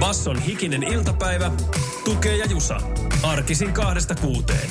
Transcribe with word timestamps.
Basson 0.00 0.38
hikinen 0.38 0.82
iltapäivä. 0.82 1.52
Tukee 2.04 2.36
ja 2.36 2.46
Jusa. 2.46 2.80
Arkisin 3.22 3.72
kahdesta 3.72 4.14
kuuteen. 4.14 4.70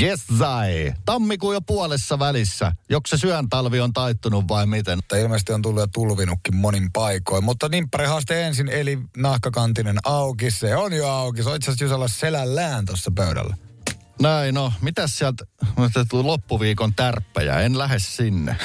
Yes, 0.00 0.20
Zai. 0.38 0.92
Tammikuun 1.04 1.54
jo 1.54 1.60
puolessa 1.60 2.18
välissä. 2.18 2.72
Joko 2.90 3.02
se 3.06 3.16
syön 3.16 3.48
talvi 3.48 3.80
on 3.80 3.92
taittunut 3.92 4.48
vai 4.48 4.66
miten? 4.66 4.98
Mutta 4.98 5.16
ilmeisesti 5.16 5.52
on 5.52 5.62
tullut 5.62 5.80
jo 5.80 5.86
tulvinutkin 5.86 6.56
monin 6.56 6.92
paikoin. 6.92 7.44
Mutta 7.44 7.68
nimppärihaaste 7.68 8.42
ensin, 8.46 8.68
eli 8.68 8.98
nahkakantinen 9.16 9.98
auki. 10.04 10.50
Se 10.50 10.76
on 10.76 10.92
jo 10.92 11.08
auki. 11.08 11.42
Se 11.42 11.48
on 11.48 11.56
itse 11.56 11.70
asiassa 11.70 11.84
Jusalla 11.84 12.08
selällään 12.08 12.84
tuossa 12.84 13.10
pöydällä. 13.16 13.56
Näin, 14.20 14.54
no. 14.54 14.72
Mitäs 14.80 15.18
sieltä 15.18 15.44
tuli 16.08 16.22
loppuviikon 16.22 16.94
tärppejä? 16.94 17.60
En 17.60 17.78
lähde 17.78 17.98
sinne. 17.98 18.56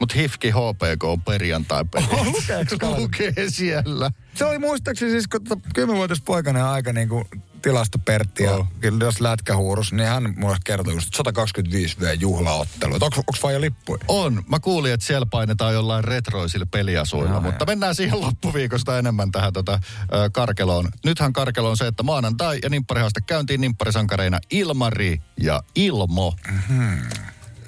Mutta 0.00 0.14
HIFKI 0.14 0.50
HPK 0.50 1.04
on 1.04 1.22
perjantai 1.22 1.84
Oh, 1.96 2.26
lukeeko? 2.26 2.96
Lukee 3.00 3.32
siellä. 3.48 4.10
Se 4.34 4.44
oli 4.44 4.58
muistaakseni 4.58 5.10
siis, 5.10 5.28
kun 5.28 5.44
tota 5.44 5.68
kymmenvuotias 5.74 6.20
poikainen 6.20 6.64
aika 6.64 6.92
niin 6.92 7.08
kuin 7.08 7.24
tilasta 7.68 7.98
Pertti 7.98 8.42
ja 8.42 8.52
Oh. 8.54 8.66
kyllä 8.80 9.04
jos 9.04 9.20
lätkähuurus, 9.20 9.92
niin 9.92 10.08
hän 10.08 10.34
mulle 10.36 10.56
kertoi 10.64 10.94
just 10.94 11.14
125 11.14 11.96
V 12.00 12.16
juhlaottelu. 12.20 12.94
Onko, 12.94 13.06
onko 13.34 13.50
jo 13.50 13.60
lippuja? 13.60 14.04
On. 14.08 14.42
Mä 14.48 14.60
kuulin, 14.60 14.92
että 14.92 15.06
siellä 15.06 15.26
painetaan 15.26 15.74
jollain 15.74 16.04
retroisilla 16.04 16.66
peliasuilla, 16.66 17.30
Joo, 17.30 17.40
mutta 17.40 17.62
joo. 17.62 17.66
mennään 17.66 17.94
siihen 17.94 18.20
loppuviikosta 18.20 18.98
enemmän 18.98 19.32
tähän 19.32 19.52
tota, 19.52 19.80
ö, 20.14 20.30
Karkeloon. 20.32 20.88
Nythän 21.04 21.32
Karkelo 21.32 21.70
on 21.70 21.76
se, 21.76 21.86
että 21.86 22.02
maanantai 22.02 22.58
ja 22.62 22.70
nimpparihaaste 22.70 23.20
käyntiin 23.20 23.60
nimpparisankareina 23.60 24.38
Ilmari 24.50 25.20
ja 25.40 25.62
Ilmo. 25.74 26.34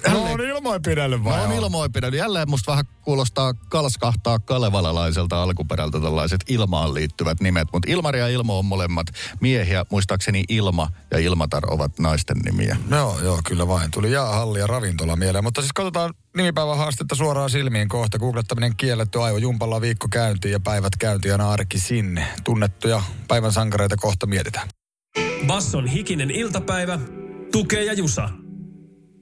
No 0.09 0.23
on 0.23 0.41
ilmoin 0.41 0.81
pidellä 0.81 1.23
vai? 1.23 1.37
Mä 1.37 1.41
oon 1.41 1.53
ilmoin 1.53 1.91
pidänyt. 1.91 2.19
Jälleen 2.19 2.49
musta 2.49 2.71
vähän 2.71 2.85
kuulostaa 3.01 3.53
kalskahtaa 3.53 4.39
kalevalalaiselta 4.39 5.43
alkuperältä 5.43 5.99
tällaiset 5.99 6.41
ilmaan 6.47 6.93
liittyvät 6.93 7.41
nimet. 7.41 7.67
Mutta 7.73 7.91
Ilmari 7.91 8.19
ja 8.19 8.27
Ilmo 8.27 8.59
on 8.59 8.65
molemmat 8.65 9.07
miehiä. 9.41 9.85
Muistaakseni 9.91 10.43
Ilma 10.49 10.87
ja 11.11 11.19
Ilmatar 11.19 11.63
ovat 11.67 11.99
naisten 11.99 12.37
nimiä. 12.37 12.77
Joo, 12.89 13.19
joo, 13.19 13.39
kyllä 13.47 13.67
vain. 13.67 13.91
Tuli 13.91 14.11
jäähalli 14.11 14.59
ja 14.59 14.67
ravintola 14.67 15.15
mieleen. 15.15 15.43
Mutta 15.43 15.61
siis 15.61 15.73
katsotaan 15.73 16.13
nimipäivän 16.37 16.77
haastetta 16.77 17.15
suoraan 17.15 17.49
silmiin 17.49 17.89
kohta. 17.89 18.19
Googlettaminen 18.19 18.75
kielletty 18.77 19.21
aivo. 19.21 19.37
Jumpalla 19.37 19.81
viikko 19.81 20.07
käyntiin 20.11 20.51
ja 20.51 20.59
päivät 20.59 20.95
käyntiin 20.99 21.35
ja 21.39 21.49
arki 21.49 21.79
sinne. 21.79 22.27
Tunnettuja 22.43 23.03
päivän 23.27 23.51
sankareita 23.51 23.97
kohta 23.97 24.25
mietitään. 24.27 24.69
Basson 25.47 25.87
hikinen 25.87 26.31
iltapäivä. 26.31 26.99
Tukee 27.51 27.83
ja 27.83 27.93
Jusa. 27.93 28.29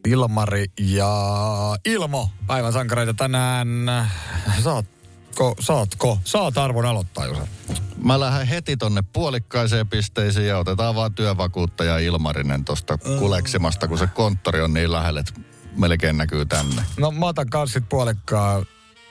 Ilmari 0.08 0.66
ja 0.80 1.10
Ilmo, 1.86 2.30
päivän 2.48 2.74
sankareita 2.74 3.14
tänään. 3.14 3.68
Saatko, 4.64 5.56
saatko, 5.60 6.20
saat 6.24 6.58
arvon 6.58 6.86
aloittaa, 6.86 7.26
Jusa. 7.26 7.48
Mä 8.04 8.20
lähden 8.20 8.48
heti 8.48 8.78
tonne 8.78 9.02
puolikkaiseen 9.14 9.88
pisteisiin 9.90 10.48
ja 10.48 10.58
otetaan 10.58 10.96
vaan 10.96 11.14
työvakuuttaja 11.14 11.98
Ilmarinen 11.98 12.66
tosta 12.66 12.98
kuleksimasta, 12.98 13.88
kun 13.88 13.98
se 13.98 14.08
konttori 14.08 14.62
on 14.62 14.74
niin 14.74 14.92
lähellä, 14.92 15.20
että 15.20 15.34
melkein 15.76 16.18
näkyy 16.18 16.46
tänne. 16.46 16.82
No 17.00 17.12
mä 17.12 17.26
otan 17.26 17.50
kans 17.50 17.74
sit 17.74 17.90
puolikkaa. 17.90 18.64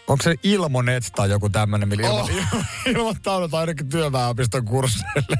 Onko 0.08 0.22
se 0.22 0.34
Ilmonet 0.42 1.12
tai 1.16 1.30
joku 1.30 1.48
tämmönen, 1.50 1.88
millä 1.88 2.06
ilmo, 2.06 2.20
Oh. 2.20 2.30
ilmoittaudutaan 2.96 3.60
ainakin 3.60 3.88
työväenopiston 3.88 4.64
kursseille? 4.64 5.38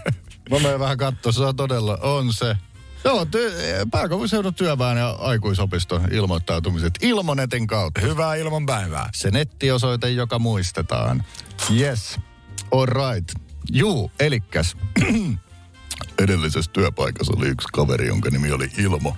Mä 0.51 0.59
menen 0.59 0.79
vähän 0.79 0.99
katsoa, 0.99 1.33
se 1.33 1.43
on 1.45 1.57
todella, 1.57 1.99
on 2.03 2.33
se. 2.33 2.57
Joo, 3.05 3.25
ty- 3.25 3.53
pääkaupunkiseudun 3.91 4.55
työväen 4.55 4.99
ja 4.99 5.11
aikuisopiston 5.11 6.13
ilmoittautumiset 6.13 6.95
Ilmonetin 7.03 7.67
kautta. 7.67 8.01
Hyvää 8.01 8.35
ilman 8.35 8.67
päivää. 8.67 9.09
Se 9.15 9.31
nettiosoite, 9.31 10.11
joka 10.11 10.39
muistetaan. 10.39 11.25
Yes. 11.81 12.19
All 12.71 12.87
right. 12.87 13.33
Juu, 13.73 14.11
elikkäs. 14.21 14.77
Edellisessä 16.23 16.71
työpaikassa 16.73 17.33
oli 17.37 17.49
yksi 17.49 17.69
kaveri, 17.73 18.07
jonka 18.07 18.31
nimi 18.31 18.53
oli 18.53 18.71
Ilmo. 18.79 19.17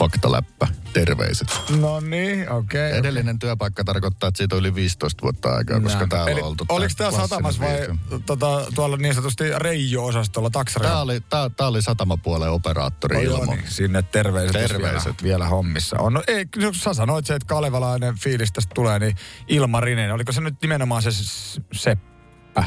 Faktaläppä. 0.00 0.68
Terveiset. 0.92 1.48
No 1.80 2.00
niin, 2.00 2.50
okei. 2.50 2.88
Okay, 2.88 2.98
Edellinen 2.98 3.38
työpaikka 3.38 3.84
tarkoittaa, 3.84 4.28
että 4.28 4.38
siitä 4.38 4.56
on 4.56 4.60
yli 4.60 4.74
15 4.74 5.22
vuotta 5.22 5.48
aikaa, 5.54 5.80
koska 5.80 6.06
täällä 6.06 6.34
on 6.34 6.42
oltu. 6.42 6.64
Oliko 6.68 6.92
tää 6.96 7.10
satamassa 7.10 7.62
vai 7.62 7.78
tota, 8.26 8.66
tuolla 8.74 8.96
niin 8.96 9.14
sanotusti 9.14 9.44
Reijo-osastolla 9.58 10.50
taksarilla? 10.50 10.92
Tää 10.92 11.02
oli, 11.02 11.20
tää, 11.20 11.50
tää 11.50 11.66
oli 11.66 11.82
satamapuolen 11.82 12.50
operaattori 12.50 13.24
joo, 13.24 13.36
Ilmo. 13.36 13.54
niin. 13.54 13.64
Sinne 13.68 14.02
terveiset, 14.02 14.52
Terveiset. 14.52 15.22
Vielä, 15.22 15.22
vielä 15.22 15.48
hommissa 15.48 15.96
on. 15.98 16.12
No 16.12 16.22
ei, 16.26 16.46
sä 16.72 16.94
sanoit 16.94 17.26
se, 17.26 17.34
että 17.34 17.46
kalevalainen 17.46 18.14
fiilis 18.18 18.52
tästä 18.52 18.74
tulee, 18.74 18.98
niin 18.98 19.16
Ilmarinen. 19.48 20.12
Oliko 20.12 20.32
se 20.32 20.40
nyt 20.40 20.62
nimenomaan 20.62 21.02
se 21.02 21.10
Seppä, 21.72 22.64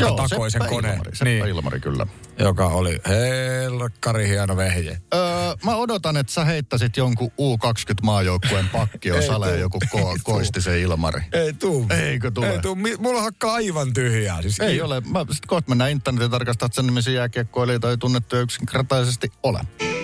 joka 0.00 0.06
Joo, 0.08 0.16
takoi 0.28 0.50
sen 0.50 0.62
koneen? 0.68 0.94
Ilmari, 0.94 1.10
Seppä 1.16 1.24
niin, 1.24 1.46
Ilmari, 1.46 1.80
kyllä. 1.80 2.06
joka 2.38 2.66
oli 2.66 2.98
helkkari 3.08 4.28
hieno 4.28 4.56
vehje. 4.56 5.00
Öö, 5.14 5.20
mä 5.64 5.76
odotan, 5.76 6.16
että 6.16 6.32
sä 6.32 6.44
heittäisit 6.44 6.96
jonkun 6.96 7.30
U20-maajoukkueen 7.40 8.68
pakki, 8.68 9.08
jos 9.08 9.18
Ei 9.18 9.26
Sale 9.26 9.48
tuu. 9.48 9.56
joku 9.56 9.78
ko- 9.96 9.98
Ei 9.98 10.16
koisti 10.22 10.60
se 10.60 10.80
Ilmari. 10.80 11.20
Ei 11.32 11.52
tuu. 11.52 11.86
Eikö 11.90 12.30
tule? 12.30 12.50
Ei 12.50 12.58
tuu. 12.60 12.74
Mi- 12.74 12.96
Mulla 12.98 13.22
hakkaa 13.22 13.54
aivan 13.54 13.92
tyhjää. 13.92 14.42
Siis 14.42 14.60
Ei 14.60 14.82
ole. 14.82 15.00
Mä 15.00 15.24
sit 15.32 15.46
kohta 15.46 15.68
mennään 15.68 15.90
internetin 15.90 16.30
tarkastaa, 16.30 16.66
että 16.66 16.76
sen 16.76 16.86
nimisiä 16.86 17.12
jääkiekkoilijoita 17.12 17.90
ei 17.90 17.96
tunnettuja 17.98 18.42
yksinkertaisesti 18.42 19.32
ole. 19.42 19.60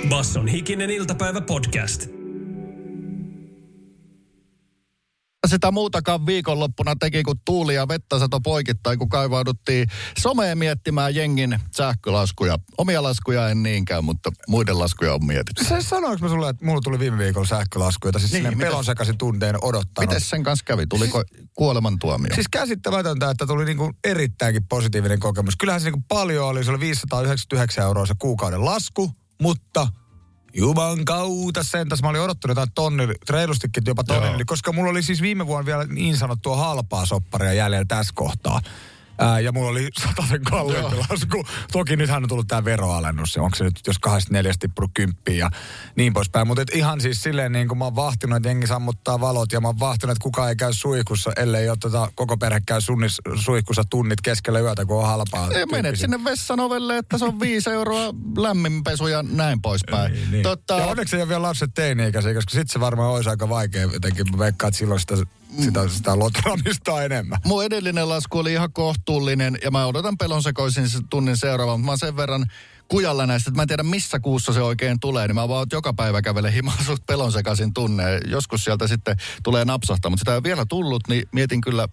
Basson 0.08 0.48
hikinen 0.48 0.90
iltapäivä 0.90 1.40
podcast. 1.40 2.06
Sitä 5.46 5.70
muutakaan 5.70 6.26
viikonloppuna 6.26 6.96
teki, 6.96 7.22
kun 7.22 7.36
tuuli 7.44 7.74
ja 7.74 7.88
vettä 7.88 8.18
sato 8.18 8.40
poikittain, 8.40 8.98
kun 8.98 9.08
kaivauduttiin 9.08 9.88
someen 10.18 10.58
miettimään 10.58 11.14
jengin 11.14 11.58
sähkölaskuja. 11.76 12.58
Omia 12.78 13.02
laskuja 13.02 13.48
en 13.48 13.62
niinkään, 13.62 14.04
mutta 14.04 14.30
muiden 14.48 14.78
laskuja 14.78 15.14
on 15.14 15.26
mietitty. 15.26 15.64
Se 15.64 15.80
sanoinko 15.80 16.24
mä 16.24 16.28
sulle, 16.28 16.48
että 16.48 16.64
mulla 16.64 16.80
tuli 16.80 16.98
viime 16.98 17.18
viikolla 17.18 17.46
sähkölasku, 17.46 18.08
jota 18.08 18.18
siis 18.18 18.32
Niin, 18.32 18.58
pelon 18.58 18.84
sekaisin 18.84 19.18
tunteen 19.18 19.56
odottanut. 19.62 20.10
Miten 20.10 20.20
sen 20.20 20.42
kanssa 20.42 20.64
kävi? 20.64 20.86
Tuliko 20.86 21.24
kuolemantuomio? 21.54 22.34
Siis 22.34 22.48
käsittämätöntä, 22.50 23.30
että 23.30 23.46
tuli 23.46 23.64
niinku 23.64 23.92
erittäinkin 24.04 24.66
positiivinen 24.68 25.20
kokemus. 25.20 25.56
Kyllähän 25.56 25.80
se 25.80 25.86
niinku 25.86 26.04
paljon 26.08 26.46
oli, 26.46 26.64
se 26.64 26.70
oli 26.70 26.80
599 26.80 27.84
euroa 27.84 28.06
se 28.06 28.14
kuukauden 28.18 28.64
lasku, 28.64 29.10
mutta 29.42 29.88
Juman 30.54 31.04
kautta 31.04 31.62
sentäs. 31.62 32.02
Mä 32.02 32.08
olin 32.08 32.20
odottanut 32.20 32.52
jotain 32.52 32.72
tonni, 32.74 33.14
reilustikin 33.30 33.82
jopa 33.86 34.02
yli, 34.34 34.44
koska 34.44 34.72
mulla 34.72 34.90
oli 34.90 35.02
siis 35.02 35.22
viime 35.22 35.46
vuonna 35.46 35.66
vielä 35.66 35.84
niin 35.84 36.16
sanottua 36.16 36.56
halpaa 36.56 37.06
sopparia 37.06 37.52
jäljellä 37.52 37.84
tässä 37.88 38.12
kohtaa. 38.16 38.60
Ää, 39.18 39.40
ja 39.40 39.52
mulla 39.52 39.70
oli 39.70 39.88
sen 40.28 40.44
kalliimpi 40.44 40.96
lasku. 40.96 41.44
Toki 41.72 41.96
nythän 41.96 42.22
on 42.22 42.28
tullut 42.28 42.48
tämä 42.48 42.64
veroalennus. 42.64 43.36
Onko 43.36 43.56
se 43.56 43.64
nyt, 43.64 43.80
jos 43.86 43.98
kahdesta 43.98 44.32
neljästä 44.32 44.60
tippunut 44.60 44.90
kymppiä 44.94 45.36
ja 45.36 45.50
niin 45.96 46.12
poispäin. 46.12 46.46
Mutta 46.46 46.62
ihan 46.74 47.00
siis 47.00 47.22
silleen 47.22 47.52
niin 47.52 47.68
kuin 47.68 47.78
mä 47.78 47.84
oon 47.84 47.96
vahtinut, 47.96 48.36
että 48.36 48.48
jengi 48.48 48.66
sammuttaa 48.66 49.20
valot 49.20 49.52
ja 49.52 49.60
mä 49.60 49.68
oon 49.68 49.80
vahtinut, 49.80 50.12
että 50.12 50.22
kukaan 50.22 50.48
ei 50.48 50.56
käy 50.56 50.72
suihkussa, 50.72 51.32
ellei 51.36 51.68
ole 51.68 51.76
tota, 51.80 52.10
koko 52.14 52.36
perhe 52.36 52.60
käy 52.66 52.80
sunnis, 52.80 53.18
suihkussa 53.34 53.82
tunnit 53.90 54.20
keskellä 54.20 54.60
yötä, 54.60 54.84
kun 54.84 54.98
on 54.98 55.06
halpaa. 55.06 55.48
Ei, 55.50 55.66
menet 55.66 55.98
sinne 55.98 56.24
vessan 56.24 56.60
ovelle, 56.60 56.98
että 56.98 57.18
se 57.18 57.24
on 57.24 57.40
viisi 57.40 57.70
euroa 57.70 58.14
lämminpesu 58.36 59.06
ja 59.06 59.22
näin 59.22 59.62
poispäin. 59.62 60.12
Niin, 60.12 60.30
niin. 60.30 60.42
Tota, 60.42 60.74
Ja 60.76 60.86
onneksi 60.86 61.16
ei 61.16 61.22
ole 61.22 61.28
vielä 61.28 61.42
lapset 61.42 61.70
teini-ikäisiä, 61.74 62.34
koska 62.34 62.50
sitten 62.50 62.72
se 62.72 62.80
varmaan 62.80 63.10
olisi 63.10 63.30
aika 63.30 63.48
vaikea 63.48 63.82
jotenkin. 63.82 64.30
Mä 64.30 64.38
veikkaan, 64.38 64.68
että 64.68 64.78
silloin 64.78 65.00
sitä, 65.00 65.14
sitä, 65.60 65.88
sitä 65.88 66.18
lotraamista 66.18 67.02
enemmän. 67.02 67.38
mun 67.44 67.64
edellinen 67.64 68.08
lasku 68.08 68.38
oli 68.38 68.52
ihan 68.52 68.72
kohtuullinen 68.72 69.58
ja 69.64 69.70
mä 69.70 69.86
odotan 69.86 70.18
pelon 70.18 70.42
sekoisin 70.42 70.84
tunnin 71.10 71.36
seuraavan, 71.36 71.80
mutta 71.80 71.86
mä 71.86 71.90
oon 71.90 71.98
sen 71.98 72.16
verran 72.16 72.46
kujalla 72.92 73.26
näistä, 73.26 73.50
että 73.50 73.58
mä 73.58 73.62
en 73.62 73.68
tiedä 73.68 73.82
missä 73.82 74.20
kuussa 74.20 74.52
se 74.52 74.60
oikein 74.62 75.00
tulee, 75.00 75.26
niin 75.26 75.34
mä 75.34 75.48
vaan 75.48 75.66
joka 75.72 75.92
päivä 75.92 76.22
kävelen 76.22 76.52
himaan 76.52 76.84
suht 76.86 77.06
pelon 77.06 77.32
sekaisin 77.32 77.74
tunne. 77.74 78.04
Joskus 78.26 78.64
sieltä 78.64 78.86
sitten 78.86 79.16
tulee 79.42 79.64
napsahtaa, 79.64 80.10
mutta 80.10 80.20
sitä 80.20 80.30
ei 80.30 80.36
ole 80.36 80.42
vielä 80.42 80.64
tullut, 80.68 81.02
niin 81.08 81.28
mietin 81.32 81.60
kyllä 81.60 81.88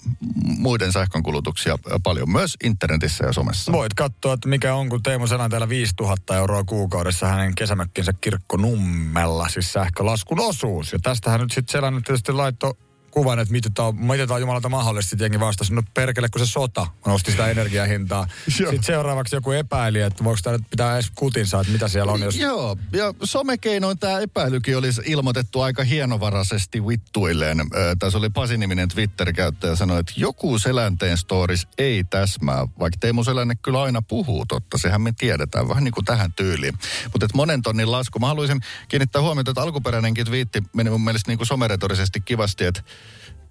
muiden 0.57 0.91
sähkönkulutuksia 0.91 1.77
paljon 2.03 2.31
myös 2.31 2.57
internetissä 2.63 3.25
ja 3.25 3.33
somessa. 3.33 3.71
Voit 3.71 3.93
katsoa, 3.93 4.33
että 4.33 4.49
mikä 4.49 4.75
on, 4.75 4.89
kun 4.89 5.03
Teemu 5.03 5.27
Selänteellä 5.27 5.69
5000 5.69 6.35
euroa 6.35 6.63
kuukaudessa 6.63 7.27
hänen 7.27 7.55
kesämökkinsä 7.55 8.13
kirkkonummella, 8.21 9.49
siis 9.49 9.73
sähkölaskun 9.73 10.39
osuus. 10.39 10.93
Ja 10.93 10.99
tästähän 10.99 11.41
nyt 11.41 11.51
sitten 11.51 11.71
Selänne 11.71 12.01
tietysti 12.05 12.31
laittoi 12.31 12.73
kuvan, 13.11 13.39
että 13.39 13.51
miten 13.51 13.73
tämä 13.73 13.87
on, 13.87 13.95
miten 13.95 14.27
tää 14.27 14.35
on 14.35 14.41
jumalata 14.41 14.69
mahdollista. 14.69 15.09
Sitten 15.09 15.25
jengi 15.25 15.39
vastasi, 15.39 15.73
no 15.73 15.83
perkele, 15.93 16.29
kun 16.29 16.45
se 16.45 16.51
sota 16.51 16.87
nosti 17.05 17.31
sitä 17.31 17.47
energiahintaa. 17.47 18.27
Sitten 18.57 18.83
seuraavaksi 18.83 19.35
joku 19.35 19.51
epäili, 19.51 20.01
että 20.01 20.23
voiko 20.23 20.39
tämä 20.43 20.57
nyt 20.57 20.69
pitää 20.69 20.93
edes 20.93 21.11
kutinsa, 21.15 21.59
että 21.59 21.73
mitä 21.73 21.87
siellä 21.87 22.11
on. 22.11 22.21
Jos... 22.21 22.35
Joo, 22.35 22.77
ja 22.93 23.13
somekeinoin 23.23 23.99
tämä 23.99 24.19
epäilykin 24.19 24.77
olisi 24.77 25.01
ilmoitettu 25.05 25.61
aika 25.61 25.83
hienovaraisesti 25.83 26.87
vittuilleen. 26.87 27.59
Ö, 27.59 27.95
Tässä 27.99 28.17
oli 28.17 28.29
Pasi-niminen 28.29 28.87
Twitter-käyttäjä 28.87 29.75
sanoi, 29.75 29.99
että 29.99 30.13
joku 30.15 30.59
selänteen 30.59 31.17
stories 31.17 31.67
ei 31.77 32.03
täsmää, 32.03 32.67
vaikka 32.79 32.97
Teemu 32.99 33.23
Selänne 33.23 33.55
kyllä 33.55 33.81
aina 33.81 34.01
puhuu 34.01 34.45
totta, 34.45 34.77
sehän 34.77 35.01
me 35.01 35.13
tiedetään, 35.17 35.69
vähän 35.69 35.83
niin 35.83 35.91
kuin 35.91 36.05
tähän 36.05 36.33
tyyliin. 36.33 36.73
Mutta 37.11 37.27
monen 37.33 37.61
tonnin 37.61 37.91
lasku, 37.91 38.19
mä 38.19 38.27
haluaisin 38.27 38.61
kiinnittää 38.87 39.21
huomiota, 39.21 39.51
että 39.51 39.61
alkuperäinenkin 39.61 40.25
twiitti 40.25 40.63
meni 40.73 40.89
mun 40.89 41.01
mielestä 41.01 41.31
niin 41.31 41.37
kuin 41.37 41.47
someretorisesti 41.47 42.21
kivasti, 42.21 42.65
että 42.65 42.81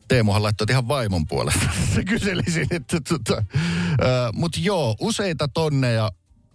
Teemuhan 0.08 0.42
laittoi 0.42 0.66
ihan 0.70 0.88
vaimon 0.88 1.26
puolesta. 1.26 1.66
Se 1.94 2.04
kyselisin, 2.04 2.66
että 2.70 3.00
tota, 3.08 3.44
mutta 4.32 4.58
joo, 4.62 4.96
useita 5.00 5.48
tonneja 5.48 6.10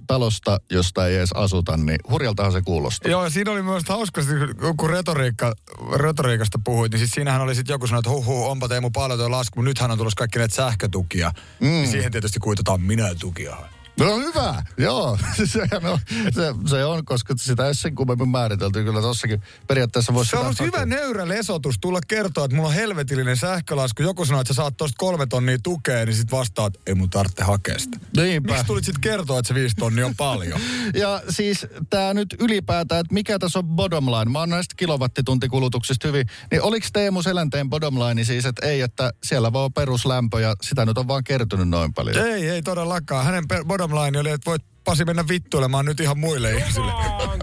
talosta, 0.08 0.60
josta 0.72 1.08
ei 1.08 1.16
edes 1.16 1.32
asuta, 1.32 1.78
niin 1.78 2.00
hurjaltahan 2.10 2.52
se 2.52 2.62
kuulostaa. 2.62 3.12
Joo, 3.12 3.24
ja 3.24 3.30
siinä 3.30 3.52
oli 3.52 3.62
myös 3.62 3.84
hauskasti, 3.90 4.34
kun 4.78 4.90
retoriikka, 4.90 5.54
retoriikasta 5.96 6.60
puhuit, 6.64 6.92
niin 6.92 7.00
siis 7.00 7.12
siinähän 7.12 7.42
oli 7.42 7.56
sitten 7.56 7.74
joku 7.74 7.88
sanoi, 7.88 8.00
että 8.00 8.10
huh, 8.10 8.26
huh 8.26 8.50
onpa 8.50 8.68
Teemu 8.68 8.90
paljon 8.90 9.20
tuo 9.20 9.32
lasku, 9.32 9.60
mutta 9.60 9.70
nythän 9.70 9.92
on 9.92 9.98
tulossa 9.98 10.18
kaikki 10.18 10.40
näitä 10.40 10.56
sähkötukia. 10.56 11.32
Mm. 11.60 11.68
Niin 11.68 11.88
siihen 11.88 12.12
tietysti 12.12 12.40
kuitataan 12.40 12.82
minä 12.82 13.16
tukia. 13.16 13.58
No 14.00 14.18
hyvä, 14.18 14.64
joo. 14.78 15.18
Sehän 15.46 15.86
on, 15.86 16.00
se, 16.32 16.54
se 16.70 16.86
on, 16.86 17.06
koska 17.06 17.34
sitä 17.38 17.68
ei 17.68 17.76
sen 17.76 17.96
kummemmin 17.96 18.30
määritelty. 18.30 18.84
Kyllä 18.84 19.02
tossakin 19.02 19.42
periaatteessa 19.68 20.14
voisi... 20.14 20.30
Se 20.30 20.38
on 20.38 20.46
ollut 20.46 20.60
hyvä 20.60 20.86
nöyrä 20.86 21.28
lesotus 21.28 21.76
tulla 21.82 22.00
kertoa, 22.08 22.46
että 22.46 22.56
mulla 22.56 22.70
on 22.70 22.76
helvetillinen 22.76 23.38
sähkölasku. 23.38 24.04
Joku 24.04 24.26
sanoo, 24.26 24.42
että 24.42 24.54
sä 24.54 24.58
saat 24.58 24.78
tosta 24.78 24.96
kolme 24.98 25.26
tonnia 25.26 25.58
tukea, 25.64 26.06
niin 26.06 26.16
sit 26.16 26.32
vastaat, 26.32 26.74
ei 26.88 26.96
mun 26.96 27.10
tarvitse 27.10 27.44
hakea 27.44 27.80
sitä. 27.80 28.00
Niinpä. 28.18 28.52
Miksi 28.52 28.66
tulit 28.66 28.86
sit 28.86 28.98
kertoa, 29.02 29.40
että 29.40 29.48
se 29.48 29.54
viisi 29.54 29.76
tonnia 29.76 30.06
on 30.06 30.16
paljon? 30.16 30.60
Ja 30.94 31.22
siis 31.30 31.68
tämä 31.90 32.14
nyt 32.14 32.36
ylipäätään, 32.40 33.02
että 33.02 33.14
mikä 33.14 33.40
tässä 33.40 33.60
on 33.60 33.68
bottom 33.68 34.06
line. 34.06 34.32
Mä 34.32 34.40
oon 34.40 34.50
näistä 34.50 34.76
kilowattituntikulutuksista 34.78 36.08
hyvin. 36.08 36.28
Niin 36.52 36.62
oliko 36.62 36.88
Teemu 36.94 37.22
Selänteen 37.22 37.70
bottom 37.70 38.00
line 38.00 38.24
siis, 38.24 38.46
että 38.46 38.66
ei, 38.66 38.82
että 38.82 39.14
siellä 39.24 39.54
vaan 39.54 39.74
peruslämpö 39.74 40.42
ja 40.42 40.56
sitä 40.62 40.86
nyt 40.86 40.98
on 40.98 41.08
vaan 41.08 41.24
kertynyt 41.24 41.70
noin 41.70 41.94
paljon. 41.94 42.28
ei, 42.28 42.50
ei 42.50 42.62
todellakaan. 42.62 43.26
Hänen 43.26 43.48
per- 43.48 43.66
bottom 43.66 43.83
line 43.92 44.20
oli, 44.20 44.30
että 44.30 44.52
voit 44.52 44.64
Pasi 44.84 45.06
mennä 45.06 45.28
vittuilemaan 45.28 45.86
nyt 45.86 46.00
ihan 46.00 46.20
muille 46.20 46.52
ihmisille. 46.52 46.92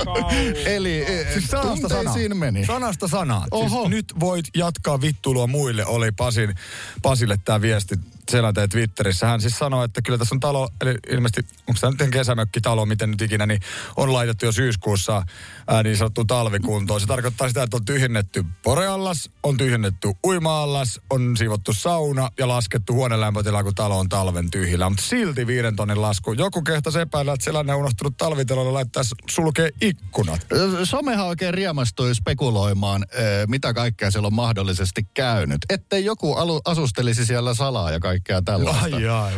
Eli 0.77 1.03
e, 1.03 1.33
Siis 1.33 1.47
sanasta 1.47 1.89
sanaan. 1.89 2.39
meni. 2.39 2.67
Sanasta 2.67 3.09
sanaan. 3.09 3.49
Oho. 3.51 3.69
Siis 3.69 3.91
nyt 3.91 4.15
voit 4.21 4.45
jatkaa 4.57 5.01
vittuilua 5.01 5.47
muille, 5.47 5.87
oli 5.87 6.13
Pasin, 6.13 6.55
Pasille 7.03 7.39
tämä 7.45 7.61
viesti 7.61 7.95
selänteen 8.31 8.69
Twitterissä. 8.69 9.27
Hän 9.27 9.41
siis 9.41 9.59
sanoi, 9.59 9.85
että 9.85 10.03
kyllä 10.03 10.19
tässä 10.19 10.35
on 10.35 10.41
talo, 10.41 10.69
eli 10.81 10.95
ilmeisesti, 11.11 11.55
onko 11.69 11.81
tämä 11.81 11.91
nyt 12.01 12.11
kesämökkitalo, 12.11 12.87
miten 12.87 13.11
nyt 13.11 13.23
ikinä, 13.23 13.47
niin 13.47 13.61
on 13.97 14.13
laitettu 14.13 14.45
jo 14.45 14.53
syyskuussa 14.53 15.23
ää, 15.69 15.83
niin 15.83 15.97
sanottu 15.97 16.25
talvikuntoon. 16.25 17.01
Se 17.01 17.07
tarkoittaa 17.07 17.49
sitä, 17.49 17.63
että 17.63 17.77
on 17.77 17.85
tyhjennetty 17.85 18.45
poreallas, 18.63 19.31
on 19.43 19.57
tyhjennetty 19.57 20.13
uima-allas, 20.27 21.01
on 21.11 21.37
siivottu 21.37 21.73
sauna 21.73 22.29
ja 22.39 22.49
laskettu 22.49 22.95
huonelämpötila, 22.95 23.63
kun 23.63 23.75
talo 23.75 23.99
on 23.99 24.09
talven 24.09 24.51
tyhjillä. 24.51 24.89
Mutta 24.89 25.05
silti 25.05 25.47
viiden 25.47 25.77
tonnin 25.77 26.03
lasku. 26.03 26.33
Joku 26.33 26.63
kehtasi 26.63 27.01
epäillä, 27.01 27.33
että 27.33 27.45
sellainen 27.45 27.75
on 27.75 27.81
unohtunut 27.81 28.17
talvitalolle 28.17 28.73
laittaa 28.73 29.03
sulkee 29.31 29.71
ikkunat. 29.81 30.47
Somehan 30.85 31.27
oikein 31.27 31.55
riemastui 31.55 32.15
spekuloimaan, 32.15 33.07
mitä 33.47 33.75
kaikkea 33.75 34.11
siellä 34.11 34.27
on 34.27 34.35
mahdollisesti 34.35 35.07
käynyt. 35.15 35.59
Ettei 35.69 36.05
joku 36.05 36.35
alu, 36.35 36.61
asustelisi 36.65 37.27
siellä 37.27 37.55
salaa 37.55 37.91
ja 37.91 38.01
kaikkea 38.01 38.20
tällaista. 38.45 38.97
Ai 38.97 39.03
jaa. 39.03 39.31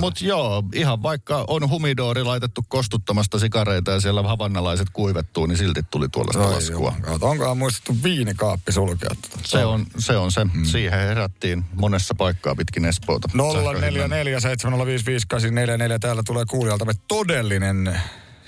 Mutta 0.00 0.24
joo, 0.24 0.64
ihan 0.74 1.02
vaikka 1.02 1.44
on 1.48 1.70
humidoori 1.70 2.24
laitettu 2.24 2.64
kostuttamasta 2.68 3.38
sikareita 3.38 3.90
ja 3.90 4.00
siellä 4.00 4.22
havannalaiset 4.22 4.88
kuivettuu, 4.92 5.46
niin 5.46 5.58
silti 5.58 5.80
tuli 5.90 6.08
tuollaista 6.08 6.50
laskua. 6.54 6.94
Onkohan 7.20 7.58
muistettu 7.58 7.96
viinikaappi 8.02 8.72
sulkea 8.72 9.08
tuota? 9.08 9.38
Se 9.44 9.64
on 9.64 9.86
se. 9.98 10.16
On 10.16 10.32
se. 10.32 10.44
Mm. 10.44 10.64
Siihen 10.64 10.98
herättiin 11.00 11.64
monessa 11.74 12.14
paikkaa 12.14 12.54
pitkin 12.54 12.84
Espoota. 12.84 13.28
0447055844. 13.34 13.38
Täällä 16.00 16.22
tulee 16.26 16.44
kuulijaltamme 16.50 16.92
todellinen 17.08 18.00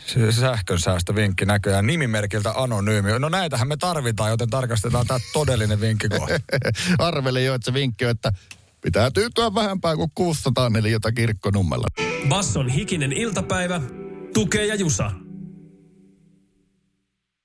se- 0.07 0.33
sähkönsäästövinkki 0.33 1.47
näköjään 1.47 1.87
nimimerkiltä 1.87 2.53
anonyymi. 2.57 3.19
No 3.19 3.29
näitähän 3.29 3.69
me 3.69 3.77
tarvitaan, 3.77 4.31
joten 4.31 4.51
tarkastetaan 4.51 5.07
tämä 5.07 5.21
todellinen 5.33 5.81
vinkki 5.81 6.09
kohta. 6.09 6.35
Arvelin 6.99 7.45
jo, 7.45 7.55
että 7.55 7.65
se 7.65 7.75
vinkki 7.75 8.05
on, 8.05 8.11
että 8.11 8.33
pitää 8.83 9.11
tyytyä 9.11 9.55
vähempään 9.55 9.97
kuin 9.97 10.11
600 10.15 10.71
neliötä 10.71 11.13
kirkkonummella. 11.13 11.87
Basson 12.29 12.69
hikinen 12.69 13.13
iltapäivä, 13.13 13.81
tukee 14.35 14.67
ja 14.67 14.75
jusa. 14.75 15.11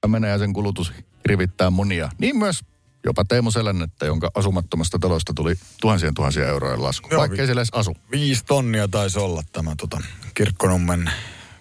menee 0.08 0.30
ja 0.32 0.38
sen 0.38 0.54
kulutus 0.54 0.94
rivittää 1.26 1.70
monia. 1.70 2.10
Niin 2.18 2.38
myös 2.38 2.60
jopa 3.06 3.26
Teemu 3.26 3.52
Selännettä, 3.52 4.06
jonka 4.06 4.32
asumattomasta 4.36 5.00
talosta 5.00 5.34
tuli 5.34 5.56
tuhansien 5.82 6.14
tuhansia 6.14 6.48
euroja 6.48 6.84
lasku. 6.84 7.08
Joo, 7.12 7.20
Vaikka 7.20 7.38
ei 7.42 7.46
siellä 7.46 7.60
edes 7.60 7.70
asu. 7.74 7.98
Viisi 8.12 8.46
tonnia 8.46 8.88
taisi 8.88 9.20
olla 9.20 9.44
tämä 9.52 9.76
tota, 9.78 10.02
Kirkkonummen 10.34 11.12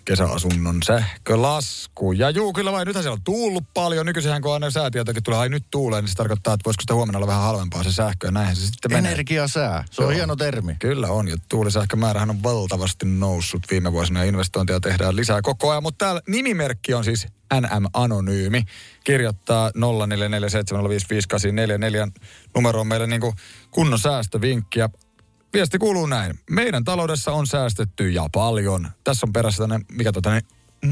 kesäasunnon 0.06 0.82
sähkölasku. 0.82 2.12
Ja 2.12 2.30
juu, 2.30 2.52
kyllä 2.52 2.72
vai, 2.72 2.84
nythän 2.84 3.02
siellä 3.02 3.14
on 3.14 3.22
tuullut 3.24 3.64
paljon. 3.74 4.06
Nykyisinhän 4.06 4.42
kun 4.42 4.52
aina 4.52 4.70
säätiötäkin 4.70 5.22
tulee, 5.22 5.38
ai 5.38 5.48
nyt 5.48 5.64
tuulee, 5.70 6.00
niin 6.00 6.08
se 6.08 6.14
tarkoittaa, 6.14 6.54
että 6.54 6.64
voisiko 6.64 6.80
sitä 6.80 6.94
huomenna 6.94 7.18
olla 7.18 7.26
vähän 7.26 7.42
halvempaa 7.42 7.82
se 7.82 7.92
sähkö. 7.92 8.26
Ja 8.26 8.30
näinhän 8.30 8.56
se 8.56 8.66
sitten 8.66 8.92
menee. 8.92 9.12
Energiasää. 9.12 9.84
Se 9.90 10.02
on 10.02 10.14
hieno 10.14 10.36
termi. 10.36 10.76
Kyllä 10.78 11.08
on, 11.08 11.28
ja 11.28 11.36
tuulisähkömäärähän 11.48 12.30
on 12.30 12.42
valtavasti 12.42 13.06
noussut 13.06 13.62
viime 13.70 13.92
vuosina 13.92 14.20
ja 14.20 14.26
investointeja 14.26 14.80
tehdään 14.80 15.16
lisää 15.16 15.42
koko 15.42 15.70
ajan. 15.70 15.82
Mutta 15.82 16.04
täällä 16.04 16.20
nimimerkki 16.28 16.94
on 16.94 17.04
siis 17.04 17.26
NM 17.54 17.86
Anonyymi. 17.92 18.62
Kirjoittaa 19.04 19.70
0447055844 19.70 19.72
numero 22.54 22.80
on 22.80 22.86
meille 22.86 23.06
niin 23.06 23.20
kunnon 23.70 23.98
säästövinkki. 23.98 24.80
Viesti 25.56 25.78
kuuluu 25.78 26.06
näin. 26.06 26.38
Meidän 26.50 26.84
taloudessa 26.84 27.32
on 27.32 27.46
säästetty 27.46 28.10
ja 28.10 28.26
paljon. 28.32 28.88
Tässä 29.04 29.26
on 29.26 29.32
perässä 29.32 29.62
tämmöinen, 29.62 29.86
mikä 29.92 30.12
tota, 30.12 30.30
niin, 30.30 30.42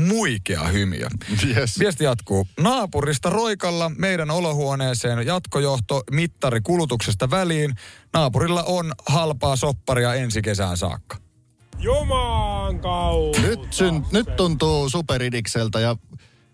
muikea 0.09 0.63
hymiö. 0.63 1.09
Yes. 1.47 1.79
Viesti 1.79 2.05
jatkuu. 2.05 2.49
Naapurista 2.61 3.31
roikalla 3.31 3.91
meidän 3.99 4.31
olohuoneeseen 4.31 5.27
jatkojohto 5.27 6.03
mittari 6.11 6.61
kulutuksesta 6.61 7.31
väliin. 7.31 7.75
Naapurilla 8.13 8.63
on 8.63 8.93
halpaa 9.07 9.57
sopparia 9.57 10.15
ensi 10.15 10.43
kesään 10.43 10.77
saakka. 10.77 11.17
Juman 11.79 12.81
kautta. 12.81 13.41
Nyt, 13.41 13.73
syn, 13.73 14.07
nyt 14.13 14.37
tuntuu 14.37 14.91
superidikseltä 14.91 15.81
ja 15.81 15.97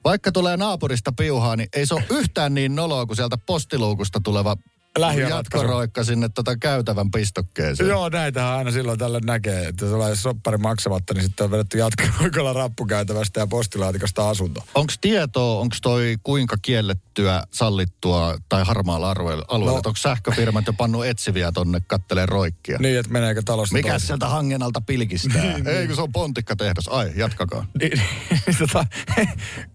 vaikka 0.05 0.33
tulee 0.33 0.57
naapurista 0.57 1.13
piuhaa, 1.13 1.57
niin 1.57 1.69
ei 1.77 1.87
se 1.87 1.95
ole 1.95 2.05
yhtään 2.11 2.55
niin 2.55 2.75
noloa 2.75 3.07
kuin 3.07 3.17
sieltä 3.17 3.39
postiluukusta 3.47 4.21
tuleva 4.25 4.57
Lähiöratkaisu. 4.99 5.37
jatkoroikka 5.67 6.05
sinne 6.05 6.29
tota 6.29 6.57
käytävän 6.57 7.11
pistokkeeseen. 7.11 7.89
Joo, 7.89 8.09
näitähän 8.09 8.53
aina 8.59 8.71
silloin 8.71 8.99
tällä 8.99 9.21
näkee, 9.25 9.69
että 9.69 9.85
jos 9.85 9.95
ollaan 9.95 10.17
soppari 10.17 10.59
maksamatta, 10.59 11.15
niin 11.15 11.25
sitten 11.25 11.45
on 11.45 11.51
vedetty 11.51 11.79
jatkoilla 11.79 12.53
rappukäytävästä 12.53 13.41
ja 13.41 13.47
postilaatikosta 13.47 14.29
asunto. 14.29 14.65
Onko 14.75 14.93
tietoa, 15.01 15.61
onko 15.61 15.77
toi 15.83 16.17
kuinka 16.23 16.57
kiellettyä, 16.63 17.43
sallittua 17.51 18.39
tai 18.49 18.65
harmaalla 18.65 19.11
alueella? 19.11 19.45
alueella? 19.49 19.73
No. 19.73 19.83
Onko 19.87 19.97
sähköfirmat 19.97 20.67
jo 20.67 20.73
pannut 20.73 21.07
etsiviä 21.07 21.53
tonne 21.53 21.81
kattelee 21.87 22.27
roikkia? 22.27 22.79
Niin, 22.79 22.99
että 22.99 23.13
meneekö 23.13 23.43
talosta 23.45 23.75
Mikä 23.75 23.89
toiseen. 23.91 24.07
sieltä 24.07 24.29
hangen 24.29 24.63
alta 24.63 24.81
pilkistää? 24.81 25.43
Ei, 25.67 25.87
kun 25.87 25.97
se 25.97 26.03
on 26.03 26.13
pontikkatehdas. 26.13 26.89
Ai, 26.89 27.13
jatkakaa. 27.17 27.67
Niin, 27.81 28.03
niin, 28.47 28.57
tota, 28.59 28.87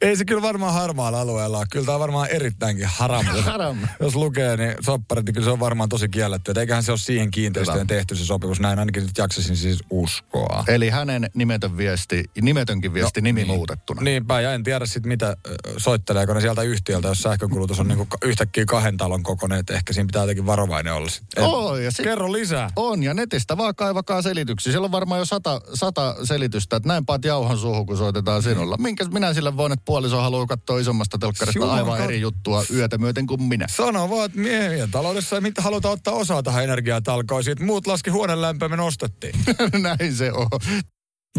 ei 0.02 0.16
se 0.16 0.26
kyllä 0.26 0.42
varmaan 0.42 0.74
harmaalla 0.74 1.22
alueella. 1.22 1.64
Kyllä 1.72 1.86
tämä 1.86 1.94
on 1.96 2.00
varmaan 2.00 2.30
erittäinkin 2.30 2.86
haram. 2.90 3.26
Haram. 3.26 3.78
Jos 4.00 4.16
lukee, 4.16 4.58
niin 4.58 4.76
sopparit, 5.06 5.26
niin 5.26 5.34
kyllä 5.34 5.46
se 5.46 5.52
on 5.52 5.60
varmaan 5.60 5.90
tosi 5.90 6.10
kielletty. 6.10 6.52
Et 6.52 6.58
eiköhän 6.58 6.84
se 6.84 6.92
ole 6.92 6.98
siihen 7.00 7.32
kiinteistöön 7.32 7.88
tehty 7.88 8.16
se 8.16 8.26
sopimus. 8.26 8.60
Näin 8.60 8.80
ainakin 8.80 9.04
nyt 9.04 9.18
jaksasin 9.18 9.58
siis 9.58 9.84
uskoa. 9.90 10.64
Eli 10.68 10.90
hänen 10.90 11.30
nimetön 11.34 11.78
viesti, 11.78 12.24
nimetönkin 12.42 12.94
viesti, 12.94 13.22
nimi 13.22 13.44
niin. 13.44 13.56
muutettuna. 13.56 14.02
Niinpä, 14.02 14.42
ja 14.42 14.54
en 14.54 14.64
tiedä 14.64 14.86
sitten 14.86 15.08
mitä 15.08 15.38
soitteleeko 15.78 16.34
ne 16.34 16.42
sieltä 16.42 16.62
yhtiöltä, 16.62 17.08
jos 17.08 17.20
sähkökulutus 17.20 17.80
on 17.80 17.88
niinku 17.88 18.06
ka- 18.06 18.18
yhtäkkiä 18.24 18.66
kahden 18.66 18.98
talon 18.98 19.24
kokoinen, 19.24 19.60
että 19.60 19.74
ehkä 19.74 19.94
siinä 19.94 20.08
pitää 20.08 20.24
jotenkin 20.24 20.46
varovainen 20.46 20.94
olla. 20.94 21.10
Sit. 21.10 21.24
En- 21.38 21.44
Oo, 21.44 21.78
ja 21.78 21.92
sit- 21.92 22.04
Kerro 22.06 22.32
lisää. 22.32 22.70
On, 22.76 23.04
ja 23.04 23.14
netistä 23.14 23.58
vaan 23.58 23.76
kaivakaa 23.76 24.22
selityksiä. 24.22 24.72
Siellä 24.72 24.86
on 24.86 24.92
varmaan 24.92 25.20
jo 25.20 25.26
sata, 25.26 25.62
sata 25.74 26.16
selitystä, 26.24 26.76
että 26.76 26.88
näin 26.88 27.06
paat 27.06 27.26
jauhan 27.26 27.58
suuhun, 27.58 27.86
kun 27.86 27.98
soitetaan 27.98 28.44
sinulla. 28.44 28.78
Minkä 28.78 29.06
minä 29.06 29.34
sille 29.34 29.58
voin, 29.58 29.72
että 29.74 29.86
puoliso 29.86 30.22
haluaa 30.22 30.46
katsoa 30.46 30.80
isommasta 30.80 31.18
telkkarista 31.18 31.72
aivan 31.74 32.02
eri 32.02 32.22
juttua 32.22 32.64
yötä 32.74 32.98
myöten 32.98 33.28
kuin 33.28 33.44
minä. 33.44 33.66
Sano 33.70 34.10
vaan, 34.10 34.26
että 34.26 34.40
miehien 34.40 34.92
taloudessa 34.96 35.36
ei 35.36 35.42
mitään 35.42 35.64
haluta 35.64 35.90
ottaa 35.90 36.14
osaa 36.14 36.44
tähän 36.44 36.64
energiatalkoisiin, 36.64 37.52
että 37.52 37.64
muut 37.64 37.88
laski 37.88 38.10
huoneen 38.10 38.42
lämpöä, 38.42 38.70
me 38.70 38.76
nostettiin. 38.76 39.36
näin 39.82 40.16
se 40.16 40.32
on. 40.32 40.48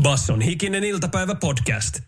Basson 0.03 0.41
hikinen 0.41 0.85
iltapäivä 0.85 1.35
podcast. 1.35 2.01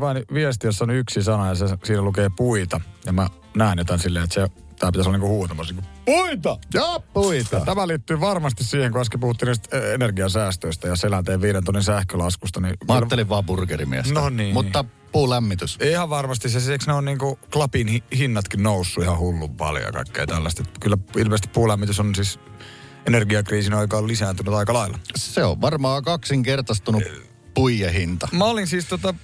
vain 0.00 0.24
viesti, 0.34 0.66
jossa 0.66 0.84
on 0.84 0.90
yksi 0.90 1.22
sana 1.22 1.48
ja 1.48 1.54
se, 1.54 1.66
siinä 1.84 2.02
lukee 2.02 2.30
puita. 2.36 2.80
Ja 3.06 3.12
mä 3.12 3.28
näen 3.56 3.78
jotain 3.78 4.00
silleen, 4.00 4.24
että 4.24 4.34
se, 4.34 4.48
tää 4.78 4.92
pitäisi 4.92 5.08
olla 5.08 5.18
niinku 5.18 5.28
huutamassa. 5.28 5.74
Niinku, 5.74 5.90
puita! 6.04 6.58
Joo, 6.74 7.04
puita. 7.12 7.56
Ja 7.56 7.64
tämä 7.64 7.88
liittyy 7.88 8.20
varmasti 8.20 8.64
siihen, 8.64 8.92
kun 8.92 9.00
äsken 9.00 9.20
puhuttiin 9.20 9.46
niistä 9.46 9.78
eh, 9.78 9.94
energiasäästöistä 9.94 10.88
ja 10.88 10.96
selänteen 10.96 11.42
viiden 11.42 11.64
tonnin 11.64 11.82
sähkölaskusta. 11.84 12.60
Niin 12.60 12.76
Mä 12.88 12.94
ajattelin 12.94 13.28
vaan 13.28 13.44
burgerimiestä. 13.44 14.14
No 14.14 14.28
niin. 14.28 14.54
Mutta 14.54 14.84
puulämmitys. 15.12 15.78
Ihan 15.82 16.10
varmasti 16.10 16.48
se, 16.48 16.72
eikö 16.72 16.84
ne 16.86 16.92
on 16.92 17.04
niinku 17.04 17.38
klapin 17.52 17.88
hi- 17.88 18.02
hinnatkin 18.16 18.62
noussut 18.62 19.04
ihan 19.04 19.18
hullun 19.18 19.56
paljon 19.56 19.84
ja 19.84 19.92
kaikkea 19.92 20.26
tällaista. 20.26 20.62
Kyllä 20.80 20.96
ilmeisesti 21.16 21.48
puulämmitys 21.48 22.00
on 22.00 22.14
siis 22.14 22.38
energiakriisin 23.06 23.74
aikaan 23.74 24.08
lisääntynyt 24.08 24.54
aika 24.54 24.74
lailla. 24.74 24.98
Se 25.16 25.44
on 25.44 25.60
varmaan 25.60 26.04
kaksinkertaistunut 26.04 27.02
puijehinta. 27.54 28.28
Mä 28.32 28.44
olin 28.44 28.66
siis 28.66 28.86
tota 28.86 29.14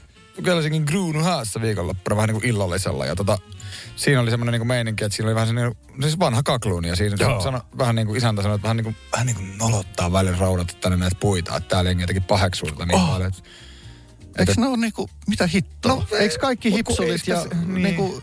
Helsingin 0.47 0.83
Gruunhässä 0.87 1.61
viikonloppuna 1.61 2.17
vähän 2.17 2.29
niin 2.29 2.41
kuin 2.41 2.51
illallisella 2.51 3.07
ja 3.07 3.17
tota, 3.17 3.39
siinä 3.97 4.21
oli 4.21 4.31
semmoinen 4.31 4.61
niin 4.61 4.67
meininki, 4.67 5.05
että 5.05 5.17
siinä 5.17 5.29
oli 5.29 5.35
vähän 5.35 5.49
semmoinen, 5.49 5.75
siis 6.01 6.19
vanha 6.19 6.43
kakluuni 6.43 6.89
ja 6.89 6.97
siinä 6.97 7.17
Joo. 7.21 7.41
sano, 7.43 7.61
vähän 7.79 7.95
niin 7.95 8.07
kuin 8.07 8.17
isäntä 8.17 8.43
sanoi, 8.43 8.55
että 8.55 8.63
vähän 8.63 8.77
niin 8.77 8.85
kuin, 8.85 8.97
vähän 9.13 9.27
niin 9.27 9.37
kuin 9.37 9.59
nolottaa 9.59 10.13
välillä 10.13 10.39
raudata 10.39 10.75
tänne 10.81 10.97
näitä 10.99 11.17
puita, 11.21 11.57
että 11.57 11.69
täällä 11.69 11.91
jengi 11.91 12.03
jotenkin 12.03 12.25
paheksuu 12.25 12.69
tätä 12.71 12.87
niin 12.87 13.01
Oh. 13.01 13.09
paljon. 13.11 13.29
Että, 13.29 13.43
Eikö 14.39 14.55
ne 14.57 14.67
ole 14.67 14.77
niinku, 14.77 15.11
mitä 15.29 15.47
hittoa? 15.47 15.95
No, 15.95 16.07
Eikö 16.19 16.39
kaikki 16.41 16.73
hipsulit 16.73 17.27
ja 17.29 17.43
se- 17.43 17.49
niin. 17.67 17.83
niinku... 17.83 18.23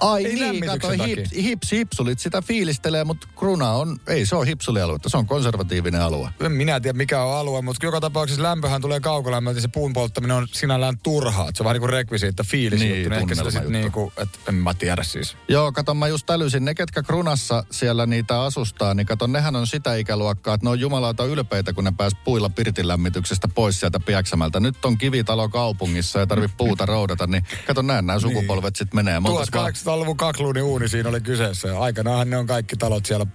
Ai 0.00 0.26
Ei 0.26 0.34
niin, 0.34 0.66
kato, 0.66 0.88
hip, 0.88 0.98
takia. 0.98 1.42
hips, 1.42 1.72
hipsulit 1.72 2.18
sitä 2.18 2.42
fiilistelee, 2.42 3.04
mutta 3.04 3.28
kruna 3.38 3.70
on, 3.70 3.96
ei 4.06 4.26
se 4.26 4.36
on 4.36 4.46
hipsulialuetta, 4.46 5.08
se 5.08 5.16
on 5.16 5.26
konservatiivinen 5.26 6.02
alue. 6.02 6.28
en 6.40 6.52
minä 6.52 6.80
tiedä 6.80 6.96
mikä 6.96 7.22
on 7.22 7.36
alue, 7.36 7.62
mutta 7.62 7.86
joka 7.86 8.00
tapauksessa 8.00 8.42
lämpöhän 8.42 8.80
tulee 8.80 9.00
kaukolämmöltä 9.00 9.58
ja 9.58 9.62
se 9.62 9.68
puun 9.68 9.92
polttaminen 9.92 10.36
on 10.36 10.48
sinällään 10.52 10.98
turhaa. 11.02 11.48
Se 11.54 11.62
on 11.62 11.64
vähän 11.64 11.74
niin 11.74 11.80
kuin 11.80 11.90
rekvisiitta 11.90 12.44
fiilis 12.44 12.80
Niin, 12.80 12.90
juttu. 13.02 13.08
Niin 13.10 13.20
ehkä 13.32 13.50
sitä 13.50 13.60
niin 13.68 13.92
kuin, 13.92 14.12
että 14.16 14.38
en 14.48 14.54
mä 14.54 14.74
tiedä 14.74 15.02
siis. 15.02 15.36
Joo, 15.48 15.72
kato, 15.72 15.94
mä 15.94 16.08
just 16.08 16.30
älysin, 16.30 16.64
ne 16.64 16.74
ketkä 16.74 17.02
krunassa 17.02 17.64
siellä 17.70 18.06
niitä 18.06 18.42
asustaa, 18.42 18.94
niin 18.94 19.06
kato, 19.06 19.26
nehän 19.26 19.56
on 19.56 19.66
sitä 19.66 19.94
ikäluokkaa, 19.94 20.54
että 20.54 20.66
ne 20.66 20.70
on 20.70 20.80
jumalauta 20.80 21.24
ylpeitä, 21.24 21.72
kun 21.72 21.84
ne 21.84 21.92
pääs 21.96 22.12
puilla 22.24 22.50
pirtinlämmityksestä 22.50 23.48
pois 23.48 23.80
sieltä 23.80 24.00
Piäksämältä. 24.00 24.60
Nyt 24.60 24.84
on 24.84 24.98
kivitalo 24.98 25.48
kaupungissa 25.48 26.18
ja 26.18 26.26
tarvii 26.26 26.48
puuta 26.56 26.86
roudata, 26.86 27.26
niin 27.26 27.44
kato, 27.66 27.82
näin 27.82 28.06
nämä 28.06 28.18
sukupolvet 28.20 28.76
sitten 28.76 28.98
menee. 28.98 29.20
Montas 29.20 29.50
1800-luvun 29.72 30.16
kakluuni 30.16 30.62
uuni 30.62 30.88
siinä 30.88 31.08
oli 31.08 31.20
kyseessä. 31.20 31.78
Aikanaanhan 31.78 32.30
ne 32.30 32.36
on 32.36 32.46
kaikki 32.46 32.76
talot 32.76 33.06
siellä 33.06 33.26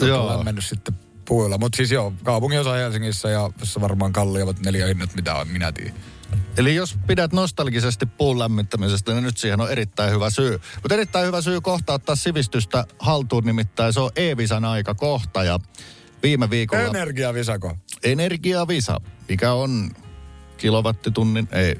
Joo. 0.00 0.36
lämmennyt 0.36 0.64
sitten 0.64 0.94
puilla. 1.24 1.58
Mutta 1.58 1.76
siis 1.76 1.90
joo, 1.90 2.12
kaupungin 2.22 2.60
osa 2.60 2.72
Helsingissä 2.72 3.30
ja 3.30 3.50
jossa 3.60 3.80
varmaan 3.80 4.12
kalliimmat 4.12 4.60
neliöhinnat, 4.60 5.14
mitä 5.14 5.34
on, 5.34 5.48
minä 5.48 5.72
tiedän. 5.72 5.94
Eli 6.56 6.74
jos 6.74 6.96
pidät 7.06 7.32
nostalgisesti 7.32 8.06
puun 8.06 8.38
lämmittämisestä, 8.38 9.12
niin 9.12 9.24
nyt 9.24 9.36
siihen 9.36 9.60
on 9.60 9.70
erittäin 9.70 10.12
hyvä 10.12 10.30
syy. 10.30 10.60
Mutta 10.82 10.94
erittäin 10.94 11.26
hyvä 11.26 11.40
syy 11.40 11.60
kohta 11.60 11.92
ottaa 11.92 12.16
sivistystä 12.16 12.84
haltuun, 12.98 13.44
nimittäin 13.44 13.92
se 13.92 14.00
on 14.00 14.10
Eevisan 14.16 14.64
aika 14.64 14.94
kohta. 14.94 15.44
Ja 15.44 15.58
viime 16.22 16.50
viikolla 16.50 16.84
Energiavisako. 16.84 17.76
Energiavisa, 18.02 19.00
mikä 19.28 19.52
on 19.52 19.90
kilowattitunnin, 20.56 21.48
ei. 21.52 21.76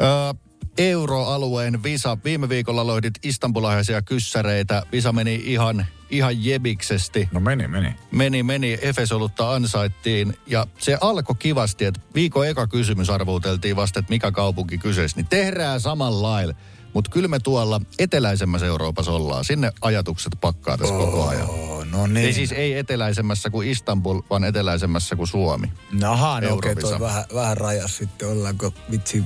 Ö, 0.00 0.34
euroalueen 0.78 1.82
visa. 1.82 2.18
Viime 2.24 2.48
viikolla 2.48 2.86
lohdit 2.86 3.14
istanbulaisia 3.22 4.02
kyssäreitä. 4.02 4.82
Visa 4.92 5.12
meni 5.12 5.42
ihan, 5.44 5.86
ihan 6.10 6.44
jebiksesti 6.44 7.28
No 7.32 7.40
meni, 7.40 7.68
meni. 7.68 7.96
meni, 8.10 8.42
meni, 8.42 8.78
Efesolutta 8.82 9.52
ansaittiin. 9.54 10.36
Ja 10.46 10.66
se 10.78 10.98
alkoi 11.00 11.36
kivasti, 11.38 11.84
että 11.84 12.00
viikon 12.14 12.46
eka 12.48 12.66
kysymys 12.66 13.10
arvuuteltiin 13.10 13.76
vasta, 13.76 13.98
että 14.00 14.10
mikä 14.12 14.30
kaupunki 14.30 14.78
kyseessä. 14.78 15.16
Niin 15.16 15.26
tehdään 15.26 15.80
samalla 15.80 16.22
lailla. 16.22 16.54
Mutta 16.94 17.10
kyllä 17.10 17.28
me 17.28 17.38
tuolla 17.38 17.80
eteläisemmässä 17.98 18.66
Euroopassa 18.66 19.12
ollaan. 19.12 19.44
Sinne 19.44 19.72
ajatukset 19.80 20.32
pakkaa 20.40 20.78
tässä 20.78 20.94
koko 20.94 21.28
ajan. 21.28 21.48
Oh, 21.48 21.86
no 21.86 22.06
niin. 22.06 22.26
Ei 22.26 22.32
siis 22.32 22.52
ei 22.52 22.78
eteläisemmässä 22.78 23.50
kuin 23.50 23.68
Istanbul, 23.68 24.20
vaan 24.30 24.44
eteläisemmässä 24.44 25.16
kuin 25.16 25.28
Suomi. 25.28 25.72
Naha, 25.92 26.40
no 26.40 26.54
okei, 26.54 26.76
toi 26.76 27.00
vähän, 27.00 27.24
vähän 27.34 27.56
rajas 27.56 27.96
sitten, 27.96 28.28
ollaanko 28.28 28.72
vitsi 28.90 29.22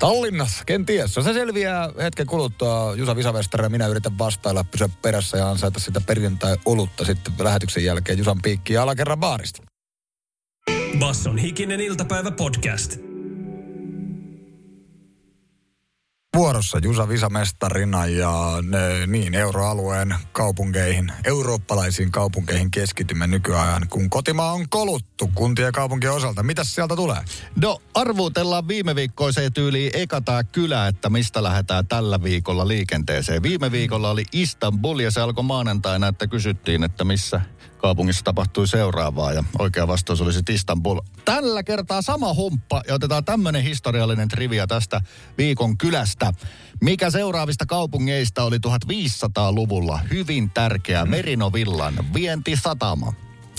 Tallinnassa, 0.00 0.64
kenties. 0.64 1.14
Se 1.14 1.22
selviää 1.22 1.90
hetken 2.02 2.26
kuluttua. 2.26 2.94
Jusa 2.96 3.16
Visavestari 3.16 3.64
ja 3.64 3.70
minä 3.70 3.86
yritän 3.86 4.18
vastailla, 4.18 4.64
pysyä 4.64 4.88
perässä 5.02 5.36
ja 5.36 5.50
ansaita 5.50 5.80
sitä 5.80 6.00
perjantai-olutta 6.00 7.04
sitten 7.04 7.32
lähetyksen 7.38 7.84
jälkeen 7.84 8.18
Jusan 8.18 8.38
piikkiin 8.42 8.74
ja 8.74 8.82
alakerran 8.82 9.18
baarista. 9.18 9.62
Basson 10.98 11.38
hikinen 11.38 11.80
iltapäivä 11.80 12.30
podcast. 12.30 13.09
Vuorossa 16.36 16.78
Jusa 16.82 17.08
Visamestarina 17.08 18.06
ja 18.06 18.32
ne, 18.62 19.06
niin 19.06 19.34
euroalueen 19.34 20.14
kaupunkeihin, 20.32 21.12
eurooppalaisiin 21.24 22.10
kaupunkeihin 22.10 22.70
keskitymme 22.70 23.26
nykyajan, 23.26 23.86
kun 23.88 24.10
kotimaa 24.10 24.52
on 24.52 24.68
koluttu 24.68 25.30
kuntien 25.34 25.66
ja 25.66 25.72
kaupunkien 25.72 26.12
osalta. 26.12 26.42
Mitäs 26.42 26.74
sieltä 26.74 26.96
tulee? 26.96 27.16
No 27.62 27.78
arvuutellaan 27.94 28.68
viime 28.68 28.94
viikkoiseen 28.94 29.52
tyyliin 29.52 29.90
eka 29.94 30.20
tää 30.20 30.44
kylä, 30.44 30.86
että 30.86 31.10
mistä 31.10 31.42
lähdetään 31.42 31.86
tällä 31.86 32.22
viikolla 32.22 32.68
liikenteeseen. 32.68 33.42
Viime 33.42 33.72
viikolla 33.72 34.10
oli 34.10 34.24
Istanbul 34.32 34.98
ja 34.98 35.10
se 35.10 35.20
alkoi 35.20 35.44
maanantaina, 35.44 36.08
että 36.08 36.26
kysyttiin, 36.26 36.84
että 36.84 37.04
missä 37.04 37.40
kaupungissa 37.80 38.24
tapahtui 38.24 38.68
seuraavaa 38.68 39.32
ja 39.32 39.44
oikea 39.58 39.88
vastaus 39.88 40.20
oli 40.20 40.32
Istanbul. 40.50 41.00
Tällä 41.24 41.62
kertaa 41.62 42.02
sama 42.02 42.34
humppa 42.34 42.82
ja 42.88 42.94
otetaan 42.94 43.24
tämmöinen 43.24 43.62
historiallinen 43.62 44.28
trivia 44.28 44.66
tästä 44.66 45.00
viikon 45.38 45.78
kylästä. 45.78 46.32
Mikä 46.80 47.10
seuraavista 47.10 47.66
kaupungeista 47.66 48.44
oli 48.44 48.56
1500-luvulla 48.56 49.98
hyvin 50.10 50.50
tärkeä 50.50 51.04
Merinovillan 51.04 51.94
vientisatama? 52.14 53.12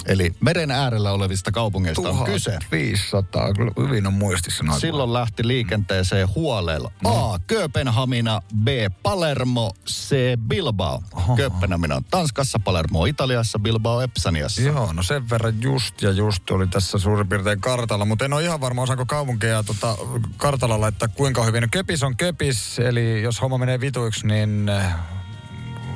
Eli 0.05 0.31
meren 0.39 0.71
äärellä 0.71 1.11
olevista 1.11 1.51
kaupungeista 1.51 2.09
on 2.09 2.25
kyse. 2.25 2.51
1500, 2.51 3.53
kyllä 3.53 3.71
hyvin 3.79 4.07
on 4.07 4.13
muistissa 4.13 4.63
noin. 4.63 4.81
Silloin 4.81 5.13
lähti 5.13 5.47
liikenteeseen 5.47 6.27
huolella. 6.35 6.91
A. 7.03 7.39
Kööpenhamina, 7.47 8.41
B. 8.63 8.67
Palermo, 9.03 9.71
C. 9.87 10.15
Bilbao. 10.47 11.03
Kööpenhamina 11.35 11.95
on 11.95 12.03
Tanskassa, 12.11 12.59
Palermo 12.59 13.01
on 13.01 13.07
Italiassa, 13.07 13.59
Bilbao 13.59 14.01
Epsaniassa. 14.01 14.61
Joo, 14.61 14.93
no 14.93 15.03
sen 15.03 15.29
verran 15.29 15.61
just 15.61 16.01
ja 16.01 16.11
just 16.11 16.51
oli 16.51 16.67
tässä 16.67 16.97
suurin 16.97 17.29
piirtein 17.29 17.61
kartalla, 17.61 18.05
mutta 18.05 18.25
en 18.25 18.33
ole 18.33 18.43
ihan 18.43 18.61
varma, 18.61 18.81
osaanko 18.81 19.05
kaupunkeja 19.05 19.63
tota, 19.63 19.97
kartalla 20.37 20.81
laittaa 20.81 21.07
kuinka 21.07 21.43
hyvin. 21.43 21.61
No, 21.61 21.67
Köpis 21.71 22.03
on 22.03 22.17
Köpis, 22.17 22.79
eli 22.79 23.21
jos 23.21 23.41
homma 23.41 23.57
menee 23.57 23.79
vituiksi, 23.79 24.27
niin 24.27 24.69
äh, 24.69 24.95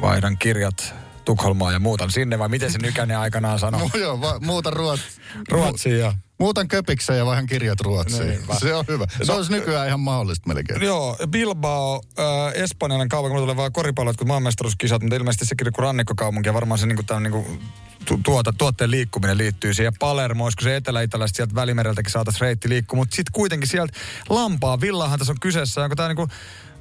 vaihdan 0.01 0.37
kirjat 0.37 0.95
Tukholmaan 1.25 1.73
ja 1.73 1.79
muutan 1.79 2.11
sinne, 2.11 2.39
vai 2.39 2.49
miten 2.49 2.71
se 2.71 2.77
nykäinen 2.81 3.17
aikanaan 3.17 3.59
sanoi? 3.59 3.81
No, 3.81 3.99
joo, 3.99 4.21
va- 4.21 4.39
muuta 4.39 4.69
ruot... 4.71 4.99
Ruotsiin 5.49 5.99
ja... 5.99 6.13
Muutan 6.39 6.67
köpikseen 6.67 7.17
ja 7.19 7.25
vaihan 7.25 7.45
kirjat 7.45 7.81
ruotsiin. 7.81 8.27
Niin, 8.27 8.47
va- 8.47 8.59
se 8.59 8.73
on 8.73 8.85
hyvä. 8.87 9.05
Se 9.17 9.31
No, 9.31 9.37
olisi 9.37 9.51
nykyään 9.51 9.87
ihan 9.87 9.99
mahdollista 9.99 10.47
melkein. 10.53 10.81
Joo, 10.81 11.17
Bilbao, 11.29 12.01
äh, 12.19 12.63
espanjalainen 12.63 13.09
kaupunki, 13.09 13.33
mulla 13.33 13.43
tulee 13.45 13.55
vaan 13.57 13.71
koripallot 13.71 14.17
kuin 14.17 14.27
maanmestaruuskisat, 14.27 15.01
mutta 15.01 15.15
ilmeisesti 15.15 15.45
sekin 15.45 15.73
kuin 15.73 15.83
rannikkokaupunki 15.83 16.49
ja 16.49 16.53
varmaan 16.53 16.77
se 16.77 16.85
niinku, 16.85 17.03
tämän, 17.03 17.23
niinku, 17.23 17.57
tu, 18.05 18.19
tuota, 18.23 18.53
tuotteen 18.57 18.91
liikkuminen 18.91 19.37
liittyy 19.37 19.73
siihen. 19.73 19.93
Palermo, 19.99 20.43
olisiko 20.43 20.63
se 20.63 20.75
etelä-italaista 20.75 21.35
sieltä 21.35 21.55
välimereltäkin 21.55 22.11
saataisiin 22.11 22.41
reitti 22.41 22.69
liikkua, 22.69 22.97
mutta 22.97 23.15
sitten 23.15 23.33
kuitenkin 23.33 23.69
sieltä 23.69 23.93
Lampaa, 24.29 24.81
Villahan 24.81 25.19
tässä 25.19 25.31
on 25.31 25.39
kyseessä, 25.39 25.83
onko 25.83 25.95
tämä 25.95 26.07
niinku, 26.09 26.27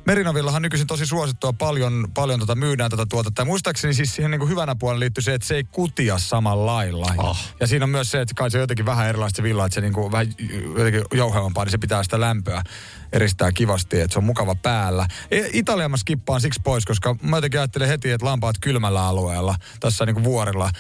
Merinovillahan 0.06 0.62
nykyisin 0.62 0.86
tosi 0.86 1.06
suosittua, 1.06 1.52
paljon, 1.52 2.08
paljon 2.14 2.40
tota 2.40 2.54
myydään 2.54 2.90
tätä 2.90 3.06
tuotetta. 3.08 3.42
Ja 3.42 3.46
muistaakseni 3.46 3.94
siis 3.94 4.14
siihen 4.14 4.30
niin 4.30 4.48
hyvänä 4.48 4.74
puolella 4.74 5.00
liittyy 5.00 5.22
se, 5.22 5.34
että 5.34 5.48
se 5.48 5.54
ei 5.54 5.64
kutia 5.64 6.18
samalla 6.18 6.66
lailla. 6.66 7.14
Ah. 7.18 7.54
Ja 7.60 7.66
siinä 7.66 7.84
on 7.84 7.90
myös 7.90 8.10
se, 8.10 8.20
että 8.20 8.34
kai 8.34 8.50
se 8.50 8.58
on 8.58 8.62
jotenkin 8.62 8.86
vähän 8.86 9.08
erilaista 9.08 9.36
se 9.36 9.42
villa, 9.42 9.66
että 9.66 9.74
se 9.74 9.80
niin 9.80 9.92
kuin 9.92 10.12
vähän 10.12 10.26
jotenkin 10.78 11.02
jouhevampaa, 11.12 11.64
niin 11.64 11.70
se 11.70 11.78
pitää 11.78 12.02
sitä 12.02 12.20
lämpöä 12.20 12.62
eristää 13.12 13.52
kivasti, 13.52 14.00
että 14.00 14.12
se 14.12 14.18
on 14.18 14.24
mukava 14.24 14.54
päällä. 14.54 15.06
E- 15.30 15.48
Italian 15.52 15.90
mä 15.90 15.96
skippaan 15.96 16.40
siksi 16.40 16.60
pois, 16.64 16.84
koska 16.84 17.16
mä 17.22 17.36
jotenkin 17.36 17.60
ajattelen 17.60 17.88
heti, 17.88 18.10
että 18.10 18.26
lampaat 18.26 18.56
kylmällä 18.60 19.06
alueella, 19.06 19.54
tässä 19.80 20.06
niin 20.06 20.14
kuin 20.14 20.24
vuorilla. 20.24 20.70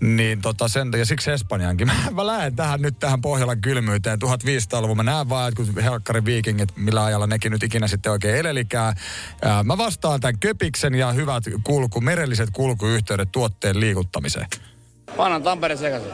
Niin 0.00 0.42
tota 0.42 0.68
sen, 0.68 0.90
ja 0.98 1.06
siksi 1.06 1.30
Espanjaankin. 1.30 1.86
Mä, 2.04 2.10
mä 2.10 2.26
lähden 2.26 2.56
tähän 2.56 2.82
nyt 2.82 2.98
tähän 2.98 3.20
Pohjolan 3.20 3.60
kylmyyteen 3.60 4.18
1500-luvun. 4.22 4.96
Mä 4.96 5.02
näen 5.02 5.28
vaan, 5.28 5.48
että 5.48 5.64
kun 5.64 5.82
helkkari 5.82 6.24
viikingit, 6.24 6.76
millä 6.76 7.04
ajalla 7.04 7.26
nekin 7.26 7.52
nyt 7.52 7.62
ikinä 7.62 7.88
sitten 7.88 8.12
oikein 8.12 8.36
elelikää. 8.36 8.94
Ää, 9.42 9.62
Mä 9.62 9.78
vastaan 9.78 10.20
tämän 10.20 10.38
köpiksen 10.38 10.94
ja 10.94 11.12
hyvät 11.12 11.44
kulku, 11.64 12.00
merelliset 12.00 12.50
kulkuyhteydet 12.52 13.32
tuotteen 13.32 13.80
liikuttamiseen. 13.80 14.46
Vanhan 15.18 15.42
Tampere 15.42 15.76
sekaisin. 15.76 16.10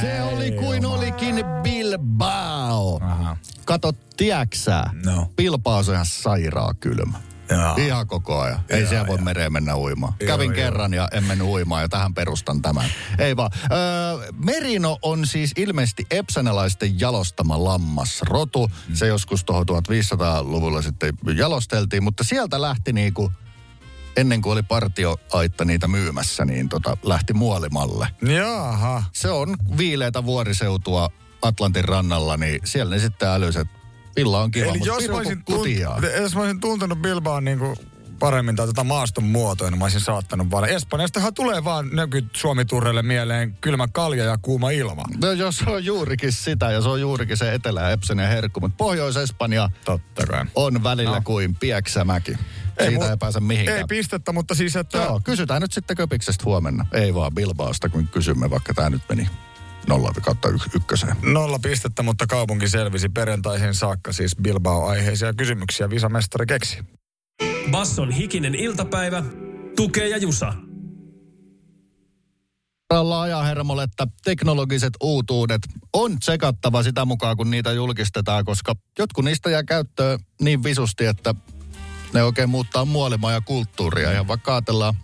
Se 0.00 0.22
oli 0.22 0.50
kuin 0.50 0.86
olikin 0.86 1.44
Bilbao. 1.62 2.98
Aha. 3.02 3.36
Kato, 3.64 3.92
tiäksää, 4.16 4.90
No. 5.04 5.28
Bilbao 5.36 5.78
on 5.78 5.84
ihan 5.94 6.06
sairaa 6.06 6.74
kylmä. 6.74 7.18
Jaa. 7.50 7.76
Ihan 7.78 8.06
koko 8.06 8.40
ajan. 8.40 8.60
Ei 8.68 8.86
siellä 8.86 9.06
voi 9.06 9.18
mereen 9.18 9.52
mennä 9.52 9.76
uimaan. 9.76 10.14
Joo, 10.20 10.26
Kävin 10.26 10.46
joo. 10.46 10.54
kerran 10.54 10.94
ja 10.94 11.08
en 11.12 11.24
mennyt 11.24 11.46
uimaan 11.46 11.82
ja 11.82 11.88
tähän 11.88 12.14
perustan 12.14 12.62
tämän. 12.62 12.90
Ei 13.18 13.36
vaan. 13.36 13.50
Öö, 13.72 14.32
merino 14.44 14.98
on 15.02 15.26
siis 15.26 15.52
ilmeisesti 15.56 16.06
epsanalaisten 16.10 17.00
jalostama 17.00 17.64
lammasrotu. 17.64 18.70
Mm. 18.88 18.94
Se 18.94 19.06
joskus 19.06 19.44
tuohon 19.44 19.66
1500-luvulla 19.68 20.82
sitten 20.82 21.14
jalosteltiin, 21.36 22.02
mutta 22.02 22.24
sieltä 22.24 22.60
lähti 22.62 22.92
niinku 22.92 23.32
ennen 24.16 24.42
kuin 24.42 24.52
oli 24.52 24.62
partioaitta 24.62 25.64
niitä 25.64 25.88
myymässä, 25.88 26.44
niin 26.44 26.68
tota, 26.68 26.96
lähti 27.02 27.32
muolimalle. 27.32 28.08
Jaha. 28.22 29.02
Se 29.12 29.30
on 29.30 29.56
viileitä 29.78 30.24
vuoriseutua 30.24 31.08
Atlantin 31.42 31.84
rannalla, 31.84 32.36
niin 32.36 32.60
siellä 32.64 32.94
ne 32.94 33.00
sitten 33.00 33.28
älyiset. 33.28 33.68
Villa 34.20 34.42
on 34.42 34.50
kiva, 34.50 34.66
Eli 34.70 34.80
jos 34.84 35.08
mä, 35.08 35.16
olisin 35.16 35.42
tunt- 35.50 36.20
jos 36.20 36.34
mä 36.34 36.40
olisin 36.40 36.60
tuntenut 36.60 36.98
Bilbaan 36.98 37.44
niinku 37.44 37.76
paremmin 38.18 38.56
tai 38.56 38.66
tätä 38.66 38.84
maaston 38.84 39.24
muotoa, 39.24 39.70
niin 39.70 39.78
mä 39.78 39.84
olisin 39.84 40.00
saattanut 40.00 40.50
vaan. 40.50 40.68
Espanjastahan 40.68 41.34
tulee 41.34 41.64
vaan 41.64 41.88
nyky 41.92 42.24
Suomi 42.32 42.64
mieleen 43.02 43.54
kylmä 43.60 43.88
kalja 43.92 44.24
ja 44.24 44.38
kuuma 44.42 44.70
ilma. 44.70 45.02
No 45.22 45.32
jos 45.32 45.56
se 45.58 45.70
on 45.70 45.84
juurikin 45.84 46.32
sitä 46.32 46.70
ja 46.70 46.82
se 46.82 46.88
on 46.88 47.00
juurikin 47.00 47.36
se 47.36 47.54
Etelä 47.54 47.90
Epsen 47.90 48.18
ja 48.18 48.26
Herkku, 48.26 48.60
mutta 48.60 48.76
Pohjois-Espanja 48.76 49.70
Totta 49.84 50.26
kai. 50.26 50.44
on 50.54 50.82
välillä 50.84 51.16
No. 51.16 51.22
kuin 51.24 51.54
Pieksämäki. 51.54 52.32
Siitä 52.32 52.84
ei, 52.84 52.96
mu- 52.96 53.10
ei 53.10 53.16
pääse 53.16 53.40
mihinkään. 53.40 53.78
Ei 53.78 53.84
pistettä, 53.88 54.32
mutta 54.32 54.54
siis 54.54 54.76
että... 54.76 54.98
Joo, 54.98 55.20
kysytään 55.24 55.62
nyt 55.62 55.72
sitten 55.72 55.96
Köpiksestä 55.96 56.44
huomenna. 56.44 56.86
Ei 56.92 57.14
vaan 57.14 57.34
Bilbaosta, 57.34 57.88
kun 57.88 58.08
kysymme, 58.08 58.50
vaikka 58.50 58.74
tämä 58.74 58.90
nyt 58.90 59.02
meni 59.08 59.28
nolla 59.88 60.12
kautta 60.22 60.48
yk- 60.48 60.74
ykköseen. 60.74 61.16
Nolla 61.22 61.58
pistettä, 61.58 62.02
mutta 62.02 62.26
kaupunki 62.26 62.68
selvisi 62.68 63.08
perjantaisin 63.08 63.74
saakka 63.74 64.12
siis 64.12 64.36
Bilbao-aiheisia 64.42 65.32
kysymyksiä. 65.34 65.90
Visamestari 65.90 66.46
keksi. 66.46 66.78
Basson 67.70 68.10
hikinen 68.10 68.54
iltapäivä. 68.54 69.22
Tukee 69.76 70.08
ja 70.08 70.16
Jusa. 70.16 70.52
Ralla 72.90 73.22
ajaa 73.22 73.42
hermolle, 73.42 73.82
että 73.82 74.06
teknologiset 74.24 74.92
uutuudet 75.02 75.62
on 75.92 76.18
tsekattava 76.18 76.82
sitä 76.82 77.04
mukaan, 77.04 77.36
kun 77.36 77.50
niitä 77.50 77.72
julkistetaan, 77.72 78.44
koska 78.44 78.74
jotkut 78.98 79.24
niistä 79.24 79.50
jää 79.50 79.62
käyttöön 79.62 80.18
niin 80.40 80.62
visusti, 80.62 81.06
että 81.06 81.34
ne 82.12 82.22
oikein 82.22 82.50
muuttaa 82.50 82.84
muolimaa 82.84 83.32
ja 83.32 83.40
kulttuuria. 83.40 84.12
Ja 84.12 84.28
vaikka 84.28 84.54
ajatellaan 84.54 84.94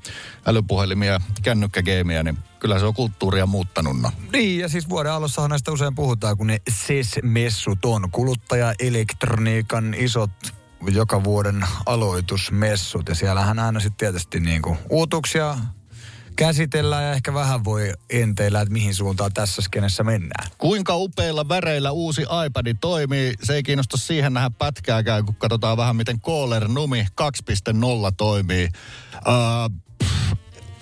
älypuhelimia 0.47 1.13
ja 1.13 1.21
kännykkägeimiä, 1.43 2.23
niin 2.23 2.39
kyllä 2.67 2.79
se 2.79 2.87
on 2.87 2.95
kulttuuria 2.95 3.47
muuttanut. 3.47 4.01
No. 4.01 4.13
Niin, 4.33 4.61
ja 4.61 4.69
siis 4.69 4.89
vuoden 4.89 5.13
alussahan 5.13 5.51
näistä 5.51 5.73
usein 5.73 5.95
puhutaan, 5.95 6.37
kun 6.37 6.47
ne 6.47 6.61
SES-messut 6.71 7.85
on 7.85 8.11
kuluttajaelektroniikan 8.11 9.95
isot 9.95 10.31
joka 10.91 11.25
vuoden 11.25 11.65
aloitusmessut. 11.87 13.09
Ja 13.09 13.15
siellähän 13.15 13.59
aina 13.59 13.81
sitten 13.81 13.97
tietysti 13.97 14.41
niinku 14.41 14.77
uutuksia 14.91 15.57
käsitellään 16.37 17.05
ja 17.05 17.13
ehkä 17.13 17.35
vähän 17.35 17.65
voi 17.65 17.93
enteillä, 18.11 18.61
että 18.61 18.73
mihin 18.73 18.95
suuntaan 18.95 19.33
tässä 19.33 19.63
skenessä 19.63 20.05
mennään. 20.05 20.51
Kuinka 20.59 20.97
upeilla 20.97 21.49
väreillä 21.49 21.91
uusi 21.91 22.23
iPad 22.47 22.77
toimii, 22.81 23.35
se 23.43 23.55
ei 23.55 23.63
kiinnosta 23.63 23.97
siihen 23.97 24.35
nähdä 24.35 24.51
pätkääkään, 24.59 25.25
kun 25.25 25.35
katsotaan 25.35 25.77
vähän 25.77 25.97
miten 25.97 26.21
Caller 26.21 26.69
Numi 26.69 27.07
2.0 27.21 28.15
toimii. 28.17 28.69
Uh, 29.15 29.87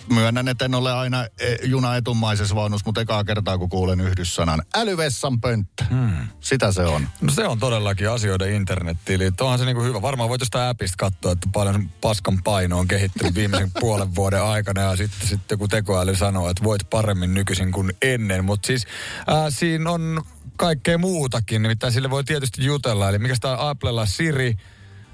myönnän, 0.09 0.49
että 0.49 0.65
en 0.65 0.75
ole 0.75 0.93
aina 0.93 1.25
e, 1.25 1.55
junaetumaisessa 1.63 2.55
vaunussa, 2.55 2.87
mutta 2.87 3.01
ekaa 3.01 3.25
kertaa 3.25 3.59
kun 3.59 3.69
kuulen 3.69 4.01
yhdyssanan 4.01 4.63
älyvessan 4.75 5.41
pönttö. 5.41 5.85
Hmm. 5.91 6.29
Sitä 6.41 6.73
se 6.73 6.83
on. 6.83 7.09
No 7.21 7.33
se 7.33 7.47
on 7.47 7.59
todellakin 7.59 8.11
asioiden 8.11 8.53
internetti, 8.53 9.15
eli 9.15 9.31
onhan 9.41 9.59
se 9.59 9.65
niinku 9.65 9.83
hyvä. 9.83 10.03
Varmaan 10.03 10.29
voit 10.29 10.41
jostain 10.41 10.71
appista 10.71 10.97
katsoa, 10.99 11.33
että 11.33 11.49
paljon 11.53 11.89
paskan 12.01 12.43
paino 12.43 12.79
on 12.79 12.89
kehittynyt 12.89 13.35
viimeisen 13.35 13.71
puolen 13.81 14.15
vuoden 14.15 14.43
aikana 14.43 14.81
ja 14.81 14.97
sitten, 14.97 15.29
sitten 15.29 15.59
kun 15.59 15.69
tekoäly 15.69 16.17
sanoo, 16.17 16.51
että 16.51 16.65
voit 16.65 16.91
paremmin 16.91 17.35
nykyisin 17.35 17.73
kuin 17.73 17.93
ennen. 18.03 18.45
Mutta 18.45 18.67
siis 18.67 18.87
ää, 19.27 19.51
siinä 19.51 19.91
on 19.91 20.23
kaikkea 20.57 20.99
muutakin, 20.99 21.63
nimittäin 21.63 21.93
sille 21.93 22.11
voi 22.11 22.25
tietysti 22.25 22.65
jutella. 22.65 23.09
Eli 23.09 23.19
mikä 23.19 23.35
tämä 23.41 23.69
Applella 23.69 24.07
Siri, 24.07 24.57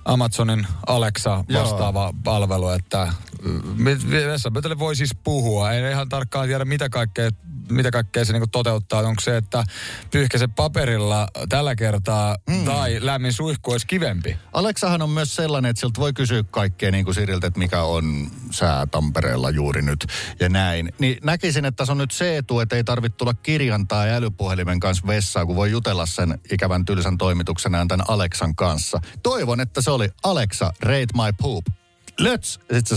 Amazonin 0.04 0.66
Alexa 0.86 1.44
Joo. 1.48 1.62
vastaava 1.62 2.14
palvelu, 2.24 2.68
että 2.68 3.08
Vessapöytälle 4.10 4.78
voi 4.78 4.96
siis 4.96 5.14
puhua. 5.24 5.72
Ei 5.72 5.92
ihan 5.92 6.08
tarkkaan 6.08 6.46
tiedä, 6.46 6.64
mitä 6.64 6.88
kaikkea, 6.88 7.30
mitä 7.70 7.90
kaikkea 7.90 8.24
se 8.24 8.32
niinku 8.32 8.46
toteuttaa. 8.46 9.00
Onko 9.00 9.20
se, 9.20 9.36
että 9.36 9.64
pyyhkäse 10.10 10.46
paperilla 10.46 11.28
tällä 11.48 11.76
kertaa 11.76 12.36
mm. 12.50 12.64
tai 12.64 12.98
lämmin 13.00 13.32
suihku 13.32 13.70
olisi 13.70 13.86
kivempi? 13.86 14.36
Aleksahan 14.52 15.02
on 15.02 15.10
myös 15.10 15.36
sellainen, 15.36 15.70
että 15.70 15.80
siltä 15.80 16.00
voi 16.00 16.12
kysyä 16.12 16.42
kaikkea 16.50 16.90
niin 16.90 17.04
kuin 17.04 17.14
Siriltä, 17.14 17.46
että 17.46 17.58
mikä 17.58 17.82
on 17.82 18.30
sää 18.50 18.86
Tampereella 18.86 19.50
juuri 19.50 19.82
nyt 19.82 20.06
ja 20.40 20.48
näin. 20.48 20.92
Niin 20.98 21.18
näkisin, 21.22 21.64
että 21.64 21.76
tässä 21.76 21.92
on 21.92 21.98
nyt 21.98 22.10
se 22.10 22.36
etu, 22.36 22.60
että 22.60 22.76
ei 22.76 22.84
tarvitse 22.84 23.16
tulla 23.16 23.34
kirjan 23.34 23.88
tai 23.88 24.10
älypuhelimen 24.10 24.80
kanssa 24.80 25.06
vessaan, 25.06 25.46
kun 25.46 25.56
voi 25.56 25.70
jutella 25.70 26.06
sen 26.06 26.40
ikävän 26.52 26.84
tylsän 26.84 27.18
toimituksenaan 27.18 27.88
tämän 27.88 28.06
Aleksan 28.08 28.54
kanssa. 28.54 29.00
Toivon, 29.22 29.60
että 29.60 29.80
se 29.80 29.89
oli 29.90 30.08
Alexa, 30.22 30.72
rate 30.80 31.06
my 31.14 31.32
poop. 31.42 31.64
Let's! 32.20 32.60
Ja 32.68 32.74
sitten 32.74 32.84
se 32.86 32.96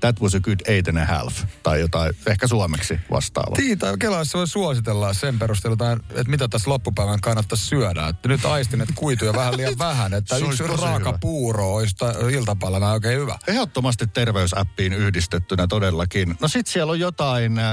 that 0.00 0.20
was 0.20 0.34
a 0.34 0.40
good 0.40 0.60
eight 0.66 0.88
and 0.88 0.96
a 0.96 1.04
half. 1.04 1.44
Tai 1.62 1.80
jotain, 1.80 2.14
ehkä 2.26 2.46
suomeksi 2.46 3.00
vastaava. 3.10 3.56
Tiita, 3.56 3.96
Kelaissa 3.98 4.38
voi 4.38 4.48
suositella 4.48 5.14
sen 5.14 5.38
perusteella, 5.38 5.92
että 6.10 6.30
mitä 6.30 6.48
tässä 6.48 6.70
loppupäivän 6.70 7.20
kannattaisi 7.20 7.66
syödä. 7.66 8.08
Että 8.08 8.28
nyt 8.28 8.44
aistin, 8.44 8.80
että 8.80 8.94
kuituja 8.96 9.32
vähän 9.34 9.56
liian 9.56 9.78
vähän. 9.88 10.14
Että 10.14 10.36
yksi 10.36 10.62
raaka 10.66 11.08
hyvä. 11.08 11.18
puuro 11.20 11.74
olisi 11.74 11.96
ta- 11.96 12.14
iltapalana 12.32 12.92
oikein 12.92 13.20
hyvä. 13.20 13.38
Ehdottomasti 13.46 14.06
terveysäppiin 14.06 14.92
yhdistettynä 14.92 15.66
todellakin. 15.66 16.36
No 16.40 16.48
sit 16.48 16.66
siellä 16.66 16.90
on 16.90 17.00
jotain, 17.00 17.58
äh, 17.58 17.64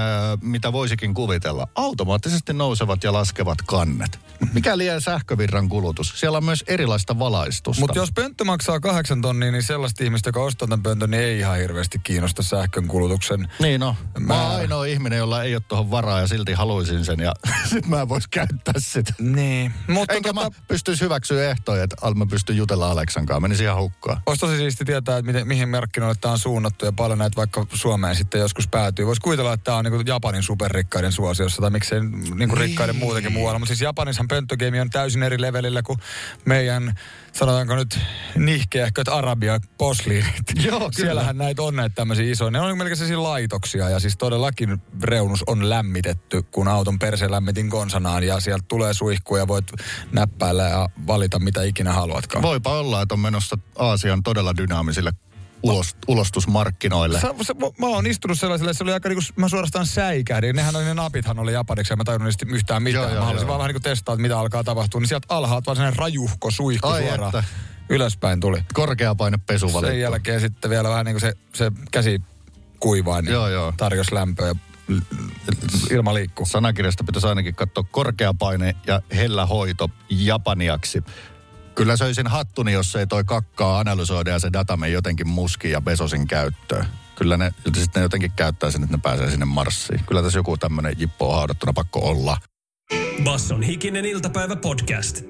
mitä 0.41 0.73
voisikin 0.73 1.13
kuvitella. 1.13 1.67
Automaattisesti 1.75 2.53
nousevat 2.53 3.03
ja 3.03 3.13
laskevat 3.13 3.57
kannet. 3.61 4.19
Mikä 4.53 4.77
liian 4.77 5.01
sähkövirran 5.01 5.69
kulutus? 5.69 6.13
Siellä 6.19 6.37
on 6.37 6.45
myös 6.45 6.63
erilaista 6.67 7.19
valaistusta. 7.19 7.79
Mutta 7.81 7.97
jos 7.97 8.11
pönttö 8.15 8.43
maksaa 8.43 8.79
kahdeksan 8.79 9.21
tonnia, 9.21 9.51
niin 9.51 9.63
sellaista 9.63 10.03
ihmistä, 10.03 10.27
joka 10.29 10.43
ostaa 10.43 10.67
tämän 10.67 10.83
pöntön, 10.83 11.11
niin 11.11 11.23
ei 11.23 11.39
ihan 11.39 11.57
hirveästi 11.57 11.99
kiinnosta 12.13 12.43
sähkön 12.43 12.87
kulutuksen. 12.87 13.47
Niin 13.59 13.79
no, 13.79 13.95
mä 14.19 14.33
oon 14.33 14.41
Määrä. 14.41 14.55
ainoa 14.55 14.85
ihminen, 14.85 15.19
jolla 15.19 15.43
ei 15.43 15.55
ole 15.55 15.63
tuohon 15.67 15.91
varaa 15.91 16.19
ja 16.19 16.27
silti 16.27 16.53
haluaisin 16.53 17.05
sen 17.05 17.19
ja 17.19 17.33
sit 17.69 17.87
mä 17.87 18.01
en 18.01 18.09
vois 18.09 18.27
käyttää 18.27 18.73
sitä. 18.77 19.13
Niin. 19.19 19.73
Mutta 19.87 20.13
Enkä 20.13 20.33
tota, 20.33 20.49
mä 20.49 20.55
pystyisi 20.67 21.03
hyväksyä 21.03 21.49
ehtoja, 21.49 21.83
että 21.83 21.95
mä 22.15 22.25
pystyn 22.25 22.57
jutella 22.57 22.91
Aleksan 22.91 23.25
kanssa. 23.25 23.39
Menisi 23.39 23.63
ihan 23.63 23.77
hukkaan. 23.77 24.21
olisi 24.25 24.39
tosi 24.39 24.57
siisti 24.57 24.85
tietää, 24.85 25.17
että 25.17 25.31
miten, 25.31 25.47
mihin 25.47 25.69
markkinoille 25.69 26.15
tämä 26.21 26.31
on 26.31 26.39
suunnattu 26.39 26.85
ja 26.85 26.91
paljon 26.91 27.19
näitä 27.19 27.35
vaikka 27.35 27.65
Suomeen 27.73 28.15
sitten 28.15 28.41
joskus 28.41 28.67
päätyy. 28.67 29.05
Voisi 29.05 29.21
kuvitella, 29.21 29.53
että 29.53 29.63
tämä 29.63 29.77
on 29.77 29.85
niin 29.85 30.07
Japanin 30.07 30.43
superrikkaiden 30.43 31.11
suosiossa 31.11 31.61
tai 31.61 31.69
miksei 31.69 31.99
niin 32.35 32.49
kuin 32.49 32.57
rikkaiden 32.59 32.95
muutenkin 32.95 33.33
muualla. 33.33 33.59
Mutta 33.59 33.69
siis 33.69 33.81
Japanissahan 33.81 34.27
pönttögeimi 34.27 34.79
on 34.79 34.89
täysin 34.89 35.23
eri 35.23 35.41
levelillä 35.41 35.81
kuin 35.83 35.99
meidän, 36.45 36.93
sanotaanko 37.33 37.75
nyt 37.75 37.99
nihkeähköt 38.35 39.07
Arabia 39.07 39.59
posliinit. 39.77 40.43
Joo, 40.65 40.79
kyllä. 40.79 40.91
Siellähän 40.91 41.37
näitä 41.37 41.61
on 41.61 41.75
näitä 41.75 41.95
tämmöisiä 41.95 42.31
isoja. 42.31 42.51
Ne 42.51 42.59
on 42.59 42.77
melkein 42.77 42.97
sellaisia 42.97 43.23
laitoksia 43.23 43.89
ja 43.89 43.99
siis 43.99 44.17
todellakin 44.17 44.81
reunus 45.03 45.43
on 45.47 45.69
lämmitetty, 45.69 46.43
kun 46.51 46.67
auton 46.67 46.99
perse 46.99 47.31
lämmitin 47.31 47.69
konsanaan 47.69 48.23
ja 48.23 48.39
sieltä 48.39 48.65
tulee 48.67 48.93
suihku 48.93 49.35
ja 49.35 49.47
voit 49.47 49.71
näppäillä 50.11 50.63
ja 50.63 50.89
valita 51.07 51.39
mitä 51.39 51.63
ikinä 51.63 51.93
haluatkaan. 51.93 52.41
Voipa 52.41 52.79
olla, 52.79 53.01
että 53.01 53.15
on 53.15 53.19
menossa 53.19 53.57
Aasian 53.75 54.23
todella 54.23 54.57
dynaamisille 54.57 55.11
ulos, 55.63 55.95
ulostusmarkkinoille. 56.07 57.19
Sä, 57.19 57.33
sä, 57.41 57.53
mä, 57.53 57.67
mä 57.79 57.87
oon 57.87 58.07
istunut 58.07 58.39
sellaiselle, 58.39 58.73
se 58.73 58.83
oli 58.83 58.93
aika 58.93 59.09
niinku, 59.09 59.23
mä 59.35 59.49
suorastaan 59.49 59.85
säikähdin. 59.85 60.55
Nehän 60.55 60.75
oli 60.75 60.83
ne 60.83 60.93
napithan 60.93 61.39
oli 61.39 61.53
japaniksi 61.53 61.93
ja 61.93 61.97
mä 61.97 62.03
tajunnut 62.03 62.25
niistä 62.25 62.45
yhtään 62.49 62.83
mitään. 62.83 63.03
Joo, 63.03 63.09
joo, 63.11 63.19
mä 63.19 63.25
haluaisin 63.25 63.47
vaan 63.47 63.59
vähän 63.59 63.69
niinku 63.69 63.79
testaa, 63.79 64.13
että 64.13 64.21
mitä 64.21 64.39
alkaa 64.39 64.63
tapahtua. 64.63 65.01
Niin 65.01 65.07
sieltä 65.07 65.25
alhaalta 65.29 65.65
vaan 65.65 65.75
sellainen 65.75 65.99
rajuhko 65.99 66.51
suihku 66.51 66.87
Ai 66.87 67.01
suoraan 67.01 67.29
että. 67.37 67.43
ylöspäin 67.89 68.39
tuli. 68.39 68.63
Korkeapaine 68.73 69.37
pesu 69.45 69.67
Sen 69.67 69.73
valittu. 69.73 69.97
jälkeen 69.97 70.41
sitten 70.41 70.71
vielä 70.71 70.89
vähän 70.89 71.05
niinku 71.05 71.19
se, 71.19 71.33
se 71.53 71.71
käsi 71.91 72.21
kuivaa, 72.79 73.21
niin 73.21 73.33
Joo, 73.33 73.47
joo. 73.49 73.73
tarjos 73.77 74.11
lämpöä 74.11 74.47
ja 74.47 74.55
ilma 75.91 76.13
liikkuu. 76.13 76.45
Sanakirjasta 76.45 77.03
pitäisi 77.03 77.27
ainakin 77.27 77.55
katsoa 77.55 77.83
korkeapaine 77.91 78.75
ja 78.87 79.01
hellä 79.15 79.45
hoito 79.45 79.89
japaniaksi. 80.09 81.03
Kyllä 81.75 81.97
söisin 81.97 82.27
hattuni, 82.27 82.73
jos 82.73 82.95
ei 82.95 83.07
toi 83.07 83.23
kakkaa 83.23 83.79
analysoida 83.79 84.29
ja 84.29 84.39
se 84.39 84.49
data 84.53 84.77
mene 84.77 84.91
jotenkin 84.91 85.27
muskin 85.27 85.71
ja 85.71 85.81
Besosin 85.81 86.27
käyttöön. 86.27 86.85
Kyllä 87.15 87.37
ne, 87.37 87.51
sitten 87.73 88.01
ne 88.01 88.01
jotenkin 88.01 88.31
käyttää 88.35 88.71
sen, 88.71 88.83
että 88.83 88.97
ne 88.97 89.01
pääsee 89.03 89.29
sinne 89.29 89.45
Marsiin. 89.45 90.05
Kyllä 90.05 90.23
tässä 90.23 90.39
joku 90.39 90.57
tämmöinen 90.57 90.95
jippo 90.97 91.29
on 91.29 91.35
haudattuna 91.35 91.73
pakko 91.73 91.99
olla. 91.99 92.37
Basson 93.23 93.63
hikinen 93.63 94.05
iltapäivä 94.05 94.55
podcast. 94.55 95.21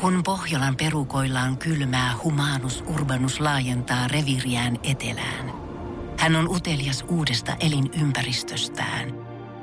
Kun 0.00 0.22
Pohjolan 0.22 0.76
perukoillaan 0.76 1.58
kylmää, 1.58 2.14
humanus 2.24 2.84
urbanus 2.86 3.40
laajentaa 3.40 4.08
reviriään 4.08 4.78
etelään. 4.82 5.52
Hän 6.18 6.36
on 6.36 6.48
utelias 6.48 7.04
uudesta 7.08 7.56
elinympäristöstään. 7.60 9.21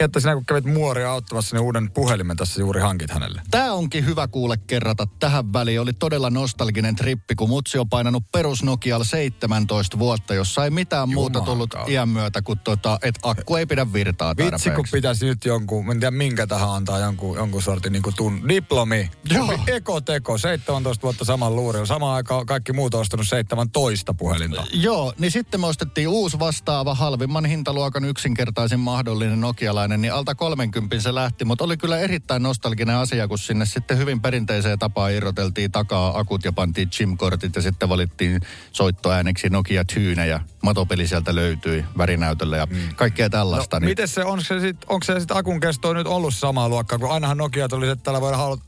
Että 0.00 0.20
sinä 0.20 0.34
kun 0.34 0.46
kävit 0.46 0.64
muoria 0.64 1.12
auttamassa, 1.12 1.56
niin 1.56 1.64
uuden 1.64 1.90
puhelimen 1.90 2.36
tässä 2.36 2.60
juuri 2.60 2.80
hankit 2.80 3.10
hänelle. 3.10 3.42
Tämä 3.50 3.72
onkin 3.72 4.06
hyvä 4.06 4.28
kuule 4.28 4.56
kerrata 4.56 5.06
tähän 5.20 5.52
väliin. 5.52 5.80
Oli 5.80 5.92
todella 5.92 6.30
nostalginen 6.30 6.96
trippi, 6.96 7.34
kun 7.34 7.48
mutsi 7.48 7.78
on 7.78 7.88
painanut 7.88 8.22
perus 8.32 8.62
Nokialla 8.62 9.04
17 9.04 9.98
vuotta, 9.98 10.34
jossa 10.34 10.64
ei 10.64 10.70
mitään 10.70 11.08
muuta 11.08 11.38
Juman 11.38 11.46
tullut 11.50 11.70
kautta. 11.70 11.92
iän 11.92 12.08
myötä 12.08 12.42
kuin 12.42 12.58
tota, 12.58 12.98
että 13.02 13.20
akku 13.22 13.56
ei 13.56 13.66
pidä 13.66 13.92
virtaa 13.92 14.36
Vitsi, 14.36 14.50
kun 14.50 14.60
tarpeeksi. 14.60 14.92
pitäisi 14.92 15.26
nyt 15.26 15.44
jonkun, 15.44 15.90
en 15.90 16.00
tiedä 16.00 16.10
minkä 16.10 16.46
tähän 16.46 16.70
antaa 16.70 16.98
jonkun, 16.98 17.36
jonkun 17.36 17.62
sortin 17.62 17.92
niin 17.92 18.02
tun, 18.16 18.48
diplomi. 18.48 19.10
Joo. 19.30 19.58
Ekoteko, 19.66 20.38
17 20.38 21.02
vuotta 21.02 21.24
saman 21.24 21.56
luurilla. 21.56 21.86
Samaan 21.86 22.14
aikaan 22.16 22.46
kaikki 22.46 22.72
muut 22.72 22.94
on 22.94 23.00
ostanut 23.00 23.28
17 23.28 24.14
puhelinta. 24.14 24.64
Joo, 24.72 25.12
niin 25.18 25.30
sitten 25.30 25.60
me 25.60 25.66
ostettiin 25.66 26.08
uusi 26.08 26.38
vastaava 26.38 26.94
halvimman 26.94 27.44
hintaluokan 27.44 28.04
yksinkertaisin 28.04 28.80
mahdollinen 28.80 29.40
nokialainen, 29.40 29.89
niin 29.96 30.12
alta 30.12 30.34
30 30.34 31.00
se 31.00 31.14
lähti, 31.14 31.44
mutta 31.44 31.64
oli 31.64 31.76
kyllä 31.76 31.98
erittäin 31.98 32.42
nostalginen 32.42 32.96
asia, 32.96 33.28
kun 33.28 33.38
sinne 33.38 33.66
sitten 33.66 33.98
hyvin 33.98 34.20
perinteiseen 34.20 34.78
tapaan 34.78 35.12
irroteltiin 35.12 35.72
takaa 35.72 36.18
akut 36.18 36.44
ja 36.44 36.52
pantiin 36.52 36.90
chim-kortit 36.90 37.56
ja 37.56 37.62
sitten 37.62 37.88
valittiin 37.88 38.40
soittoääneksi 38.72 39.48
Nokia 39.48 39.84
Tyyne 39.84 40.26
ja 40.26 40.40
matopeli 40.62 41.06
sieltä 41.06 41.34
löytyi 41.34 41.84
värinäytölle 41.98 42.56
ja 42.56 42.66
kaikkea 42.96 43.30
tällaista. 43.30 43.80
No, 43.80 43.86
miten 43.86 44.08
se, 44.08 44.24
on 44.24 44.44
se 44.44 44.60
sit, 44.60 44.76
onko 44.88 45.04
se 45.04 45.18
sitten 45.18 45.36
akun 45.36 45.60
kesto 45.60 45.92
nyt 45.92 46.06
ollut 46.06 46.34
samaa 46.34 46.68
luokkaa, 46.68 46.98
kun 46.98 47.10
ainahan 47.10 47.36
Nokia 47.36 47.68
tuli, 47.68 47.88
että 47.88 48.04
täällä 48.04 48.20
voidaan 48.20 48.58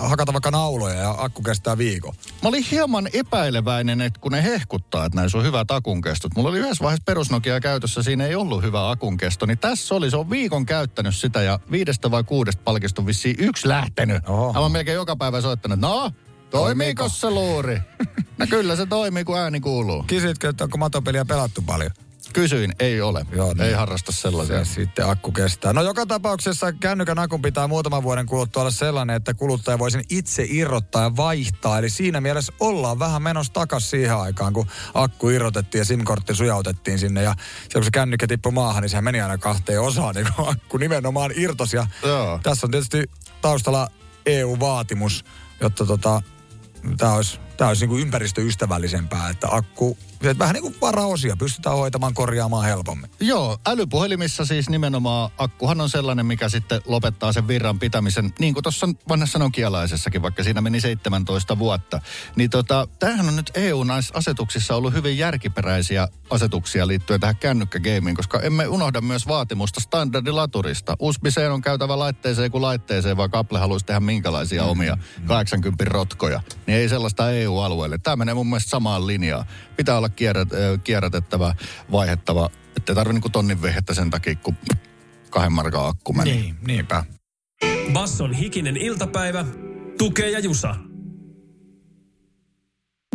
hakata 0.00 0.32
vaikka 0.32 0.50
nauloja 0.50 0.94
ja 0.94 1.14
akku 1.18 1.42
kestää 1.42 1.78
viikon. 1.78 2.14
Mä 2.42 2.48
olin 2.48 2.64
hieman 2.70 3.08
epäileväinen, 3.12 4.00
että 4.00 4.20
kun 4.20 4.32
ne 4.32 4.42
hehkuttaa, 4.42 5.04
että 5.04 5.16
näissä 5.16 5.38
on 5.38 5.44
hyvät 5.44 5.70
akunkestot. 5.70 6.32
Mulla 6.36 6.48
oli 6.48 6.58
yhdessä 6.58 6.84
vaiheessa 6.84 7.04
perusnokia 7.06 7.60
käytössä, 7.60 8.02
siinä 8.02 8.26
ei 8.26 8.34
ollut 8.34 8.62
hyvä 8.62 8.90
akunkesto. 8.90 9.46
Niin 9.46 9.58
tässä 9.58 9.94
oli, 9.94 10.10
se 10.10 10.16
on 10.16 10.30
viikon 10.32 10.66
käyttänyt 10.66 11.14
sitä 11.14 11.42
ja 11.42 11.58
viidestä 11.70 12.10
vai 12.10 12.24
kuudesta 12.24 12.62
palkista 12.64 13.02
on 13.02 13.06
vissiin 13.06 13.36
yksi 13.38 13.68
lähtenyt. 13.68 14.28
Oho. 14.28 14.52
Mä 14.52 14.60
oon 14.60 14.72
melkein 14.72 14.94
joka 14.94 15.16
päivä 15.16 15.40
soittanut, 15.40 15.80
no, 15.80 16.10
toimiiko 16.50 17.08
se 17.08 17.30
luuri? 17.30 17.80
No 18.38 18.46
kyllä 18.50 18.76
se 18.76 18.86
toimii, 18.86 19.24
kun 19.24 19.38
ääni 19.38 19.60
kuuluu. 19.60 20.04
Kysytkö, 20.06 20.48
että 20.48 20.64
onko 20.64 20.78
matopeliä 20.78 21.24
pelattu 21.24 21.62
paljon? 21.62 21.90
Kysyin, 22.32 22.72
ei 22.78 23.00
ole. 23.00 23.26
Joo, 23.32 23.52
niin. 23.52 23.60
ei 23.60 23.72
harrasta 23.72 24.12
sellaisia. 24.12 24.64
Se 24.64 24.74
sitten 24.74 25.08
akku 25.08 25.32
kestää. 25.32 25.72
No 25.72 25.82
joka 25.82 26.06
tapauksessa 26.06 26.72
kännykän 26.72 27.18
akun 27.18 27.42
pitää 27.42 27.66
muutaman 27.66 28.02
vuoden 28.02 28.26
kuluttua 28.26 28.62
olla 28.62 28.70
sellainen, 28.70 29.16
että 29.16 29.34
kuluttaja 29.34 29.78
voi 29.78 29.90
sen 29.90 30.04
itse 30.10 30.46
irrottaa 30.48 31.02
ja 31.02 31.16
vaihtaa. 31.16 31.78
Eli 31.78 31.90
siinä 31.90 32.20
mielessä 32.20 32.52
ollaan 32.60 32.98
vähän 32.98 33.22
menossa 33.22 33.52
takaisin 33.52 33.90
siihen 33.90 34.16
aikaan, 34.16 34.52
kun 34.52 34.66
akku 34.94 35.28
irrotettiin 35.28 35.80
ja 35.80 35.84
SIM-kortti 35.84 36.34
sujautettiin 36.34 36.98
sinne. 36.98 37.22
Ja 37.22 37.34
se, 37.62 37.72
kun 37.74 37.84
se 37.84 37.90
kännykkä 37.90 38.26
tippui 38.26 38.52
maahan, 38.52 38.82
niin 38.82 38.90
sehän 38.90 39.04
meni 39.04 39.20
aina 39.20 39.38
kahteen 39.38 39.80
osaan, 39.80 40.14
niin 40.14 40.26
kun 40.36 40.48
akku 40.48 40.76
nimenomaan 40.76 41.30
irtos. 41.36 41.72
Ja 41.72 41.86
Joo. 42.02 42.40
tässä 42.42 42.66
on 42.66 42.70
tietysti 42.70 43.04
taustalla 43.40 43.88
EU-vaatimus, 44.26 45.24
jotta 45.60 45.86
tota, 45.86 46.22
tämä 46.98 47.12
olisi, 47.12 47.38
tää 47.56 47.68
olisi 47.68 47.82
niinku 47.82 47.98
ympäristöystävällisempää, 47.98 49.30
että 49.30 49.48
akku, 49.50 49.98
vähän 50.38 50.54
niin 50.54 50.62
kuin 50.62 50.74
varaosia 50.80 51.36
pystytään 51.36 51.76
hoitamaan, 51.76 52.14
korjaamaan 52.14 52.64
helpommin. 52.64 53.10
Joo, 53.20 53.58
älypuhelimissa 53.66 54.44
siis 54.44 54.68
nimenomaan 54.68 55.30
akkuhan 55.38 55.80
on 55.80 55.90
sellainen, 55.90 56.26
mikä 56.26 56.48
sitten 56.48 56.80
lopettaa 56.86 57.32
sen 57.32 57.48
virran 57.48 57.78
pitämisen, 57.78 58.34
niin 58.38 58.54
kuin 58.54 58.62
tuossa 58.62 58.88
vanhassa 59.08 59.38
nokialaisessakin, 59.38 60.22
vaikka 60.22 60.44
siinä 60.44 60.60
meni 60.60 60.80
17 60.80 61.58
vuotta. 61.58 62.00
Niin 62.36 62.50
tota, 62.50 62.88
tämähän 62.98 63.28
on 63.28 63.36
nyt 63.36 63.50
EU-asetuksissa 63.54 64.76
ollut 64.76 64.94
hyvin 64.94 65.18
järkiperäisiä 65.18 66.08
asetuksia 66.30 66.86
liittyen 66.86 67.20
tähän 67.20 67.36
kännykkägeimiin, 67.36 68.16
koska 68.16 68.40
emme 68.40 68.66
unohda 68.68 69.00
myös 69.00 69.28
vaatimusta 69.28 69.80
standardilaturista. 69.80 70.96
USB-C 70.98 71.50
on 71.50 71.62
käytävä 71.62 71.98
laitteeseen 71.98 72.50
kuin 72.50 72.62
laitteeseen, 72.62 73.16
vaikka 73.16 73.38
Apple 73.38 73.58
haluaisi 73.58 73.86
tehdä 73.86 74.00
minkälaisia 74.00 74.64
omia 74.64 74.98
80 75.26 75.84
rotkoja. 75.84 76.40
Niin 76.66 76.78
ei 76.78 76.88
sellaista 76.88 77.30
EU-alueelle. 77.30 77.98
Tämä 77.98 78.16
menee 78.16 78.34
mun 78.34 78.46
mielestä 78.46 78.70
samaan 78.70 79.06
linjaan. 79.06 79.46
Pitää 79.76 79.98
olla 79.98 80.08
kierrät, 80.12 80.48
kierrätettävä, 80.84 81.54
vaihettava, 81.92 82.50
ettei 82.76 82.94
tarvi 82.94 83.12
niinku 83.12 83.28
tonnin 83.28 83.62
vehettä 83.62 83.94
sen 83.94 84.10
takia, 84.10 84.36
kun 84.36 84.56
kahden 85.30 85.52
markan 85.52 85.86
akku 85.86 86.12
meni. 86.12 86.32
Niin, 86.32 86.56
niinpä. 86.66 87.04
Basson 87.92 88.32
hikinen 88.32 88.76
iltapäivä. 88.76 89.44
Tukee 89.98 90.30
ja 90.30 90.38
Jusa. 90.38 90.74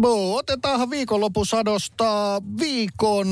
Bo, 0.02 0.36
otetaanhan 0.36 0.90
viikonlopusadosta 0.90 2.42
viikon 2.60 3.28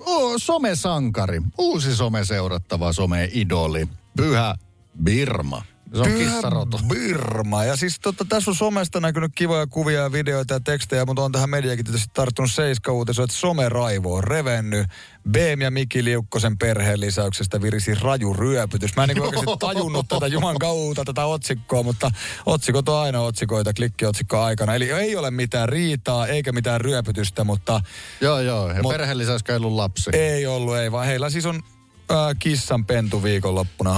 oh, 0.00 0.34
somesankari. 0.36 1.42
Uusi 1.58 1.96
someseurattava 1.96 2.92
some-idoli. 2.92 3.88
Pyhä 4.16 4.54
Birma. 5.02 5.62
Se 5.94 6.00
on 6.00 6.12
kissarotu. 6.18 6.78
Birma. 6.88 7.64
Ja 7.64 7.76
siis 7.76 8.00
tota, 8.00 8.24
tässä 8.28 8.50
on 8.50 8.54
somesta 8.54 9.00
näkynyt 9.00 9.32
kivoja 9.34 9.66
kuvia 9.66 10.00
ja 10.00 10.12
videoita 10.12 10.54
ja 10.54 10.60
tekstejä, 10.60 11.06
mutta 11.06 11.22
on 11.22 11.32
tähän 11.32 11.50
mediakin 11.50 11.84
tietysti 11.84 12.10
tarttunut 12.14 12.52
seiska 12.52 12.92
uutiso, 12.92 13.22
että 13.22 13.36
someraivo 13.36 14.14
on 14.14 14.24
revennyt. 14.24 14.86
Beem 15.30 15.60
ja 15.60 15.70
Miki 15.70 16.04
Liukkosen 16.04 16.58
perheen 16.58 17.00
lisäyksestä 17.00 17.62
virisi 17.62 17.94
raju 17.94 18.32
ryöpytys. 18.34 18.96
Mä 18.96 19.02
en 19.02 19.08
niin 19.08 19.22
oikeasti 19.22 19.50
tajunnut 19.60 20.08
tätä 20.08 20.26
juman 20.26 20.56
kautta 20.58 21.04
tätä 21.04 21.24
otsikkoa, 21.24 21.82
mutta 21.82 22.10
otsikot 22.46 22.88
on 22.88 23.00
aina 23.00 23.20
otsikoita 23.20 23.72
klikkiotsikko 23.72 24.40
aikana. 24.40 24.74
Eli 24.74 24.90
ei 24.90 25.16
ole 25.16 25.30
mitään 25.30 25.68
riitaa 25.68 26.26
eikä 26.26 26.52
mitään 26.52 26.80
ryöpytystä, 26.80 27.44
mutta 27.44 27.80
Joo, 28.20 28.40
joo. 28.40 28.68
Ja 28.68 28.82
Mut- 28.82 28.92
perheen 28.92 29.18
ollut 29.56 29.72
lapsi. 29.72 30.10
ei 30.12 30.46
ollut, 30.46 30.76
ei 30.76 30.92
vaan 30.92 31.06
heillä 31.06 31.30
siis 31.30 31.46
on 31.46 31.62
ää, 32.10 32.34
kissan 32.34 32.84
pentu 32.84 33.22
viikonloppuna 33.22 33.94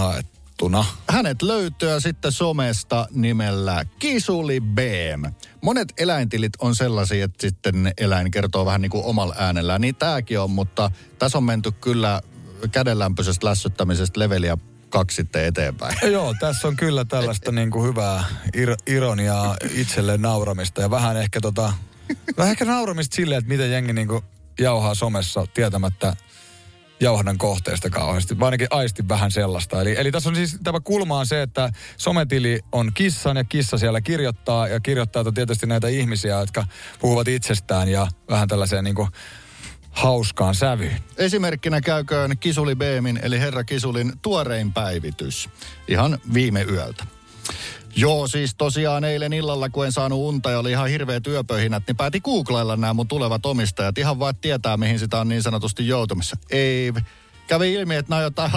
haettuna. 0.62 0.84
Hänet 1.08 1.42
löytyy 1.42 2.00
sitten 2.00 2.32
somesta 2.32 3.08
nimellä 3.10 3.84
Kisuli 3.98 4.60
Beem. 4.60 5.22
Monet 5.62 5.92
eläintilit 5.98 6.52
on 6.58 6.74
sellaisia, 6.74 7.24
että 7.24 7.40
sitten 7.40 7.92
eläin 7.98 8.30
kertoo 8.30 8.66
vähän 8.66 8.80
niin 8.80 8.90
kuin 8.90 9.04
omalla 9.04 9.34
äänellään. 9.38 9.80
Niin 9.80 9.94
tääkin 9.94 10.40
on, 10.40 10.50
mutta 10.50 10.90
tässä 11.18 11.38
on 11.38 11.44
menty 11.44 11.72
kyllä 11.72 12.22
kädenlämpöisestä 12.72 13.46
lässyttämisestä 13.46 14.20
leveliä 14.20 14.58
kaksi 14.88 15.16
sitten 15.16 15.44
eteenpäin. 15.44 15.98
Joo, 16.12 16.34
tässä 16.40 16.68
on 16.68 16.76
kyllä 16.76 17.04
tällaista 17.04 17.52
niin 17.52 17.70
kuin 17.70 17.88
hyvää 17.88 18.24
ir- 18.56 18.82
ironiaa 18.86 19.56
itselleen 19.74 20.22
nauramista 20.22 20.80
ja 20.80 20.90
vähän 20.90 21.16
ehkä 21.16 21.40
tota, 21.40 21.72
vähän 22.36 22.50
ehkä 22.50 22.64
nauramista 22.64 23.16
silleen, 23.16 23.38
että 23.38 23.48
miten 23.48 23.70
jengi 23.70 23.92
niin 23.92 24.08
kuin 24.08 24.22
jauhaa 24.58 24.94
somessa 24.94 25.46
tietämättä 25.54 26.16
jauhannan 27.00 27.38
kohteesta 27.38 27.90
kauheasti. 27.90 28.34
Mä 28.34 28.44
ainakin 28.44 28.66
aistin 28.70 29.08
vähän 29.08 29.30
sellaista. 29.30 29.80
Eli, 29.80 29.94
eli 29.98 30.12
tässä 30.12 30.28
on 30.28 30.36
siis 30.36 30.58
tämä 30.64 30.80
kulma 30.80 31.18
on 31.18 31.26
se, 31.26 31.42
että 31.42 31.70
sometili 31.96 32.60
on 32.72 32.90
kissan 32.94 33.36
ja 33.36 33.44
kissa 33.44 33.78
siellä 33.78 34.00
kirjoittaa 34.00 34.68
ja 34.68 34.80
kirjoittaa 34.80 35.32
tietysti 35.32 35.66
näitä 35.66 35.88
ihmisiä, 35.88 36.38
jotka 36.40 36.64
puhuvat 36.98 37.28
itsestään 37.28 37.88
ja 37.88 38.06
vähän 38.30 38.48
tällaiseen 38.48 38.84
niin 38.84 38.96
kuin 38.96 39.08
hauskaan 39.90 40.54
sävyyn. 40.54 41.00
Esimerkkinä 41.16 41.80
käyköön 41.80 42.38
Kisuli 42.38 42.74
Beemin 42.74 43.20
eli 43.22 43.40
Herra 43.40 43.64
Kisulin 43.64 44.12
tuorein 44.22 44.72
päivitys. 44.72 45.48
Ihan 45.88 46.18
viime 46.34 46.62
yöltä. 46.62 47.15
Joo, 47.96 48.28
siis 48.28 48.54
tosiaan 48.54 49.04
eilen 49.04 49.32
illalla, 49.32 49.68
kun 49.68 49.86
en 49.86 49.92
saanut 49.92 50.18
unta 50.18 50.50
ja 50.50 50.58
oli 50.58 50.70
ihan 50.70 50.88
hirveä 50.88 51.20
työpöhinät, 51.20 51.82
niin 51.86 51.96
päätin 51.96 52.20
googlailla 52.24 52.76
nämä 52.76 52.94
mun 52.94 53.08
tulevat 53.08 53.46
omistajat. 53.46 53.98
Ihan 53.98 54.18
vaan 54.18 54.36
tietää, 54.36 54.76
mihin 54.76 54.98
sitä 54.98 55.20
on 55.20 55.28
niin 55.28 55.42
sanotusti 55.42 55.88
joutumassa. 55.88 56.36
Ei, 56.50 56.92
kävi 57.46 57.72
ilmi, 57.72 57.94
että 57.94 58.10
nämä 58.10 58.18
on 58.18 58.24
jotain 58.24 58.52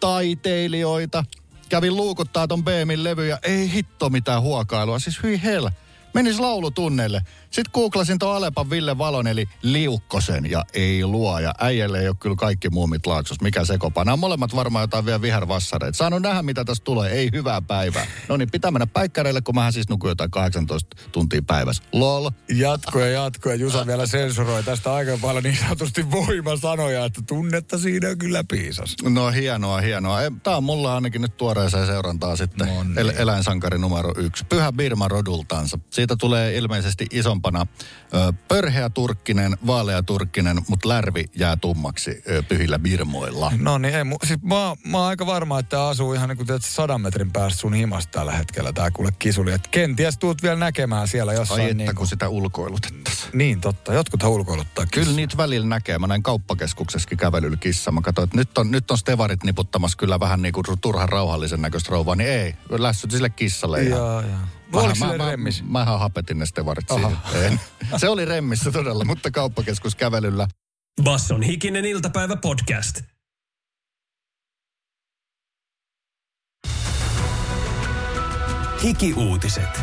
taiteilijoita. 0.00 1.24
Kävin 1.68 1.96
luukuttaa 1.96 2.48
ton 2.48 2.64
Beemin 2.64 3.04
levyjä. 3.04 3.38
Ei 3.42 3.72
hitto 3.72 4.10
mitään 4.10 4.42
huokailua. 4.42 4.98
Siis 4.98 5.22
hyi 5.22 5.42
hell. 5.42 5.68
Menis 6.14 6.40
laulutunneille. 6.40 7.22
Sitten 7.50 7.70
googlasin 7.74 8.18
tuon 8.18 8.36
Alepan 8.36 8.70
Ville 8.70 8.98
Valon, 8.98 9.26
eli 9.26 9.48
Liukkosen, 9.62 10.50
ja 10.50 10.64
ei 10.74 11.06
luo. 11.06 11.38
Ja 11.38 11.54
äijälle 11.60 12.00
ei 12.00 12.08
ole 12.08 12.16
kyllä 12.20 12.36
kaikki 12.36 12.70
muumit 12.70 13.06
laaksos. 13.06 13.40
Mikä 13.40 13.64
sekopa. 13.64 14.04
Nämä 14.04 14.12
on 14.12 14.18
molemmat 14.18 14.54
varmaan 14.56 14.82
jotain 14.82 15.06
vielä 15.06 15.22
vihervassareita. 15.22 15.96
Saanut 15.96 16.22
nähdä, 16.22 16.42
mitä 16.42 16.64
tästä 16.64 16.84
tulee. 16.84 17.12
Ei 17.12 17.30
hyvää 17.32 17.62
päivää. 17.62 18.06
No 18.28 18.36
niin, 18.36 18.50
pitää 18.50 18.70
mennä 18.70 18.86
päikkäreille, 18.86 19.40
kun 19.40 19.54
mähän 19.54 19.72
siis 19.72 19.88
nukun 19.88 20.10
jotain 20.10 20.30
18 20.30 20.96
tuntia 21.12 21.42
päivässä. 21.46 21.82
Lol. 21.92 22.30
Jatko 22.48 23.00
ja 23.00 23.08
jatko 23.08 23.48
ja 23.48 23.54
Jusa 23.54 23.86
vielä 23.86 24.06
sensuroi 24.06 24.62
tästä 24.62 24.94
aika 24.94 25.18
paljon 25.22 25.44
niin 25.44 25.56
sanotusti 25.56 26.10
voimasanoja, 26.10 27.04
että 27.04 27.22
tunnetta 27.26 27.78
siinä 27.78 28.16
kyllä 28.16 28.44
piisas. 28.44 28.96
No 29.02 29.30
hienoa, 29.30 29.80
hienoa. 29.80 30.18
Tää 30.42 30.56
on 30.56 30.64
mulla 30.64 30.94
ainakin 30.94 31.22
nyt 31.22 31.36
tuoreeseen 31.36 31.86
seurantaa 31.86 32.36
sitten. 32.36 32.68
No 32.68 32.82
niin. 32.82 32.98
El- 32.98 33.12
eläinsankari 33.16 33.78
numero 33.78 34.12
yksi. 34.16 34.44
Pyhä 34.44 34.72
Birma 34.72 35.08
rodultansa. 35.08 35.78
Siitä 35.90 36.16
tulee 36.16 36.56
ilmeisesti 36.56 37.06
isompana 37.10 37.37
ö, 38.14 38.32
pörheä 38.48 38.90
turkkinen, 38.90 39.56
vaalea 39.66 40.02
turkkinen, 40.02 40.62
mutta 40.68 40.88
lärvi 40.88 41.24
jää 41.34 41.56
tummaksi 41.56 42.22
pyhillä 42.48 42.78
Birmoilla. 42.78 43.52
No 43.58 43.78
niin, 43.78 43.94
ei, 43.94 44.02
mu- 44.02 44.26
siis 44.26 44.42
mä, 44.42 44.68
oon- 44.68 44.76
mä 44.86 44.98
oon 44.98 45.06
aika 45.08 45.26
varma, 45.26 45.58
että 45.58 45.76
tää 45.76 45.88
asuu 45.88 46.12
ihan 46.12 46.28
niin 46.28 46.36
kuin 46.36 46.48
sadan 46.60 47.00
metrin 47.00 47.30
päästä 47.32 47.60
sun 47.60 47.74
himasta 47.74 48.10
tällä 48.18 48.32
hetkellä 48.32 48.72
tää 48.72 48.90
kuule 48.90 49.12
kisuli. 49.18 49.52
Et 49.52 49.68
kenties 49.68 50.18
tuut 50.18 50.42
vielä 50.42 50.56
näkemään 50.56 51.08
siellä 51.08 51.32
jossain. 51.32 51.60
Ai 51.60 51.70
että, 51.70 51.74
niin, 51.84 51.94
kun 51.94 52.06
sitä 52.06 52.28
ulkoilutettaisiin. 53.18 53.38
niin 53.38 53.60
totta, 53.60 53.94
jotkuthan 53.94 54.30
ulkoiluttaa 54.30 54.86
Kyllä 54.86 55.12
niitä 55.12 55.36
välillä 55.36 55.66
näkee. 55.66 55.98
Mä 55.98 56.06
näin 56.06 56.22
kauppakeskuksessakin 56.22 57.18
kävelyllä 57.18 57.56
kissa. 57.56 57.92
Mä 57.92 58.00
katsoin, 58.00 58.24
että 58.24 58.36
nyt 58.36 58.58
on, 58.58 58.70
nyt 58.70 58.90
on 58.90 58.98
stevarit 58.98 59.44
niputtamassa 59.44 59.98
kyllä 59.98 60.20
vähän 60.20 60.42
niin 60.42 60.52
kuin 60.52 60.64
turhan 60.80 61.08
rauhallisen 61.08 61.62
näköistä 61.62 61.90
rouvaa. 61.90 62.14
Niin 62.14 62.30
ei, 62.30 62.54
lässyt 62.70 63.10
sille 63.10 63.30
kissalle 63.30 63.82
ihan. 63.82 63.98
Joo, 63.98 64.20
joo. 64.20 64.38
Oliko 64.72 64.94
sille 64.94 65.16
mä, 65.16 65.30
remmis? 65.30 65.62
Mä, 65.62 65.68
mähän 65.68 65.98
hapetin 65.98 66.38
ne 66.38 66.46
stevarit. 66.46 66.86
Se 67.96 68.08
oli 68.08 68.24
remmissä 68.24 68.70
todella, 68.70 69.04
mutta 69.04 69.30
kauppakeskus 69.30 69.94
kävelyllä. 69.94 70.48
Basson 71.02 71.42
hikinen 71.42 71.84
iltapäivä 71.84 72.36
podcast. 72.36 73.00
Hiki-uutiset. 78.82 79.80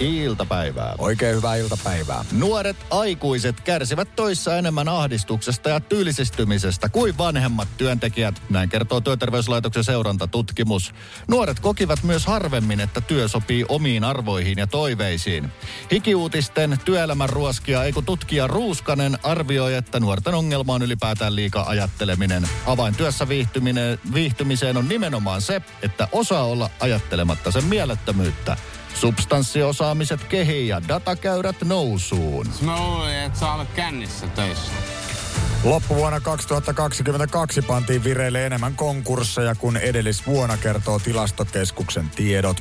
Iltapäivää. 0.00 0.94
Oikein 0.98 1.36
hyvää 1.36 1.56
iltapäivää. 1.56 2.24
Nuoret 2.32 2.76
aikuiset 2.90 3.60
kärsivät 3.60 4.16
töissä 4.16 4.58
enemmän 4.58 4.88
ahdistuksesta 4.88 5.68
ja 5.68 5.80
tyylisistymisestä 5.80 6.88
kuin 6.88 7.18
vanhemmat 7.18 7.68
työntekijät. 7.76 8.42
Näin 8.50 8.68
kertoo 8.68 9.00
Työterveyslaitoksen 9.00 9.84
seurantatutkimus. 9.84 10.94
Nuoret 11.28 11.60
kokivat 11.60 12.02
myös 12.02 12.26
harvemmin, 12.26 12.80
että 12.80 13.00
työ 13.00 13.28
sopii 13.28 13.64
omiin 13.68 14.04
arvoihin 14.04 14.58
ja 14.58 14.66
toiveisiin. 14.66 15.52
Hikiuutisten 15.92 16.78
työelämän 16.84 17.28
ruoskia, 17.28 17.84
ei 17.84 17.92
kun 17.92 18.04
tutkija 18.04 18.46
Ruuskanen 18.46 19.18
arvioi, 19.22 19.74
että 19.74 20.00
nuorten 20.00 20.34
ongelma 20.34 20.74
on 20.74 20.82
ylipäätään 20.82 21.36
liika 21.36 21.62
ajatteleminen. 21.62 22.48
Avain 22.66 22.94
työssä 22.94 23.28
viihtymiseen 24.14 24.76
on 24.76 24.88
nimenomaan 24.88 25.42
se, 25.42 25.62
että 25.82 26.08
osaa 26.12 26.44
olla 26.44 26.70
ajattelematta 26.80 27.50
sen 27.50 27.64
mielettömyyttä. 27.64 28.56
Substanssiosaamiset 29.00 30.24
kehii 30.24 30.68
ja 30.68 30.82
datakäyrät 30.88 31.56
nousuun. 31.64 32.46
Mä 32.60 32.76
luulin, 32.80 33.14
että 33.14 33.38
sä 33.38 33.52
olet 33.52 33.68
kännissä 33.76 34.26
töissä. 34.26 34.72
Loppuvuonna 35.64 36.20
2022 36.20 37.62
pantiin 37.62 38.04
vireille 38.04 38.46
enemmän 38.46 38.74
konkursseja 38.74 39.54
kuin 39.54 39.76
edellisvuonna, 39.76 40.56
kertoo 40.56 40.98
tilastokeskuksen 40.98 42.10
tiedot. 42.10 42.56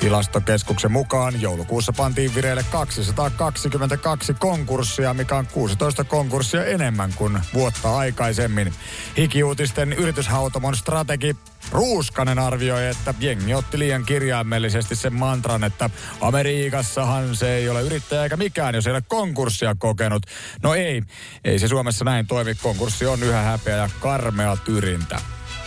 Tilastokeskuksen 0.00 0.92
mukaan 0.92 1.40
joulukuussa 1.40 1.92
pantiin 1.92 2.34
vireille 2.34 2.64
222 2.70 4.34
konkurssia, 4.34 5.14
mikä 5.14 5.36
on 5.36 5.46
16 5.46 6.04
konkurssia 6.04 6.64
enemmän 6.64 7.12
kuin 7.16 7.38
vuotta 7.54 7.96
aikaisemmin. 7.96 8.72
Hikiuutisten 9.16 9.92
yrityshautomon 9.92 10.76
strategi 10.76 11.36
Ruuskanen 11.72 12.38
arvioi, 12.38 12.86
että 12.86 13.14
jengi 13.20 13.54
otti 13.54 13.78
liian 13.78 14.04
kirjaimellisesti 14.04 14.96
sen 14.96 15.14
mantran, 15.14 15.64
että 15.64 15.90
Amerikassahan 16.20 17.36
se 17.36 17.54
ei 17.56 17.68
ole 17.68 17.82
yrittäjä 17.82 18.22
eikä 18.22 18.36
mikään, 18.36 18.74
jos 18.74 18.86
ei 18.86 18.92
ole 18.92 19.02
konkurssia 19.08 19.74
kokenut. 19.78 20.22
No 20.62 20.74
ei, 20.74 21.02
ei 21.44 21.58
se 21.58 21.68
Suomessa 21.68 22.04
näin 22.04 22.26
toimi. 22.26 22.54
Konkurssi 22.54 23.06
on 23.06 23.22
yhä 23.22 23.42
häpeä 23.42 23.76
ja 23.76 23.90
karmea 24.00 24.56
tyrintä. 24.56 25.20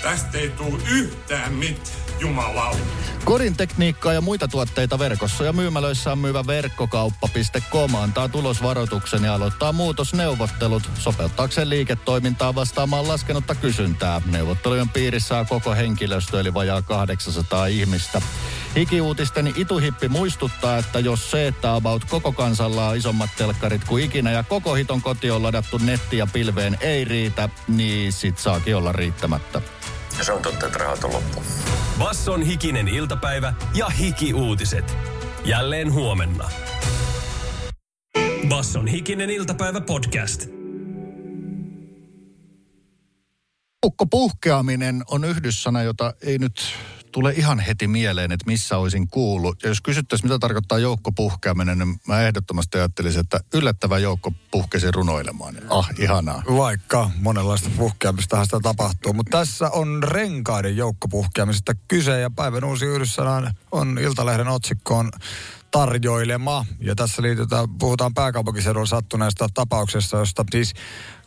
Tästä 0.04 0.38
ei 0.38 0.50
tuu 0.50 0.80
yhtään 0.92 1.54
mitään, 1.54 2.11
jumalauta. 2.22 2.78
Kodin 3.26 3.58
tekniikkaa 3.58 4.14
ja 4.14 4.22
muita 4.22 4.48
tuotteita 4.48 5.00
verkossa 5.00 5.44
ja 5.44 5.54
myymälöissään 5.54 6.18
myyvä 6.18 6.48
verkkokauppa.com 6.48 7.96
antaa 7.96 8.30
tulosvaroituksen 8.30 9.24
ja 9.24 9.34
aloittaa 9.34 9.74
muutosneuvottelut 9.74 10.90
sopeuttaakseen 11.00 11.70
liiketoimintaa 11.70 12.56
vastaamaan 12.56 13.08
laskenutta 13.08 13.56
kysyntää. 13.56 14.22
Neuvottelujen 14.26 14.90
piirissä 14.90 15.38
on 15.38 15.46
koko 15.48 15.76
henkilöstö 15.76 16.40
eli 16.40 16.54
vajaa 16.54 16.82
800 16.82 17.66
ihmistä. 17.66 18.22
Hikiuutisten 18.76 19.54
ituhippi 19.56 20.10
muistuttaa, 20.10 20.78
että 20.78 21.00
jos 21.00 21.32
se, 21.32 21.48
että 21.48 21.76
about 21.76 22.06
koko 22.06 22.32
kansalla 22.32 22.88
on 22.88 22.98
isommat 22.98 23.30
telkkarit 23.38 23.84
kuin 23.84 24.04
ikinä 24.04 24.32
ja 24.32 24.44
koko 24.44 24.74
hiton 24.74 25.02
koti 25.02 25.32
on 25.32 25.44
ladattu 25.44 25.78
netti 25.78 26.18
ja 26.18 26.28
pilveen 26.28 26.78
ei 26.82 27.06
riitä, 27.06 27.50
niin 27.68 28.14
sit 28.14 28.38
saakin 28.38 28.76
olla 28.76 28.92
riittämättä. 28.92 29.62
Ja 30.18 30.24
se 30.24 30.34
on 30.34 30.42
totta, 30.42 30.66
että 30.66 30.80
rahat 30.80 31.04
on 31.04 31.14
loppu. 31.14 31.44
Basson 32.00 32.42
hikinen 32.42 32.88
iltapäivä 32.88 33.54
ja 33.74 33.90
hiki-uutiset. 33.90 34.98
Jälleen 35.46 35.94
huomenna. 35.94 36.50
Basson 38.50 38.88
hikinen 38.88 39.30
iltapäivä 39.30 39.82
podcast. 39.82 40.46
Ukko 43.86 44.06
puhkeaminen 44.06 45.04
on 45.12 45.24
yhdyssana, 45.24 45.84
jota 45.84 46.14
ei 46.22 46.38
nyt 46.38 46.74
tule 47.12 47.32
ihan 47.32 47.60
heti 47.60 47.88
mieleen, 47.88 48.32
että 48.32 48.46
missä 48.46 48.78
olisin 48.78 49.08
kuullut. 49.08 49.64
Ja 49.64 49.70
jos 49.70 49.82
kysyttäisiin, 49.82 50.28
mitä 50.28 50.40
tarkoittaa 50.40 50.80
joukko 50.80 51.12
puhkeaminen, 51.12 51.78
niin 51.78 52.00
mä 52.08 52.22
ehdottomasti 52.22 52.78
ajattelisin, 52.78 53.22
että 53.22 53.40
yllättävä 53.54 53.98
joukko 53.98 54.34
puhkesi 54.52 54.92
runoilemaan. 54.92 55.58
Ah, 55.70 55.90
ihanaa. 56.00 56.44
Vaikka 56.58 57.12
monenlaista 57.22 57.70
puhkeamistahan 57.78 58.46
sitä 58.46 58.60
tapahtuu. 58.64 59.14
Mutta 59.14 59.38
tässä 59.38 59.70
on 59.70 60.04
renkaiden 60.04 60.78
joukkopuhkeamisesta 60.78 61.74
kyse 61.88 62.20
ja 62.20 62.30
päivän 62.30 62.64
uusi 62.64 62.86
yhdyssana 62.86 63.54
on 63.72 64.00
Iltalehden 64.02 64.48
otsikkoon 64.48 65.12
tarjoilema. 65.72 66.66
Ja 66.80 66.96
tässä 66.96 67.22
liitytään, 67.22 67.70
puhutaan 67.70 68.14
pääkaupunkiseudulla 68.14 68.86
sattuneesta 68.86 69.48
tapauksesta, 69.54 70.18
josta 70.18 70.46
siis 70.52 70.74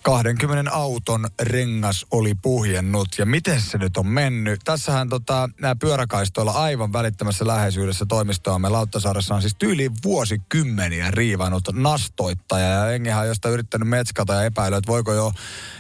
20 0.04 0.72
auton 0.72 1.26
rengas 1.42 2.06
oli 2.10 2.34
puhjennut. 2.34 3.08
Ja 3.18 3.26
miten 3.26 3.60
se 3.60 3.78
nyt 3.78 3.96
on 3.96 4.06
mennyt? 4.06 4.60
Tässähän 4.64 5.08
tota, 5.08 5.48
nämä 5.60 5.76
pyöräkaistoilla 5.76 6.52
aivan 6.52 6.92
välittömässä 6.92 7.46
läheisyydessä 7.46 8.06
toimistoamme 8.06 8.68
Lauttasaaressa 8.68 9.34
on 9.34 9.40
siis 9.40 9.54
tyyliin 9.58 9.92
vuosikymmeniä 10.04 11.10
riivannut 11.10 11.64
nastoittaja. 11.72 12.68
Ja 12.68 12.90
jengihän 12.90 13.20
on 13.20 13.28
jostain 13.28 13.52
yrittänyt 13.52 13.88
metskata 13.88 14.34
ja 14.34 14.42
epäilyä, 14.42 14.78
että 14.78 14.92
voiko 14.92 15.12
jo 15.12 15.32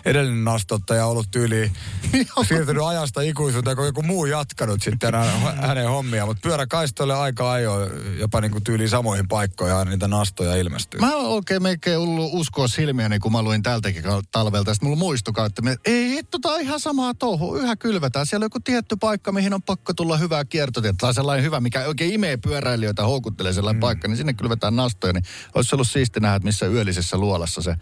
edellinen 0.04 0.44
nastoittaja 0.44 1.06
ollut 1.06 1.30
tyyliin 1.30 1.72
siirtynyt 2.48 2.82
ajasta 2.84 3.20
ikuisuuteen, 3.20 3.76
kun 3.76 3.86
joku 3.86 4.02
muu 4.02 4.26
jatkanut 4.26 4.82
sitten 4.82 5.14
hänen, 5.60 5.88
hommia. 5.88 6.26
Mutta 6.26 6.48
pyöräkaistoille 6.48 7.14
aika 7.14 7.52
ajoin 7.52 7.90
jopa 8.18 8.40
niin 8.40 8.52
kuin 8.52 8.64
tyyliin 8.64 8.88
samoihin 8.90 9.28
paikkoihin 9.28 9.88
niitä 9.90 10.08
nastoja 10.08 10.56
ilmestyy. 10.56 11.00
Mä 11.00 11.16
oikein 11.16 11.62
melkein 11.62 11.98
ollut 11.98 12.30
uskoa 12.32 12.68
silmiäni, 12.68 13.18
kun 13.18 13.32
mä 13.32 13.42
luin 13.42 13.62
tältäkin 13.62 14.13
talvelta. 14.32 14.74
Sitten 14.74 14.88
mulla 14.88 14.98
muistukaa, 14.98 15.46
että 15.46 15.62
me, 15.62 15.76
ei, 15.84 16.22
tota 16.30 16.56
ihan 16.56 16.80
samaa 16.80 17.14
touhua. 17.14 17.58
Yhä 17.58 17.76
kylvetään. 17.76 18.26
Siellä 18.26 18.44
on 18.44 18.46
joku 18.46 18.60
tietty 18.60 18.96
paikka, 18.96 19.32
mihin 19.32 19.54
on 19.54 19.62
pakko 19.62 19.94
tulla 19.94 20.16
hyvää 20.16 20.44
kiertotietä. 20.44 20.96
Tai 21.00 21.14
sellainen 21.14 21.44
hyvä, 21.44 21.60
mikä 21.60 21.86
oikein 21.86 22.12
imee 22.12 22.36
pyöräilijöitä, 22.36 23.02
houkuttelee 23.02 23.52
sellainen 23.52 23.78
mm. 23.78 23.80
paikka, 23.80 24.08
niin 24.08 24.16
sinne 24.16 24.32
kylvetään 24.32 24.76
nastoja. 24.76 25.12
Niin 25.12 25.24
olisi 25.54 25.74
ollut 25.74 25.90
siisti 25.90 26.20
nähdä, 26.20 26.36
että 26.36 26.46
missä 26.46 26.66
yöllisessä 26.66 27.16
luolassa 27.16 27.62
se 27.62 27.76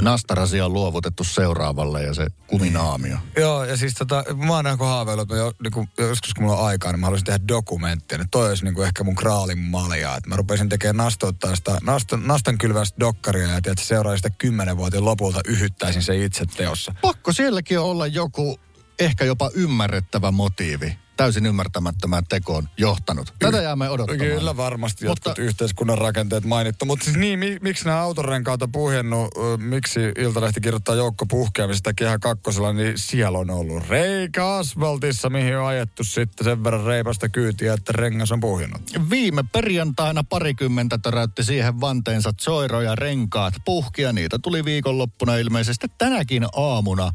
nastarasia 0.00 0.66
on 0.66 0.72
luovutettu 0.72 1.24
seuraavalle 1.24 2.02
ja 2.02 2.14
se 2.14 2.26
kuminaamio. 2.46 3.16
Joo, 3.36 3.64
ja 3.64 3.76
siis 3.76 3.94
tota, 3.94 4.24
mä 4.46 4.52
oon 4.52 4.64
niinku 4.64 4.84
haaveillut, 4.84 5.30
että 5.30 5.36
jo, 5.36 5.52
niinku, 5.62 5.88
joskus 5.98 6.34
kun 6.34 6.44
mulla 6.44 6.58
on 6.58 6.66
aikaa, 6.66 6.92
niin 6.92 7.00
mä 7.00 7.06
haluaisin 7.06 7.24
tehdä 7.24 7.48
dokumenttia. 7.48 8.18
Niin 8.18 8.30
toi 8.30 8.48
olisi 8.48 8.64
niinku 8.64 8.82
ehkä 8.82 9.04
mun 9.04 9.16
kraalin 9.16 9.58
malja. 9.58 10.16
Että 10.16 10.28
mä 10.28 10.36
rupesin 10.36 10.68
tekemään 10.68 10.96
nastoittaa 10.96 11.56
sitä, 11.56 11.78
nastan, 11.82 12.26
nastan 12.26 12.58
kylvästä 12.58 13.00
dokkaria 13.00 13.48
ja 13.48 13.60
tiedät, 13.62 13.78
seuraavista 13.78 14.30
kymmenen 14.30 14.76
vuoteen 14.76 15.04
lopulta 15.04 15.40
yhyttäisin 15.46 16.02
se 16.02 16.24
itse 16.24 16.44
teossa. 16.56 16.94
Pakko 17.02 17.32
sielläkin 17.32 17.80
olla 17.80 18.06
joku 18.06 18.60
ehkä 18.98 19.24
jopa 19.24 19.50
ymmärrettävä 19.54 20.30
motiivi 20.30 21.01
täysin 21.16 21.46
ymmärtämättömään 21.46 22.22
tekoon 22.28 22.68
johtanut. 22.76 23.34
Tätä 23.38 23.62
jäämme 23.62 23.90
odottamaan. 23.90 24.28
Kyllä 24.28 24.56
varmasti 24.56 25.06
Mutta- 25.06 25.28
jotkut 25.30 25.44
yhteiskunnan 25.44 25.98
rakenteet 25.98 26.44
mainittu. 26.44 26.84
Mutta 26.84 27.04
siis 27.04 27.16
niin, 27.16 27.38
mi, 27.38 27.58
miksi 27.60 27.84
nämä 27.84 28.00
autorenkaat 28.00 28.62
on 28.62 28.72
puhjennut, 28.72 29.30
miksi 29.56 30.00
Iltalehti 30.18 30.60
kirjoittaa 30.60 30.94
joukko 30.94 31.26
puhkeamisesta 31.26 31.94
kehä 31.94 32.18
kakkosella, 32.18 32.72
niin 32.72 32.98
siellä 32.98 33.38
on 33.38 33.50
ollut 33.50 33.88
reikä 33.88 34.48
asfaltissa, 34.48 35.30
mihin 35.30 35.58
on 35.58 35.66
ajettu 35.66 36.04
sitten 36.04 36.44
sen 36.44 36.64
verran 36.64 36.84
reipasta 36.84 37.28
kyytiä, 37.28 37.74
että 37.74 37.92
rengas 37.92 38.32
on 38.32 38.40
puhjennut. 38.40 38.82
Viime 39.10 39.44
perjantaina 39.52 40.24
parikymmentä 40.24 40.98
töräytti 40.98 41.44
siihen 41.44 41.80
vanteensa 41.80 42.32
Zoiro 42.42 42.80
ja 42.80 42.94
renkaat 42.94 43.54
puhkia. 43.64 44.12
Niitä 44.12 44.38
tuli 44.38 44.64
viikonloppuna 44.64 45.36
ilmeisesti 45.36 45.86
tänäkin 45.98 46.46
aamuna 46.56 47.12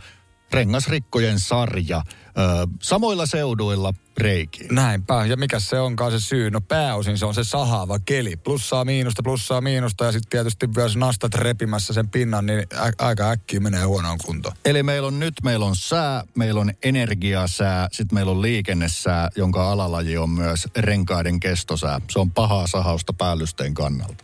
rengasrikkojen 0.51 1.39
sarja. 1.39 2.01
Ö, 2.27 2.67
samoilla 2.81 3.25
seuduilla 3.25 3.93
reikiin. 4.17 4.75
Näinpä. 4.75 5.25
Ja 5.25 5.37
mikä 5.37 5.59
se 5.59 5.79
onkaan 5.79 6.11
se 6.11 6.19
syy? 6.19 6.51
No 6.51 6.61
pääosin 6.61 7.17
se 7.17 7.25
on 7.25 7.33
se 7.33 7.43
sahaava 7.43 7.99
keli. 7.99 8.35
Plussaa 8.35 8.85
miinusta, 8.85 9.23
plussaa 9.23 9.61
miinusta 9.61 10.05
ja 10.05 10.11
sitten 10.11 10.29
tietysti 10.29 10.67
myös 10.75 10.95
nastat 10.95 11.35
repimässä 11.35 11.93
sen 11.93 12.09
pinnan, 12.09 12.45
niin 12.45 12.59
ä- 12.73 12.91
aika 12.97 13.29
äkkiä 13.29 13.59
menee 13.59 13.83
huonoon 13.83 14.17
kuntoon. 14.25 14.55
Eli 14.65 14.83
meillä 14.83 15.07
on 15.07 15.19
nyt, 15.19 15.33
meillä 15.43 15.65
on 15.65 15.75
sää, 15.75 16.23
meillä 16.35 16.61
on 16.61 16.71
energiasää, 16.83 17.87
sitten 17.91 18.15
meillä 18.15 18.31
on 18.31 18.41
liikennesää, 18.41 19.29
jonka 19.35 19.71
alalaji 19.71 20.17
on 20.17 20.29
myös 20.29 20.67
renkaiden 20.77 21.39
kestosää. 21.39 22.01
Se 22.09 22.19
on 22.19 22.31
pahaa 22.31 22.67
sahausta 22.67 23.13
päällysteen 23.13 23.73
kannalta. 23.73 24.23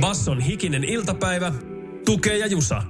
Basson 0.00 0.40
hikinen 0.40 0.84
iltapäivä. 0.84 1.52
Tukee 2.04 2.38
ja 2.38 2.46
Jusa. 2.46 2.82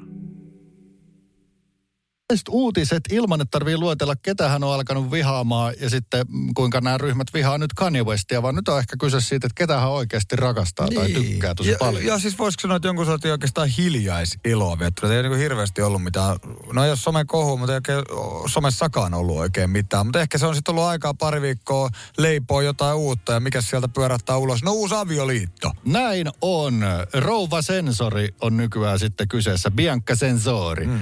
Sitten 2.32 2.54
uutiset 2.54 3.02
ilman, 3.10 3.40
että 3.40 3.50
tarvii 3.50 3.76
luetella, 3.76 4.16
ketä 4.16 4.48
hän 4.48 4.64
on 4.64 4.74
alkanut 4.74 5.10
vihaamaan 5.10 5.74
ja 5.80 5.90
sitten 5.90 6.26
mm, 6.28 6.54
kuinka 6.54 6.80
nämä 6.80 6.98
ryhmät 6.98 7.26
vihaa 7.34 7.58
nyt 7.58 7.72
Kanye 7.72 8.02
Westia, 8.04 8.42
vaan 8.42 8.54
nyt 8.54 8.68
on 8.68 8.78
ehkä 8.78 8.96
kyse 9.00 9.20
siitä, 9.20 9.46
että 9.46 9.54
ketä 9.54 9.80
hän 9.80 9.90
oikeasti 9.90 10.36
rakastaa 10.36 10.88
tai 10.94 11.12
tykkää 11.12 11.54
tosi 11.54 11.70
ja, 11.70 11.76
paljon. 11.78 12.04
Ja 12.04 12.18
siis 12.18 12.38
voisiko 12.38 12.60
sanoa, 12.60 12.76
että 12.76 12.88
jonkun 12.88 13.06
sortin 13.06 13.32
oikeastaan 13.32 13.68
hiljaiseloa 13.68 14.78
viettänyt. 14.78 15.16
Ei 15.16 15.22
niin 15.22 15.38
hirveästi 15.38 15.82
ollut 15.82 16.02
mitään, 16.02 16.36
no 16.72 16.84
ei 16.84 16.90
ole 16.90 16.96
some 16.96 17.24
kohu, 17.24 17.56
mutta 17.56 17.72
ei 17.72 17.76
oikein 17.76 18.02
somessakaan 18.46 19.14
ollut 19.14 19.36
oikein 19.36 19.70
mitään. 19.70 20.06
Mutta 20.06 20.20
ehkä 20.20 20.38
se 20.38 20.46
on 20.46 20.54
sitten 20.54 20.72
ollut 20.72 20.88
aikaa 20.88 21.14
pari 21.14 21.42
viikkoa 21.42 21.88
leipoa 22.18 22.62
jotain 22.62 22.96
uutta 22.96 23.32
ja 23.32 23.40
mikä 23.40 23.60
sieltä 23.60 23.88
pyörähtää 23.88 24.36
ulos. 24.36 24.62
No 24.62 24.72
uusi 24.72 24.94
avioliitto. 24.94 25.70
Näin 25.84 26.28
on. 26.40 26.84
Rouva 27.14 27.62
Sensori 27.62 28.28
on 28.40 28.56
nykyään 28.56 28.98
sitten 28.98 29.28
kyseessä. 29.28 29.70
Bianca 29.70 30.16
Sensori. 30.16 30.86
Mm. 30.86 31.00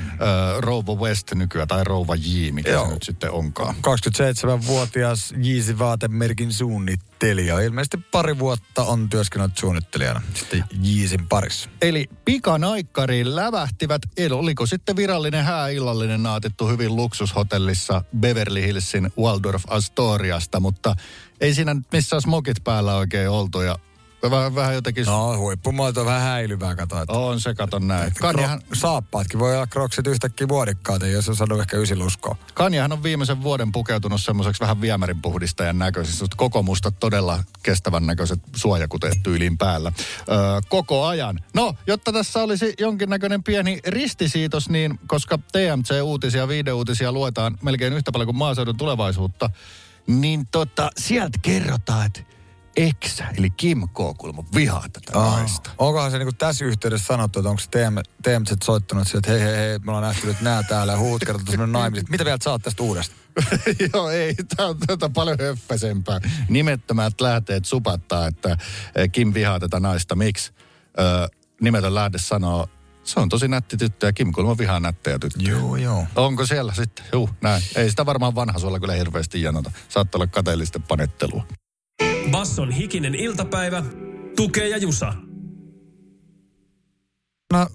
Rouva 0.58 0.94
West 0.94 1.11
nykyään, 1.34 1.68
tai 1.68 1.84
Rouva 1.84 2.14
J, 2.14 2.50
mikä 2.52 2.70
Joo. 2.70 2.86
se 2.86 2.92
nyt 2.94 3.02
sitten 3.02 3.30
onkaan. 3.30 3.74
27-vuotias 3.74 5.34
Yeezy 5.46 5.78
vaatemerkin 5.78 6.52
suunnittelija. 6.52 7.60
Ilmeisesti 7.60 7.96
pari 7.96 8.38
vuotta 8.38 8.84
on 8.84 9.08
työskennellyt 9.08 9.58
suunnittelijana 9.58 10.22
sitten 10.34 10.64
Yeezyn 10.86 11.28
parissa. 11.28 11.70
Eli 11.82 12.08
pikanaikkariin 12.24 13.36
lävähtivät, 13.36 14.02
eli 14.16 14.34
oliko 14.34 14.66
sitten 14.66 14.96
virallinen 14.96 15.44
hääillallinen 15.44 16.22
naatettu 16.22 16.68
hyvin 16.68 16.96
luksushotellissa 16.96 18.04
Beverly 18.18 18.62
Hillsin 18.62 19.12
Waldorf 19.18 19.62
Astoriasta, 19.68 20.60
mutta 20.60 20.94
ei 21.40 21.54
siinä 21.54 21.74
nyt 21.74 21.86
missään 21.92 22.22
smokit 22.22 22.64
päällä 22.64 22.96
oikein 22.96 23.30
oltu 23.30 23.60
ja 23.60 23.76
vähän, 24.30 24.54
vähän 24.54 24.74
jotenkin... 24.74 25.06
No 25.06 25.38
huippumaito 25.38 26.00
on 26.00 26.06
vähän 26.06 26.22
häilyvää, 26.22 26.74
kato. 26.74 27.02
Että 27.02 27.12
On 27.12 27.40
se, 27.40 27.54
kato 27.54 27.78
näin. 27.78 28.12
Kanjahan, 28.20 28.60
Kro- 28.60 28.78
saappaatkin 28.78 29.40
voi 29.40 29.54
olla 29.54 29.66
kroksit 29.66 30.06
yhtäkkiä 30.06 30.46
muodikkaat, 30.46 31.02
jos 31.02 31.28
on 31.28 31.36
saanut 31.36 31.60
ehkä 31.60 31.76
ysiluskoa. 31.76 32.36
Kanjahan 32.54 32.92
on 32.92 33.02
viimeisen 33.02 33.42
vuoden 33.42 33.72
pukeutunut 33.72 34.22
semmoiseksi 34.22 34.60
vähän 34.60 34.80
viemärinpuhdistajan 34.80 35.78
näköiseksi. 35.78 36.24
Koko 36.36 36.62
musta 36.62 36.90
todella 36.90 37.44
kestävän 37.62 38.06
näköiset 38.06 38.40
suojakuteet 38.56 39.22
tyyliin 39.22 39.58
päällä. 39.58 39.92
Öö, 40.28 40.36
koko 40.68 41.04
ajan. 41.06 41.40
No, 41.54 41.74
jotta 41.86 42.12
tässä 42.12 42.42
olisi 42.42 42.74
jonkinnäköinen 42.78 43.42
pieni 43.42 43.80
ristisiitos, 43.86 44.68
niin 44.68 44.98
koska 45.06 45.38
TMC-uutisia, 45.38 46.48
viideuutisia 46.48 47.12
luetaan 47.12 47.58
melkein 47.62 47.92
yhtä 47.92 48.12
paljon 48.12 48.26
kuin 48.26 48.36
maaseudun 48.36 48.76
tulevaisuutta, 48.76 49.50
niin 50.06 50.46
tota, 50.46 50.90
sieltä 50.98 51.38
kerrotaan, 51.42 52.06
että 52.06 52.31
Eksä, 52.76 53.24
eli 53.38 53.50
Kim 53.50 53.88
K. 53.88 53.96
kulma 54.18 54.44
vihaa 54.54 54.84
tätä 54.92 55.18
naista. 55.18 55.70
Onkohan 55.78 56.10
se 56.10 56.18
niinku 56.18 56.32
tässä 56.32 56.64
yhteydessä 56.64 57.06
sanottu, 57.06 57.38
että 57.38 57.50
onko 57.50 57.62
TMZ 58.22 58.64
soittanut 58.64 59.08
sieltä, 59.08 59.32
että 59.34 59.44
hei 59.44 59.56
hei 59.56 59.68
hei, 59.68 59.78
me 59.78 59.90
ollaan 59.90 60.02
nähty 60.02 60.26
nyt 60.26 60.40
nää 60.40 60.62
täällä 60.62 60.92
ja 60.92 60.98
huut 60.98 61.24
kertoo 61.26 61.46
semmoinen 61.50 61.72
naimiset. 61.80 62.08
Mitä 62.08 62.24
vielä 62.24 62.38
oot 62.46 62.62
tästä 62.62 62.82
uudesta? 62.82 63.14
Joo, 63.94 64.10
ei, 64.10 64.34
tämä 64.56 64.68
on 64.68 64.78
tätä 64.86 65.10
paljon 65.10 65.38
höppäsempää. 65.40 66.20
Nimettömät 66.48 67.20
lähteet 67.20 67.64
supattaa, 67.64 68.26
että 68.26 68.56
eh, 68.94 69.10
Kim 69.12 69.34
vihaa 69.34 69.60
tätä 69.60 69.80
naista. 69.80 70.14
Miksi? 70.14 70.52
Ö, 70.98 71.28
nimetön 71.60 71.94
lähde 71.94 72.18
sanoo, 72.18 72.68
se 73.04 73.20
on 73.20 73.28
tosi 73.28 73.48
nätti 73.48 73.76
tyttö 73.76 74.06
ja 74.06 74.12
Kim 74.12 74.32
kulma 74.32 74.58
vihaa 74.58 74.80
nättejä 74.80 75.18
tyttöjä. 75.18 75.50
Joo, 75.50 75.76
joo. 75.76 76.06
Onko 76.16 76.46
siellä 76.46 76.74
sitten? 76.74 77.04
Juu, 77.12 77.30
näin. 77.40 77.62
Ei 77.76 77.90
sitä 77.90 78.06
varmaan 78.06 78.34
vanha 78.34 78.58
suolla 78.58 78.80
kyllä 78.80 78.94
hirveästi 78.94 79.42
janota. 79.42 79.70
Saattaa 79.88 80.18
olla 80.18 80.26
kateellisten 80.26 80.82
panettelua. 80.82 81.46
Basson 82.30 82.70
hikinen 82.70 83.14
iltapäivä. 83.14 83.82
Tukee 84.36 84.68
ja 84.68 84.76
Jusa. 84.76 85.14
No, 87.52 87.66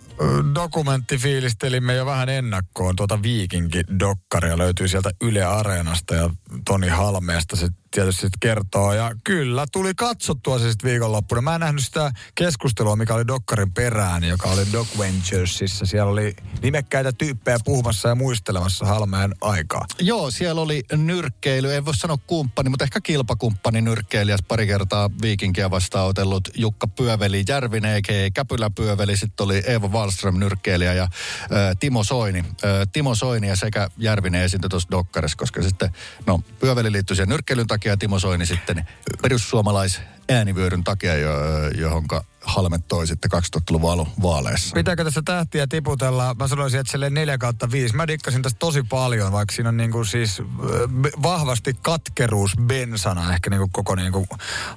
dokumentti 0.56 1.18
fiilistelimme 1.18 1.96
jo 1.96 2.06
vähän 2.06 2.30
ennakkoon 2.30 2.96
tuota 2.96 3.22
Viikinki-dokkaria 3.22 4.58
löytyy 4.58 4.88
sieltä 4.88 5.12
Yle 5.22 5.44
Areenasta 5.44 6.16
ja 6.16 6.30
Toni 6.66 6.88
Halmeesta 6.88 7.56
se 7.56 7.68
tietysti 7.91 8.28
kertoo. 8.39 8.93
Ja 8.93 9.12
kyllä, 9.23 9.65
tuli 9.71 9.93
katsottua 9.95 10.60
se 10.60 10.69
sitten 10.71 10.91
viikonloppuna. 10.91 11.41
Mä 11.41 11.56
en 11.56 11.62
nähnyt 11.62 11.84
sitä 11.84 12.12
keskustelua, 12.36 12.95
mikä 12.95 13.13
oli 13.13 13.28
dokkarin 13.28 13.73
perään, 13.73 14.23
joka 14.23 14.50
oli 14.50 14.62
Doc 14.73 14.88
Venturesissa. 15.00 15.86
Siellä 15.86 16.12
oli 16.12 16.36
nimekkäitä 16.62 17.12
tyyppejä 17.12 17.58
puhumassa 17.65 18.10
ja 18.10 18.15
muistelemassa 18.15 18.86
Halmeen 18.86 19.36
aikaa. 19.41 19.86
Joo, 20.00 20.32
siellä 20.32 20.62
oli 20.62 20.84
nyrkkeily, 20.95 21.73
ei 21.73 21.86
voi 21.86 21.95
sanoa 21.95 22.17
kumppani, 22.28 22.69
mutta 22.69 22.84
ehkä 22.84 23.02
kilpakumppani 23.02 23.82
nyrkkeilijäs 23.82 24.39
pari 24.47 24.67
kertaa 24.67 25.10
viikinkiä 25.21 25.71
vastaan 25.71 26.08
otellut 26.08 26.50
Jukka 26.56 26.88
Pyöveli 26.88 27.43
Järvinen, 27.47 27.91
eikä 27.91 28.13
Käpylä 28.34 28.69
Pyöveli, 28.69 29.17
sitten 29.17 29.43
oli 29.43 29.63
Eeva 29.67 29.88
Wallström 29.88 30.39
nyrkkeilijä 30.39 30.93
ja 30.93 31.08
ö, 31.52 31.76
Timo 31.80 32.04
Soini. 32.04 32.45
Ö, 32.63 32.86
Timo 32.93 33.15
Soini 33.15 33.47
ja 33.47 33.56
sekä 33.56 33.89
Järvinen 33.97 34.41
esiintyi 34.41 34.69
tuossa 34.69 34.89
Dokkarissa, 34.91 35.38
koska 35.38 35.63
sitten, 35.63 35.89
no 36.26 36.41
Pyöveli 36.60 36.91
liittyi 36.91 37.15
siihen 37.15 37.30
nyrkkeilyn 37.30 37.67
takia 37.78 37.98
Timo 37.98 38.20
Soini 38.20 38.46
sitten 38.46 38.88
perussuomalais 39.22 40.02
äänivyöryn 40.30 40.84
takia, 40.84 41.16
jo, 41.16 41.32
johonka 41.78 42.24
Halmet 42.48 42.88
toi 42.88 43.08
sitten 43.08 43.32
2000-luvun 43.34 43.92
alun 43.92 44.08
vaaleissa. 44.22 44.74
Pitääkö 44.74 45.04
tässä 45.04 45.22
tähtiä 45.26 45.68
tiputella? 45.68 46.36
Mä 46.40 46.48
sanoisin, 46.48 46.80
että 46.80 46.92
silleen 46.92 47.14
4 47.14 47.38
kautta 47.38 47.72
5. 47.72 47.96
Mä 47.96 48.08
dikkasin 48.08 48.42
tästä 48.42 48.60
tosi 48.60 48.84
paljon, 48.84 49.32
vaikka 49.32 49.56
siinä 49.56 49.70
on 49.70 49.78
niinku 49.78 50.04
siis 50.04 50.40
ö, 50.40 50.44
b- 50.88 51.24
vahvasti 51.24 51.74
katkeruus 51.82 52.52
bensana 52.62 53.34
ehkä 53.34 53.50
niinku 53.50 53.70
koko 53.72 53.96
niinku 53.96 54.28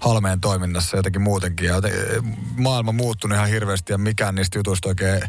Halmeen 0.00 0.40
toiminnassa 0.40 0.96
jotenkin 0.96 1.22
muutenkin. 1.22 1.66
Ja 1.66 1.74
maailma 2.56 2.92
muuttunut 2.92 3.36
ihan 3.36 3.48
hirveästi 3.48 3.92
ja 3.92 3.98
mikään 3.98 4.34
niistä 4.34 4.58
jutuista 4.58 4.88
oikein 4.88 5.22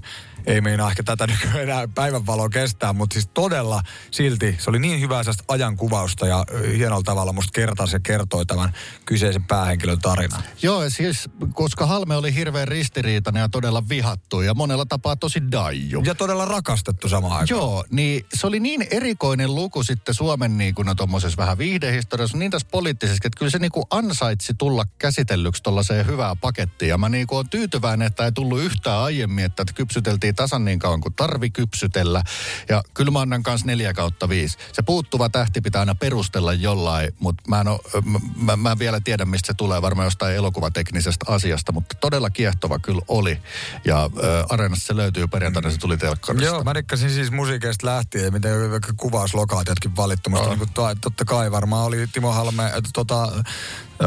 ei 0.45 0.61
meinaa 0.61 0.89
ehkä 0.89 1.03
tätä 1.03 1.27
nykyään 1.31 1.61
enää 1.61 1.87
päivänvaloa 1.95 2.49
kestää, 2.49 2.93
mutta 2.93 3.13
siis 3.13 3.29
todella 3.33 3.81
silti 4.11 4.55
se 4.59 4.69
oli 4.69 4.79
niin 4.79 5.01
hyvää 5.01 5.23
sellaista 5.23 5.43
ajankuvausta 5.47 6.27
ja 6.27 6.45
hienolla 6.77 7.03
tavalla 7.03 7.33
musta 7.33 7.51
kertasi 7.53 7.95
ja 7.95 7.99
kertoi 7.99 8.45
tämän 8.45 8.73
kyseisen 9.05 9.43
päähenkilön 9.43 9.99
tarinan. 9.99 10.43
Joo, 10.61 10.89
siis 10.89 11.29
koska 11.53 11.85
Halme 11.85 12.15
oli 12.15 12.30
hirveän 12.35 12.67
ristiriitainen 12.67 13.41
ja 13.41 13.49
todella 13.49 13.89
vihattu 13.89 14.41
ja 14.41 14.53
monella 14.53 14.85
tapaa 14.85 15.15
tosi 15.15 15.51
daiju. 15.51 16.01
Ja 16.05 16.15
todella 16.15 16.45
rakastettu 16.45 17.09
samaan 17.09 17.33
aikaan. 17.33 17.59
Joo, 17.59 17.85
niin 17.91 18.25
se 18.33 18.47
oli 18.47 18.59
niin 18.59 18.87
erikoinen 18.91 19.55
luku 19.55 19.83
sitten 19.83 20.15
Suomen 20.15 20.57
niin 20.57 20.75
kuin 20.75 20.85
no 20.85 20.95
tommosessa 20.95 21.37
vähän 21.37 21.57
viihdehistoriassa, 21.57 22.37
niin 22.37 22.51
tässä 22.51 22.67
poliittisesti, 22.71 23.27
että 23.27 23.39
kyllä 23.39 23.49
se 23.49 23.59
niin 23.59 23.71
kuin 23.71 23.85
ansaitsi 23.89 24.53
tulla 24.53 24.85
käsitellyksi 24.97 25.63
tuollaiseen 25.63 26.05
hyvää 26.05 26.35
pakettiin. 26.35 26.89
Ja 26.89 26.97
mä 26.97 27.09
niin 27.09 27.27
kuin 27.27 27.39
on 27.39 27.49
tyytyväinen, 27.49 28.07
että 28.07 28.25
ei 28.25 28.31
tullut 28.31 28.61
yhtään 28.61 28.99
aiemmin, 28.99 29.45
että 29.45 29.65
kypsyteltiin 29.75 30.35
tasan 30.35 30.65
niin 30.65 30.79
kauan 30.79 31.01
kuin 31.01 31.13
tarvi 31.13 31.49
kypsytellä. 31.49 32.23
Ja 32.69 32.83
kyllä 32.93 33.11
mä 33.11 33.19
annan 33.21 33.43
kanssa 33.43 33.67
neljä 33.67 33.93
kautta 33.93 34.29
viisi. 34.29 34.57
Se 34.73 34.81
puuttuva 34.81 35.29
tähti 35.29 35.61
pitää 35.61 35.79
aina 35.79 35.95
perustella 35.95 36.53
jollain, 36.53 37.13
mutta 37.19 37.43
mä 37.47 37.61
en, 37.61 37.67
oo, 37.67 37.79
mä, 38.05 38.19
mä, 38.35 38.55
mä 38.55 38.71
en 38.71 38.79
vielä 38.79 38.99
tiedä, 38.99 39.25
mistä 39.25 39.47
se 39.47 39.53
tulee 39.53 39.81
varmaan 39.81 40.05
jostain 40.05 40.35
elokuvateknisestä 40.35 41.25
asiasta, 41.27 41.71
mutta 41.71 41.95
todella 42.01 42.20
todella 42.21 42.29
kiehtova 42.29 42.79
kyllä 42.79 43.01
oli. 43.07 43.41
Ja 43.85 44.03
äh, 44.03 44.09
Areenassa 44.49 44.87
se 44.87 44.95
löytyy 44.95 45.27
perjantaina, 45.27 45.71
se 45.71 45.77
tuli 45.77 45.97
telkkarista. 45.97 46.45
Joo, 46.45 46.63
mä 46.63 46.73
rikkasin 46.73 47.09
siis 47.09 47.31
musiikeista 47.31 47.87
lähtien, 47.87 48.33
miten 48.33 48.51
kuvauslokaatiotkin 48.97 49.95
valittu. 49.95 50.29
Musta 50.29 50.45
Joo. 50.45 50.49
niin 50.55 50.59
kuin, 50.59 50.73
to- 50.73 50.95
totta 51.01 51.25
kai 51.25 51.51
varmaan 51.51 51.85
oli 51.85 52.07
Timo 52.07 52.31
Halme, 52.31 52.71
tota, 52.93 53.43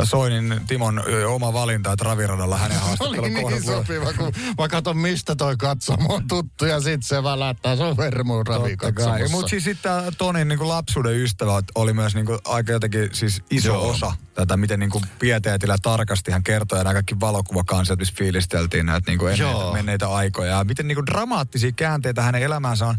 Soinin 0.05 0.61
Timon 0.67 1.03
oma 1.27 1.53
valinta, 1.53 1.93
että 1.93 2.05
raviradalla 2.05 2.57
hänen 2.57 2.79
oli 2.83 2.87
haastattelun 2.87 3.35
niin 3.35 3.43
kohdat 3.43 3.65
luo- 3.65 3.75
sopiva, 3.77 4.13
kun 4.13 4.33
mä 4.59 4.69
katson, 4.69 4.97
mistä 4.97 5.37
toi 5.37 5.57
katsomo 5.57 6.15
on 6.15 6.29
tuttu, 6.29 6.65
ja 6.65 6.81
sit 6.81 7.03
se 7.03 7.23
välättää 7.23 7.77
sun 7.77 7.97
vermuun 7.97 8.45
Totta 8.45 8.93
kai. 8.93 9.29
Mutta 9.29 9.49
siis 9.49 9.65
sitten 9.65 9.93
Tonin 10.19 10.49
niinku 10.49 10.69
lapsuuden 10.69 11.17
ystävä 11.17 11.63
oli 11.75 11.93
myös 11.93 12.15
niinku 12.15 12.39
aika 12.45 12.73
jotenkin 12.73 13.09
siis 13.13 13.43
iso 13.51 13.69
Joo. 13.69 13.91
osa 13.91 14.13
tätä, 14.35 14.57
miten 14.57 14.81
niinku 14.81 15.03
pieteetillä 15.19 15.77
tarkasti 15.83 16.33
hän 16.33 16.43
kertoi 16.43 16.79
ja 16.79 16.85
nämä 16.85 16.95
kaikki 16.95 17.21
valokuvakansiot, 17.21 17.99
missä 17.99 18.15
fiilisteltiin 18.19 18.87
näitä 18.87 19.11
niinku 19.11 19.27
ennen 19.27 19.51
Joo. 19.51 19.73
menneitä 19.73 20.09
aikoja. 20.09 20.57
Ja 20.57 20.65
miten 20.65 20.89
niinku 20.89 21.07
dramaattisia 21.07 21.73
käänteitä 21.73 22.23
hänen 22.23 22.43
elämäänsä 22.43 22.87
on 22.87 22.97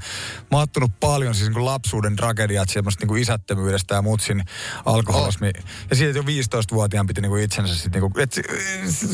maattunut 0.51 0.91
paljon, 0.99 1.35
siis 1.35 1.49
niinku 1.49 1.65
lapsuuden 1.65 2.15
tragediat, 2.15 2.69
semmoista 2.69 3.01
niinku 3.01 3.15
isättömyydestä 3.15 3.95
ja 3.95 4.01
mutsin 4.01 4.43
alkoholismi. 4.85 5.51
Ja 5.89 5.95
siitä, 5.95 6.19
jo 6.19 6.23
15-vuotiaan 6.85 7.07
piti 7.07 7.21
niinku 7.21 7.35
itsensä 7.35 7.75
sitten 7.75 8.01
niinku, 8.01 8.19
et 8.19 8.33
se, 8.33 8.41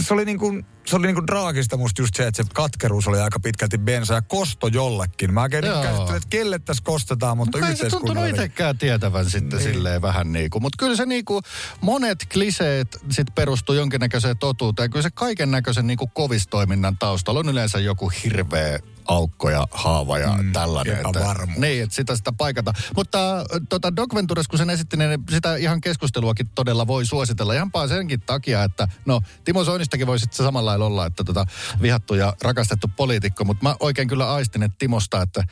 se, 0.01 0.13
oli 0.13 0.25
niinku, 0.25 0.61
se 0.85 0.95
oli 0.95 1.07
niinku 1.07 1.27
draagista 1.27 1.77
musta 1.77 2.01
just 2.01 2.15
se, 2.15 2.27
että 2.27 2.43
se 2.43 2.49
katkeruus 2.53 3.07
oli 3.07 3.19
aika 3.19 3.39
pitkälti 3.39 3.77
bensa 3.77 4.13
ja 4.13 4.21
kosto 4.21 4.67
jollekin. 4.67 5.33
Mä 5.33 5.41
oikein 5.41 5.63
niinku 5.63 5.81
käsittelen, 5.81 6.17
että 6.17 6.29
kelle 6.29 6.59
tässä 6.59 6.83
kostetaan, 6.83 7.37
mutta 7.37 7.57
Mutta 7.57 7.69
ei 7.69 7.75
se 7.75 7.89
tuntunut 7.89 8.27
itsekään 8.27 8.77
tietävän 8.77 9.29
sitten 9.29 9.59
niin. 9.59 9.73
silleen 9.73 10.01
vähän 10.01 10.31
niin 10.31 10.49
kuin. 10.49 10.61
Mutta 10.61 10.77
kyllä 10.79 10.95
se 10.95 11.05
niin 11.05 11.25
kuin, 11.25 11.43
monet 11.81 12.27
kliseet 12.33 12.99
sitten 13.09 13.35
perustuu 13.35 13.75
jonkinnäköiseen 13.75 14.37
totuuteen. 14.37 14.89
Kyllä 14.89 15.03
se 15.03 15.11
kaiken 15.13 15.51
näköisen 15.51 15.87
niin 15.87 15.97
kuin 15.97 16.11
kovistoiminnan 16.13 16.97
taustalla 16.97 17.39
on 17.39 17.49
yleensä 17.49 17.79
joku 17.79 18.11
hirveä 18.23 18.79
aukko 19.07 19.49
ja 19.49 19.67
haava 19.71 20.17
ja 20.17 20.37
mm, 20.41 20.51
tällainen. 20.51 20.99
epävarmuus. 20.99 21.59
niin, 21.59 21.83
että 21.83 21.95
sitä 21.95 22.15
sitä 22.15 22.31
paikata. 22.31 22.73
Mutta 22.95 23.45
tota 23.69 23.95
Doc 23.95 24.15
Ventures, 24.15 24.47
kun 24.47 24.59
sen 24.59 24.69
esitti, 24.69 24.97
niin 24.97 25.23
sitä 25.29 25.55
ihan 25.55 25.81
keskusteluakin 25.81 26.49
todella 26.55 26.87
voi 26.87 27.05
suositella. 27.05 27.53
Ihan 27.53 27.69
vaan 27.73 27.89
senkin 27.89 28.21
takia, 28.21 28.63
että 28.63 28.87
no 29.05 29.21
Timo 29.43 29.63
Soinistakin 29.63 30.07
voi 30.07 30.19
sitten 30.19 30.45
samalla 30.45 30.69
lailla 30.69 30.85
olla, 30.85 31.05
että 31.05 31.23
tota, 31.23 31.45
vihattu 31.81 32.13
ja 32.13 32.33
rakastettu 32.41 32.87
poliitikko. 32.95 33.45
Mutta 33.45 33.63
mä 33.63 33.75
oikein 33.79 34.07
kyllä 34.07 34.33
aistin, 34.33 34.63
että 34.63 34.75
Timosta, 34.79 35.21
että 35.21 35.43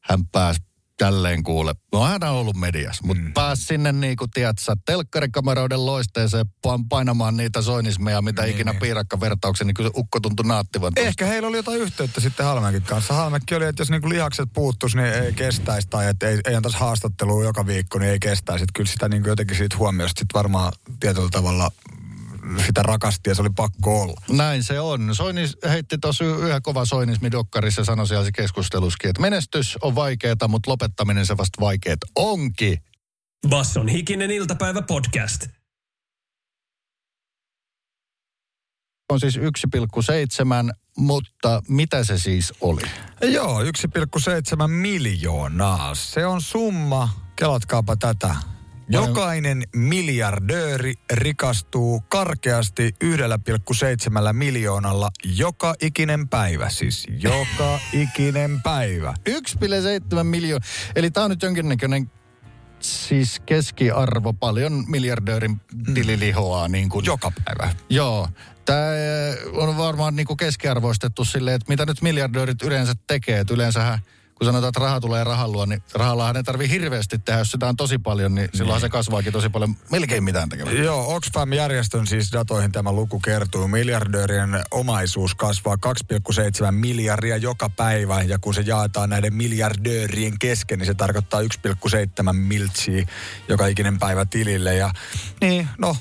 hän 0.00 0.26
pääsi 0.26 0.60
tälleen 1.02 1.42
kuule. 1.42 1.74
No 1.92 2.00
on 2.00 2.22
ollut 2.22 2.56
mediassa, 2.56 3.06
mutta 3.06 3.22
mm. 3.22 3.32
pääsi 3.32 3.62
sinne 3.62 3.92
niin 3.92 4.16
kuin, 4.16 4.30
tiedätkö, 4.30 4.76
telkkarikameroiden 4.86 5.86
loisteeseen 5.86 6.46
pa- 6.66 6.86
painamaan 6.88 7.36
niitä 7.36 7.62
soinismeja, 7.62 8.22
mitä 8.22 8.42
niin, 8.42 8.54
ikinä 8.54 8.74
piirakkavertauksen, 8.74 9.66
niin 9.66 9.74
kyllä 9.74 9.88
se 9.88 9.94
ukko 9.96 10.20
tuntui 10.20 10.46
naattivan. 10.46 10.94
tuosta. 10.94 11.08
Ehkä 11.08 11.26
heillä 11.26 11.48
oli 11.48 11.56
jotain 11.56 11.80
yhteyttä 11.80 12.20
sitten 12.20 12.46
Halmenkin 12.46 12.82
kanssa. 12.82 13.14
Halmekki 13.14 13.54
oli, 13.54 13.64
että 13.64 13.80
jos 13.80 13.90
niinku 13.90 14.08
lihakset 14.08 14.48
puuttuisi, 14.54 14.96
niin 14.96 15.12
ei 15.12 15.32
kestäisi. 15.32 15.88
Tai 15.88 16.08
että 16.08 16.28
ei, 16.28 16.40
ei 16.44 16.54
antaisi 16.54 16.78
haastattelua 16.78 17.44
joka 17.44 17.66
viikko, 17.66 17.98
niin 17.98 18.10
ei 18.10 18.18
kestäisi. 18.18 18.62
Että 18.62 18.72
kyllä 18.74 18.90
sitä 18.90 19.08
niinku 19.08 19.28
jotenkin 19.28 19.56
siitä 19.56 19.76
huomiosta 19.76 20.18
sit 20.18 20.28
varmaan 20.34 20.72
tietyllä 21.00 21.28
tavalla 21.30 21.70
sitä 22.66 22.82
rakasti 22.82 23.30
ja 23.30 23.34
se 23.34 23.42
oli 23.42 23.50
pakko 23.56 24.02
olla. 24.02 24.20
Näin 24.28 24.64
se 24.64 24.80
on. 24.80 25.14
Soinis 25.14 25.56
heitti 25.68 25.98
tuossa 25.98 26.24
yhden 26.24 26.62
kova 26.62 26.84
soinismidokkarissa 26.84 27.80
ja 27.80 27.84
sanoi 27.84 28.08
siellä 28.08 28.24
se 28.24 28.32
keskusteluskin, 28.32 29.10
että 29.10 29.22
menestys 29.22 29.78
on 29.82 29.94
vaikeeta, 29.94 30.48
mutta 30.48 30.70
lopettaminen 30.70 31.26
se 31.26 31.36
vasta 31.36 31.60
vaikeet 31.60 31.98
onkin. 32.16 32.78
Basson 33.48 33.88
hikinen 33.88 34.30
iltapäivä 34.30 34.82
podcast. 34.82 35.46
On 39.10 39.20
siis 39.20 39.36
1,7, 39.36 39.42
mutta 40.96 41.62
mitä 41.68 42.04
se 42.04 42.18
siis 42.18 42.52
oli? 42.60 42.82
Joo, 43.20 43.62
1,7 43.62 43.68
miljoonaa. 44.68 45.94
Se 45.94 46.26
on 46.26 46.42
summa, 46.42 47.08
kelatkaapa 47.36 47.96
tätä. 47.96 48.36
Jokainen 48.88 49.62
miljardööri 49.76 50.94
rikastuu 51.12 52.00
karkeasti 52.08 52.94
1,7 53.04 54.32
miljoonalla 54.32 55.10
joka 55.24 55.74
ikinen 55.80 56.28
päivä. 56.28 56.68
Siis 56.68 57.06
joka 57.18 57.80
ikinen 57.92 58.62
päivä. 58.62 59.14
1,7 59.28 60.22
miljoonaa. 60.22 60.68
Eli 60.96 61.10
tämä 61.10 61.24
on 61.24 61.30
nyt 61.30 61.42
jonkinnäköinen 61.42 62.10
siis 62.80 63.40
keskiarvo 63.46 64.32
paljon 64.32 64.84
miljardöörin 64.88 65.60
tililihoaa. 65.94 66.68
Niin 66.68 66.88
kuin. 66.88 67.04
Joka 67.04 67.32
päivä. 67.44 67.74
Joo. 67.90 68.28
Tämä 68.64 68.86
on 69.52 69.76
varmaan 69.76 70.16
niin 70.16 70.26
kuin 70.26 70.36
keskiarvoistettu 70.36 71.24
silleen, 71.24 71.54
että 71.56 71.68
mitä 71.68 71.86
nyt 71.86 72.02
miljardöörit 72.02 72.62
yleensä 72.62 72.92
tekee. 73.06 73.40
Että 73.40 73.54
yleensähän, 73.54 73.98
kun 74.42 74.46
sanotaan, 74.46 74.68
että 74.68 74.80
raha 74.80 75.00
tulee 75.00 75.24
rahan 75.24 75.52
luo, 75.52 75.66
niin 75.66 75.82
rahallahan 75.94 76.36
ei 76.36 76.42
tarvii 76.42 76.70
hirveästi 76.70 77.18
tehdä. 77.18 77.40
Jos 77.40 77.50
sitä 77.50 77.68
on 77.68 77.76
tosi 77.76 77.98
paljon, 77.98 78.34
niin 78.34 78.48
silloin 78.54 78.80
se 78.80 78.88
kasvaakin 78.88 79.32
tosi 79.32 79.48
paljon. 79.48 79.76
Melkein 79.90 80.24
mitään 80.24 80.48
tekemään. 80.48 80.76
Joo, 80.76 81.14
Oxfam-järjestön 81.14 82.06
siis 82.06 82.32
datoihin 82.32 82.72
tämä 82.72 82.92
luku 82.92 83.20
kertoo. 83.20 83.68
Miljardöörien 83.68 84.62
omaisuus 84.70 85.34
kasvaa 85.34 85.76
2,7 85.76 86.70
miljardia 86.70 87.36
joka 87.36 87.70
päivä. 87.70 88.22
Ja 88.22 88.38
kun 88.38 88.54
se 88.54 88.60
jaetaan 88.60 89.10
näiden 89.10 89.34
miljardöörien 89.34 90.38
kesken, 90.38 90.78
niin 90.78 90.86
se 90.86 90.94
tarkoittaa 90.94 91.40
1,7 91.40 92.32
miltsiä 92.32 93.06
joka 93.48 93.66
ikinen 93.66 93.98
päivä 93.98 94.24
tilille. 94.24 94.74
Ja 94.74 94.90
niin, 95.40 95.68
no, 95.78 95.96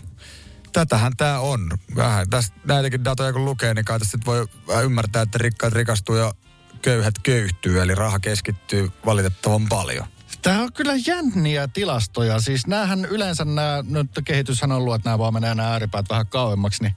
tätähän 0.74 1.18
tämä 1.18 1.40
on. 1.40 1.72
Vähän 1.96 2.30
tästä 2.30 2.56
näitäkin 2.66 3.06
datoja 3.06 3.34
kun 3.34 3.46
lukee, 3.46 3.74
niin 3.74 3.86
kai 3.86 4.00
tästä 4.00 4.18
voi 4.26 4.48
ymmärtää, 4.84 5.22
että 5.22 5.38
rikkaat 5.38 5.74
rikastuu 5.74 6.16
ja 6.16 6.34
köyhät 6.82 7.20
köyhtyy. 7.24 7.82
Eli 7.82 7.96
raha 7.96 8.20
keskittyy 8.20 8.90
valitettavan 9.06 9.70
paljon. 9.70 10.06
Tämä 10.42 10.62
on 10.62 10.74
kyllä 10.74 10.94
jänniä 11.08 11.68
tilastoja. 11.68 12.40
Siis 12.40 12.68
näähän 12.68 13.06
yleensä 13.06 13.46
nämä, 13.46 13.84
nyt 13.90 14.12
kehityshän 14.26 14.72
on 14.72 14.78
ollut, 14.78 14.96
että 14.96 15.10
nämä 15.10 15.20
vaan 15.20 15.34
menee 15.34 15.56
nämä 15.56 15.70
ääripäät 15.70 16.06
vähän 16.10 16.28
kauemmaksi, 16.28 16.84
niin 16.84 16.96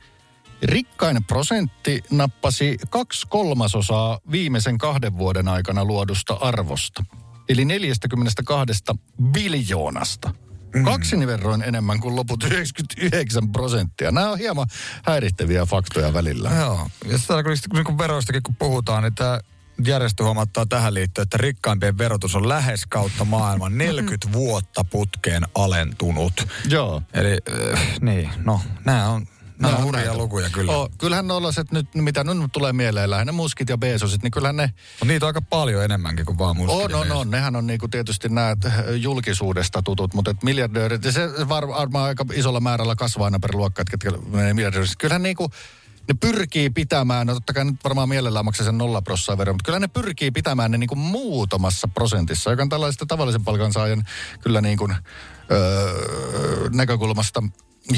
rikkain 0.62 1.24
prosentti 1.24 2.02
nappasi 2.10 2.78
kaksi 2.90 3.26
kolmasosaa 3.30 4.20
viimeisen 4.30 4.78
kahden 4.78 5.18
vuoden 5.18 5.48
aikana 5.48 5.84
luodusta 5.84 6.34
arvosta. 6.34 7.04
Eli 7.48 7.64
42 7.64 8.74
biljoonasta. 9.22 10.34
Mm. 10.74 10.84
Kaksin 10.84 11.26
verroin 11.26 11.62
enemmän 11.62 12.00
kuin 12.00 12.16
loput 12.16 12.44
99 12.44 13.52
prosenttia. 13.52 14.10
Nämä 14.10 14.30
on 14.30 14.38
hieman 14.38 14.66
häirittäviä 15.04 15.66
faktoja 15.66 16.12
välillä. 16.12 16.50
Joo, 16.50 16.88
ja 17.08 17.18
sitä 17.18 17.42
kun, 17.42 17.56
kun, 17.70 17.84
kun 17.84 17.98
veroistakin 17.98 18.42
kun 18.42 18.56
puhutaan, 18.56 19.02
niin 19.02 19.14
tämä 19.14 19.40
järjestö 19.86 20.24
huomattaa 20.24 20.66
tähän 20.66 20.94
liittyen, 20.94 21.22
että 21.22 21.36
rikkaimpien 21.36 21.98
verotus 21.98 22.34
on 22.34 22.48
lähes 22.48 22.86
kautta 22.88 23.24
maailman 23.24 23.78
40 23.78 24.32
vuotta 24.32 24.84
putkeen 24.84 25.42
alentunut. 25.54 26.46
Joo. 26.68 27.02
Eli 27.12 27.38
äh, 27.72 27.80
niin, 28.00 28.30
no, 28.44 28.60
nämä 28.84 29.08
on, 29.08 29.26
nämä 29.58 29.74
on 29.74 29.80
No, 29.80 29.86
hurjia 29.86 30.16
lukuja 30.16 30.50
kyllä. 30.50 30.72
Oh, 30.72 30.90
kyllähän 30.98 31.26
nollaset 31.26 31.72
nyt, 31.72 31.94
mitä 31.94 32.24
nyt 32.24 32.52
tulee 32.52 32.72
mieleen, 32.72 33.10
lähinnä 33.10 33.32
muskit 33.32 33.68
ja 33.68 33.78
beesosit, 33.78 34.22
niin 34.22 34.30
kyllähän 34.30 34.56
ne 34.56 34.66
Mutta 34.66 35.04
niitä 35.04 35.26
on 35.26 35.28
aika 35.28 35.42
paljon 35.42 35.84
enemmänkin 35.84 36.26
kuin 36.26 36.38
vaan 36.38 36.56
muskit. 36.56 36.80
On, 36.80 36.94
on, 36.94 37.12
on. 37.12 37.30
Nehän 37.30 37.56
on 37.56 37.66
niinku 37.66 37.88
tietysti 37.88 38.28
nämä 38.28 38.56
julkisuudesta 38.96 39.82
tutut, 39.82 40.14
mutta 40.14 40.30
et 40.30 40.42
miljardöörit, 40.42 41.04
ja 41.04 41.12
se 41.12 41.48
var- 41.48 41.68
varmaan 41.68 42.04
aika 42.04 42.24
isolla 42.32 42.60
määrällä 42.60 42.96
kasvaa 42.96 43.24
aina 43.24 43.38
per 43.38 43.56
luokka, 43.56 43.82
että 43.82 43.90
ketkä 43.90 44.18
menee 44.30 44.54
miljardööriksi. 44.54 44.98
Kyllähän 44.98 45.22
niinku, 45.22 45.50
ne 46.08 46.14
pyrkii 46.20 46.70
pitämään, 46.70 47.26
no 47.26 47.34
totta 47.34 47.52
kai 47.52 47.64
nyt 47.64 47.84
varmaan 47.84 48.08
mielellään 48.08 48.44
maksaa 48.44 48.66
sen 48.66 48.78
nolla 48.78 49.02
prossaa 49.02 49.38
verran, 49.38 49.54
mutta 49.54 49.66
kyllä 49.66 49.78
ne 49.78 49.88
pyrkii 49.88 50.30
pitämään 50.30 50.70
ne 50.70 50.78
niinku 50.78 50.96
muutamassa 50.96 51.88
prosentissa, 51.88 52.50
joka 52.50 52.62
on 52.62 52.68
tällaista 52.68 53.06
tavallisen 53.06 53.44
palkansaajan 53.44 54.04
kyllä 54.40 54.60
niin 54.60 54.78
kuin, 54.78 54.94
öö, 55.50 56.68
näkökulmasta 56.72 57.42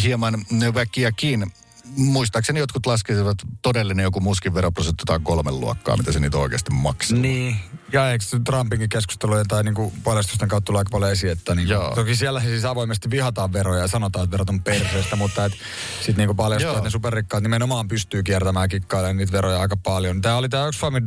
hieman 0.03 0.45
väkiäkin. 0.75 1.53
Muistaakseni 1.97 2.59
jotkut 2.59 2.87
laskisivat 2.87 3.39
todellinen 3.63 4.03
joku 4.03 4.21
muskin 4.21 4.55
veroprosentti 4.55 5.05
tai 5.07 5.21
kolmen 5.23 5.61
luokkaa, 5.61 5.97
mitä 5.97 6.13
se 6.13 6.21
niitä 6.21 6.39
oikeasti 6.39 6.71
maksaa. 6.75 7.19
Niin. 7.19 7.57
Ja 7.93 8.11
eikö 8.11 8.25
se 8.25 8.39
Trumpinkin 8.45 8.89
keskusteluja 8.89 9.45
tai 9.49 9.65
niinku 9.65 9.93
paljastusten 10.05 10.49
kautta 10.49 10.67
tulee 10.67 10.79
aika 10.81 10.91
paljon 10.91 11.13
esiin, 11.13 11.33
että 11.33 11.55
niinku, 11.55 11.73
Joo. 11.73 11.95
toki 11.95 12.17
siellä 12.17 12.41
siis 12.41 12.65
avoimesti 12.65 13.11
vihataan 13.11 13.53
veroja 13.53 13.81
ja 13.81 13.89
sanotaan, 13.89 14.25
että 14.25 14.33
verot 14.33 14.51
on 14.51 14.63
perseestä, 14.63 15.17
mutta 15.23 15.45
et 15.45 15.53
sitten 15.97 16.17
niinku 16.17 16.35
paljastuu, 16.35 16.71
että 16.71 16.83
ne 16.85 16.91
superrikkaat 16.91 17.43
nimenomaan 17.43 17.89
pystyy 17.89 18.23
kiertämään 18.23 18.69
kikkailemaan 18.69 19.17
niitä 19.17 19.33
veroja 19.33 19.61
aika 19.61 19.77
paljon. 19.77 20.21
Tämä 20.23 20.37
oli 20.37 20.49
tämä 20.49 20.65
Oxfamin 20.65 21.03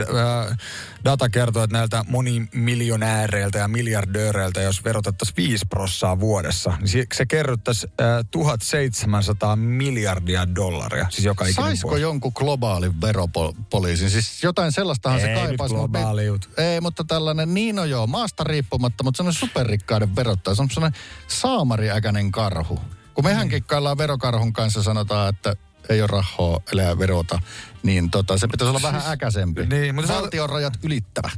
äh, 0.49 0.57
data 1.05 1.29
kertoo, 1.29 1.63
että 1.63 1.77
näiltä 1.77 2.05
monimiljonääreiltä 2.07 3.57
ja 3.59 3.67
miljardööreiltä, 3.67 4.61
jos 4.61 4.83
verotettaisiin 4.83 5.35
5 5.37 5.65
prossaa 5.69 6.19
vuodessa, 6.19 6.73
niin 6.79 6.87
se- 6.87 7.05
se 7.13 7.25
kerryttäisi 7.25 7.87
äh, 8.01 8.25
1700 8.31 9.55
miljardia 9.55 10.55
dollaria, 10.55 11.07
siis 11.09 11.25
joka 11.25 11.45
ikinen 11.45 11.65
Saisiko 11.65 11.89
vuosi. 11.89 12.01
jonkun 12.01 12.31
globaalin 12.35 13.01
veropoliisin? 13.01 14.09
Siis 14.09 14.43
jotain 14.43 14.71
sellaistahan 14.71 15.19
se 15.19 15.25
Ei 15.27 15.33
nyt 15.35 15.43
kaipaisi. 15.43 15.73
me- 15.73 15.79
globaali 15.79 16.25
juttu. 16.25 16.47
Ei, 16.57 16.68
mutta 16.81 17.03
tällainen, 17.03 17.53
niin 17.53 17.75
no 17.75 17.85
joo, 17.85 18.07
maasta 18.07 18.43
riippumatta, 18.43 19.03
mutta 19.03 19.17
sellainen 19.17 19.39
superrikkaiden 19.39 20.15
verottaja. 20.15 20.55
Se 20.55 20.61
on 20.61 20.69
sellainen 20.69 20.99
saamariäkäinen 21.27 22.31
karhu. 22.31 22.79
Kun 23.13 23.23
mehän 23.23 23.39
Niin. 23.41 23.49
kikkaillaan 23.49 23.97
verokarhun 23.97 24.53
kanssa, 24.53 24.83
sanotaan, 24.83 25.29
että 25.29 25.55
ei 25.89 26.01
ole 26.01 26.07
rahaa, 26.07 26.59
elää 26.73 26.99
verota, 26.99 27.39
niin 27.83 28.11
tota, 28.11 28.37
se 28.37 28.47
pitäisi 28.47 28.69
olla 28.69 28.81
vähän 28.81 29.11
äkäsempi. 29.11 29.65
Niin, 29.65 29.95
mutta 29.95 30.13
se- 30.13 30.19
Valtion 30.21 30.49
rajat 30.49 30.73
ylittävä. 30.83 31.29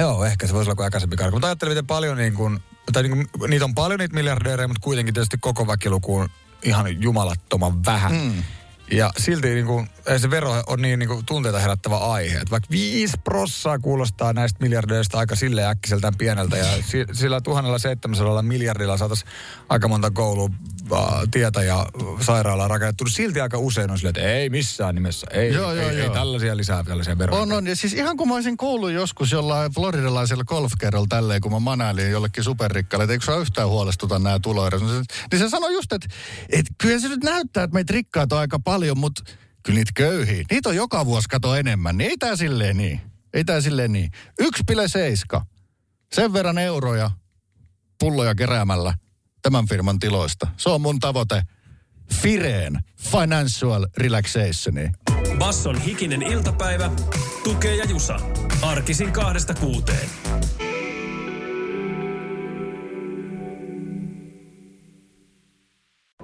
Joo, 0.00 0.24
ehkä 0.24 0.46
se 0.46 0.52
voisi 0.52 0.68
olla 0.68 0.74
kuin 0.76 0.84
aikaisempi 0.84 1.16
karkki. 1.16 1.32
Mutta 1.32 1.46
ajattelin, 1.46 1.70
miten 1.70 1.86
paljon 1.86 2.16
niin 2.16 2.34
kuin, 2.34 2.60
tai 2.92 3.02
niin 3.02 3.28
kuin, 3.38 3.50
niitä 3.50 3.64
on 3.64 3.74
paljon 3.74 3.98
niitä 3.98 4.14
miljardöörejä, 4.14 4.68
mutta 4.68 4.80
kuitenkin 4.84 5.14
tietysti 5.14 5.38
koko 5.40 5.66
väkiluku 5.66 6.16
on 6.16 6.28
ihan 6.62 7.02
jumalattoman 7.02 7.84
vähän. 7.84 8.12
Mm. 8.12 8.42
Ja 8.90 9.10
silti 9.18 9.54
niin 9.54 9.66
kuin, 9.66 9.88
ei 10.06 10.18
se 10.18 10.30
vero 10.30 10.62
on 10.66 10.82
niin, 10.82 10.98
niin 10.98 11.08
kuin, 11.08 11.26
tunteita 11.26 11.58
herättävä 11.58 11.96
aihe. 11.96 12.38
Et 12.38 12.50
vaikka 12.50 12.66
5 12.70 13.16
prossaa 13.24 13.78
kuulostaa 13.78 14.32
näistä 14.32 14.58
miljardöistä 14.62 15.18
aika 15.18 15.36
sille 15.36 15.66
äkkiseltään 15.66 16.16
pieneltä. 16.18 16.56
Ja 16.56 16.64
si, 16.86 17.04
sillä 17.12 17.40
1700 17.40 18.42
miljardilla 18.42 18.96
saataisiin 18.96 19.30
aika 19.68 19.88
monta 19.88 20.10
koulua, 20.10 20.48
tietä 21.30 21.62
ja 21.62 21.86
sairaalaa 22.20 22.68
rakennettu. 22.68 23.06
Silti 23.06 23.40
aika 23.40 23.58
usein 23.58 23.90
on 23.90 23.98
silleen, 23.98 24.16
että 24.16 24.32
ei 24.32 24.50
missään 24.50 24.94
nimessä. 24.94 25.26
Ei, 25.30 25.54
Joo, 25.54 25.72
joo, 25.72 25.88
ei, 25.88 25.96
ei 25.96 26.04
joo. 26.04 26.14
tällaisia 26.14 26.56
lisää 26.56 26.84
tällaisia 26.84 27.18
veroja. 27.18 27.42
On, 27.42 27.52
on. 27.52 27.66
Ja 27.66 27.76
siis 27.76 27.92
ihan 27.92 28.16
kun 28.16 28.28
mä 28.28 28.34
olisin 28.34 28.56
kuullut 28.56 28.90
joskus 28.90 29.32
jollain 29.32 29.72
floridalaisella 29.72 30.44
golfkerralla 30.44 31.06
tälleen, 31.08 31.40
kun 31.40 31.52
mä 31.52 31.60
manailin 31.60 32.10
jollekin 32.10 32.44
superrikkaalle, 32.44 33.04
että 33.04 33.12
eikö 33.12 33.24
sua 33.24 33.36
yhtään 33.36 33.68
huolestuta 33.68 34.18
nämä 34.18 34.38
tuloerot. 34.38 34.82
Niin 34.82 35.38
se 35.38 35.48
sanoi 35.48 35.72
just, 35.72 35.92
että, 35.92 36.08
että 36.50 36.74
kyllä 36.78 36.98
se 36.98 37.08
nyt 37.08 37.24
näyttää, 37.24 37.64
että 37.64 37.74
meitä 37.74 37.92
rikkaat 37.92 38.32
on 38.32 38.38
aika 38.38 38.58
paljon, 38.58 38.73
mutta 38.94 39.22
kyllä 39.62 39.76
niitä 39.76 39.92
köyhiä, 39.94 40.44
niitä 40.50 40.68
on 40.68 40.76
joka 40.76 41.06
vuosi 41.06 41.28
kato 41.28 41.54
enemmän. 41.54 41.96
Niin 41.98 42.10
ei 42.10 42.16
tää 42.16 42.36
silleen 42.36 42.76
niin. 42.76 43.00
Ei 43.32 43.44
tää 43.44 43.60
silleen 43.60 43.92
niin. 43.92 44.10
1,7. 44.42 45.40
Sen 46.14 46.32
verran 46.32 46.58
euroja 46.58 47.10
pulloja 48.00 48.34
keräämällä 48.34 48.94
tämän 49.42 49.66
firman 49.68 49.98
tiloista. 49.98 50.46
Se 50.56 50.70
on 50.70 50.80
mun 50.80 51.00
tavoite. 51.00 51.42
Fireen 52.12 52.78
Financial 52.96 53.86
Relaxationiin. 53.96 54.92
Basson 55.38 55.80
hikinen 55.80 56.22
iltapäivä, 56.22 56.90
tukee 57.44 57.76
ja 57.76 57.84
jusa. 57.84 58.16
Arkisin 58.62 59.12
kahdesta 59.12 59.54
kuuteen. 59.54 60.08